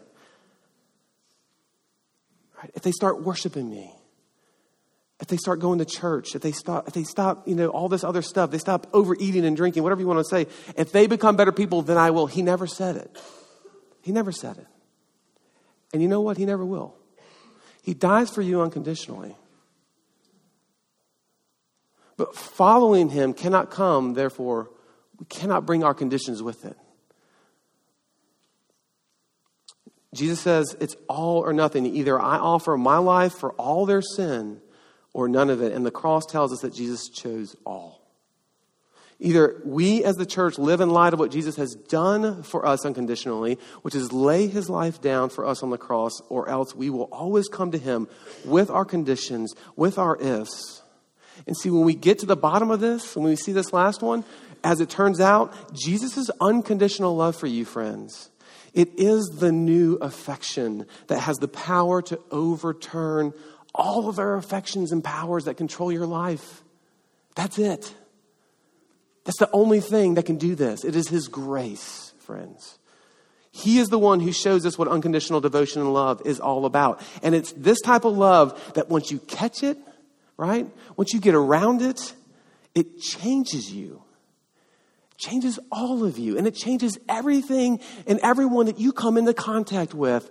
Right? 2.62 2.70
If 2.74 2.82
they 2.82 2.92
start 2.92 3.22
worshiping 3.22 3.68
me, 3.68 3.92
if 5.20 5.28
they 5.28 5.36
start 5.36 5.60
going 5.60 5.78
to 5.78 5.84
church, 5.84 6.34
if 6.34 6.42
they 6.42 6.52
stop, 6.52 6.88
if 6.88 6.94
they 6.94 7.04
stop, 7.04 7.46
you 7.46 7.54
know, 7.54 7.68
all 7.68 7.88
this 7.88 8.04
other 8.04 8.22
stuff, 8.22 8.50
they 8.50 8.58
stop 8.58 8.86
overeating 8.92 9.44
and 9.44 9.56
drinking, 9.56 9.82
whatever 9.82 10.00
you 10.00 10.06
want 10.06 10.18
to 10.18 10.24
say, 10.24 10.46
if 10.76 10.92
they 10.92 11.06
become 11.06 11.36
better 11.36 11.52
people, 11.52 11.82
then 11.82 11.96
I 11.96 12.10
will. 12.10 12.26
He 12.26 12.42
never 12.42 12.66
said 12.66 12.96
it. 12.96 13.16
He 14.02 14.12
never 14.12 14.32
said 14.32 14.58
it. 14.58 14.66
And 15.92 16.02
you 16.02 16.08
know 16.08 16.20
what? 16.20 16.36
He 16.38 16.44
never 16.44 16.64
will. 16.64 16.94
He 17.82 17.94
dies 17.94 18.30
for 18.30 18.42
you 18.42 18.62
unconditionally. 18.62 19.36
But 22.16 22.34
following 22.34 23.08
him 23.08 23.32
cannot 23.32 23.70
come, 23.70 24.14
therefore, 24.14 24.70
we 25.18 25.26
cannot 25.26 25.66
bring 25.66 25.82
our 25.84 25.94
conditions 25.94 26.42
with 26.42 26.64
it. 26.64 26.76
Jesus 30.14 30.40
says 30.40 30.76
it's 30.80 30.96
all 31.08 31.38
or 31.38 31.52
nothing. 31.52 31.86
Either 31.86 32.20
I 32.20 32.36
offer 32.36 32.76
my 32.76 32.98
life 32.98 33.32
for 33.32 33.52
all 33.52 33.86
their 33.86 34.02
sin 34.02 34.60
or 35.14 35.28
none 35.28 35.50
of 35.50 35.62
it. 35.62 35.72
And 35.72 35.86
the 35.86 35.90
cross 35.90 36.26
tells 36.26 36.52
us 36.52 36.60
that 36.60 36.74
Jesus 36.74 37.08
chose 37.08 37.56
all. 37.64 38.02
Either 39.18 39.60
we 39.64 40.02
as 40.02 40.16
the 40.16 40.26
church 40.26 40.58
live 40.58 40.80
in 40.80 40.90
light 40.90 41.12
of 41.12 41.20
what 41.20 41.30
Jesus 41.30 41.54
has 41.54 41.74
done 41.74 42.42
for 42.42 42.66
us 42.66 42.84
unconditionally, 42.84 43.56
which 43.82 43.94
is 43.94 44.12
lay 44.12 44.48
his 44.48 44.68
life 44.68 45.00
down 45.00 45.28
for 45.28 45.46
us 45.46 45.62
on 45.62 45.70
the 45.70 45.78
cross, 45.78 46.20
or 46.28 46.48
else 46.48 46.74
we 46.74 46.90
will 46.90 47.08
always 47.12 47.46
come 47.46 47.70
to 47.70 47.78
him 47.78 48.08
with 48.44 48.68
our 48.68 48.84
conditions, 48.84 49.54
with 49.76 49.96
our 49.96 50.16
ifs. 50.16 50.82
And 51.46 51.56
see, 51.56 51.70
when 51.70 51.84
we 51.84 51.94
get 51.94 52.18
to 52.18 52.26
the 52.26 52.36
bottom 52.36 52.72
of 52.72 52.80
this, 52.80 53.14
when 53.14 53.24
we 53.24 53.36
see 53.36 53.52
this 53.52 53.72
last 53.72 54.02
one, 54.02 54.24
as 54.64 54.80
it 54.80 54.90
turns 54.90 55.20
out, 55.20 55.72
Jesus' 55.72 56.28
unconditional 56.40 57.14
love 57.14 57.36
for 57.36 57.46
you, 57.46 57.64
friends, 57.64 58.28
it 58.74 58.98
is 58.98 59.26
the 59.38 59.52
new 59.52 59.96
affection 59.96 60.86
that 61.08 61.20
has 61.20 61.36
the 61.38 61.48
power 61.48 62.00
to 62.02 62.18
overturn 62.30 63.34
all 63.74 64.08
of 64.08 64.18
our 64.18 64.36
affections 64.36 64.92
and 64.92 65.02
powers 65.02 65.44
that 65.44 65.56
control 65.56 65.92
your 65.92 66.06
life. 66.06 66.62
That's 67.34 67.58
it. 67.58 67.94
That's 69.24 69.38
the 69.38 69.50
only 69.52 69.80
thing 69.80 70.14
that 70.14 70.26
can 70.26 70.36
do 70.36 70.54
this. 70.54 70.84
It 70.84 70.96
is 70.96 71.08
His 71.08 71.28
grace, 71.28 72.12
friends. 72.18 72.78
He 73.50 73.78
is 73.78 73.88
the 73.88 73.98
one 73.98 74.20
who 74.20 74.32
shows 74.32 74.64
us 74.64 74.78
what 74.78 74.88
unconditional 74.88 75.40
devotion 75.42 75.82
and 75.82 75.92
love 75.92 76.22
is 76.24 76.40
all 76.40 76.64
about. 76.64 77.02
And 77.22 77.34
it's 77.34 77.52
this 77.52 77.80
type 77.82 78.04
of 78.06 78.16
love 78.16 78.72
that 78.74 78.88
once 78.88 79.10
you 79.10 79.18
catch 79.18 79.62
it, 79.62 79.76
right? 80.38 80.66
Once 80.96 81.12
you 81.12 81.20
get 81.20 81.34
around 81.34 81.82
it, 81.82 82.14
it 82.74 82.98
changes 83.00 83.70
you 83.70 84.01
changes 85.22 85.58
all 85.70 86.04
of 86.04 86.18
you 86.18 86.36
and 86.36 86.46
it 86.46 86.54
changes 86.54 86.98
everything 87.08 87.80
and 88.06 88.18
everyone 88.22 88.66
that 88.66 88.78
you 88.78 88.92
come 88.92 89.16
into 89.16 89.32
contact 89.32 89.94
with. 89.94 90.30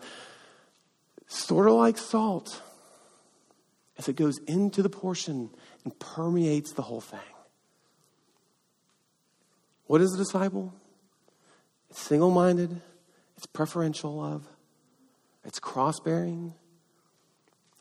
Sort 1.27 1.67
of 1.67 1.73
like 1.73 1.97
salt 1.97 2.61
as 3.97 4.09
it 4.09 4.15
goes 4.15 4.39
into 4.47 4.83
the 4.83 4.89
portion 4.89 5.49
and 5.83 5.97
permeates 5.97 6.73
the 6.73 6.81
whole 6.81 7.01
thing. 7.01 7.19
What 9.87 10.01
is 10.01 10.13
a 10.13 10.17
disciple? 10.17 10.73
It's 11.89 12.01
single 12.01 12.31
minded, 12.31 12.81
it's 13.37 13.45
preferential 13.45 14.15
love, 14.15 14.47
it's 15.43 15.59
cross 15.59 15.99
bearing, 15.99 16.53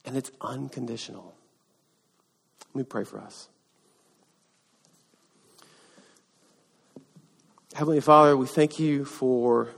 and 0.05 0.17
it's 0.17 0.31
unconditional. 0.41 1.35
Let 2.69 2.77
me 2.77 2.85
pray 2.85 3.05
for 3.05 3.21
us. 3.21 3.49
Heavenly 7.75 8.01
Father, 8.01 8.37
we 8.37 8.47
thank 8.47 8.79
you 8.79 9.05
for 9.05 9.69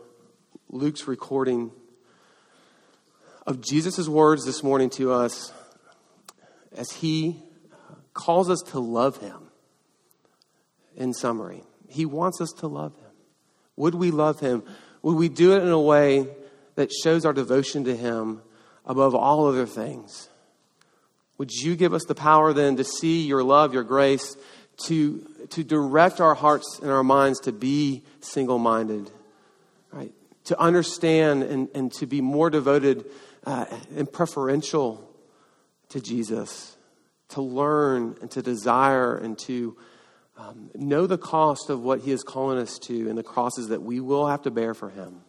Luke's 0.70 1.06
recording 1.06 1.70
of 3.46 3.60
Jesus' 3.60 4.08
words 4.08 4.44
this 4.44 4.62
morning 4.62 4.90
to 4.90 5.12
us 5.12 5.52
as 6.76 6.90
he 6.90 7.36
calls 8.14 8.48
us 8.48 8.60
to 8.68 8.78
love 8.78 9.18
him. 9.18 9.50
In 10.96 11.12
summary, 11.12 11.62
he 11.88 12.04
wants 12.06 12.40
us 12.40 12.50
to 12.58 12.66
love 12.66 12.94
him. 12.96 13.10
Would 13.76 13.94
we 13.94 14.10
love 14.10 14.40
him? 14.40 14.62
Would 15.02 15.16
we 15.16 15.28
do 15.28 15.54
it 15.54 15.62
in 15.62 15.68
a 15.68 15.80
way 15.80 16.28
that 16.74 16.92
shows 16.92 17.24
our 17.24 17.32
devotion 17.32 17.84
to 17.84 17.96
Him 17.96 18.42
above 18.86 19.14
all 19.14 19.46
other 19.46 19.66
things. 19.66 20.28
Would 21.38 21.52
you 21.52 21.76
give 21.76 21.94
us 21.94 22.04
the 22.04 22.14
power 22.14 22.52
then 22.52 22.76
to 22.76 22.84
see 22.84 23.26
your 23.26 23.42
love, 23.42 23.74
your 23.74 23.84
grace, 23.84 24.36
to, 24.76 25.26
to 25.50 25.64
direct 25.64 26.20
our 26.20 26.34
hearts 26.34 26.78
and 26.82 26.90
our 26.90 27.04
minds 27.04 27.40
to 27.40 27.52
be 27.52 28.02
single 28.20 28.58
minded, 28.58 29.10
right? 29.92 30.12
To 30.44 30.58
understand 30.58 31.42
and, 31.42 31.68
and 31.74 31.92
to 31.94 32.06
be 32.06 32.20
more 32.20 32.50
devoted 32.50 33.04
uh, 33.44 33.66
and 33.96 34.10
preferential 34.12 35.08
to 35.90 36.00
Jesus, 36.00 36.76
to 37.30 37.42
learn 37.42 38.16
and 38.20 38.30
to 38.32 38.42
desire 38.42 39.16
and 39.16 39.38
to 39.40 39.76
um, 40.38 40.70
know 40.74 41.06
the 41.06 41.18
cost 41.18 41.70
of 41.70 41.82
what 41.82 42.00
He 42.00 42.10
is 42.10 42.22
calling 42.22 42.58
us 42.58 42.78
to 42.80 43.08
and 43.08 43.18
the 43.18 43.22
crosses 43.22 43.68
that 43.68 43.82
we 43.82 44.00
will 44.00 44.26
have 44.26 44.42
to 44.42 44.50
bear 44.50 44.74
for 44.74 44.88
Him. 44.88 45.20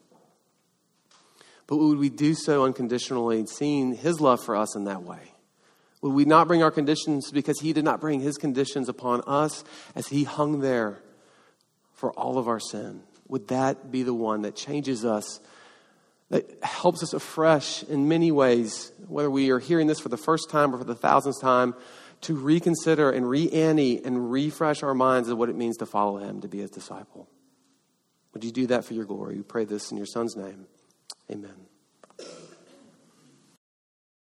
But 1.67 1.77
would 1.77 1.97
we 1.97 2.09
do 2.09 2.33
so 2.33 2.65
unconditionally, 2.65 3.45
seeing 3.45 3.93
His 3.93 4.19
love 4.19 4.43
for 4.43 4.55
us 4.55 4.75
in 4.75 4.85
that 4.85 5.03
way? 5.03 5.32
Would 6.03 6.13
we 6.13 6.25
not 6.25 6.49
bring 6.49 6.61
our 6.61 6.69
conditions 6.69 7.31
because 7.31 7.61
He 7.61 7.71
did 7.71 7.85
not 7.85 8.01
bring 8.01 8.19
His 8.19 8.35
conditions 8.37 8.89
upon 8.89 9.21
us 9.25 9.63
as 9.95 10.09
He 10.09 10.25
hung 10.25 10.59
there 10.59 11.01
for 11.93 12.11
all 12.11 12.37
of 12.37 12.49
our 12.49 12.59
sin? 12.59 13.03
Would 13.29 13.47
that 13.47 13.89
be 13.89 14.03
the 14.03 14.13
one 14.13 14.41
that 14.41 14.53
changes 14.53 15.05
us, 15.05 15.39
that 16.29 16.61
helps 16.61 17.03
us 17.03 17.13
afresh 17.13 17.83
in 17.83 18.09
many 18.09 18.33
ways, 18.33 18.91
whether 19.07 19.31
we 19.31 19.49
are 19.51 19.59
hearing 19.59 19.87
this 19.87 20.01
for 20.01 20.09
the 20.09 20.17
first 20.17 20.49
time 20.49 20.75
or 20.75 20.77
for 20.77 20.83
the 20.83 20.93
thousandth 20.93 21.39
time, 21.39 21.73
to 22.19 22.35
reconsider 22.35 23.09
and 23.09 23.29
re 23.29 23.49
ante 23.49 24.03
and 24.03 24.29
refresh 24.29 24.83
our 24.83 24.93
minds 24.93 25.29
of 25.29 25.37
what 25.37 25.47
it 25.47 25.55
means 25.55 25.77
to 25.77 25.85
follow 25.85 26.17
Him, 26.17 26.41
to 26.41 26.49
be 26.49 26.59
His 26.59 26.69
disciple? 26.69 27.29
Would 28.33 28.43
you 28.43 28.51
do 28.51 28.67
that 28.67 28.83
for 28.83 28.93
your 28.93 29.05
glory? 29.05 29.37
We 29.37 29.43
pray 29.43 29.63
this 29.63 29.89
in 29.89 29.95
your 29.95 30.05
Son's 30.05 30.35
name. 30.35 30.65
Amen. 31.31 31.72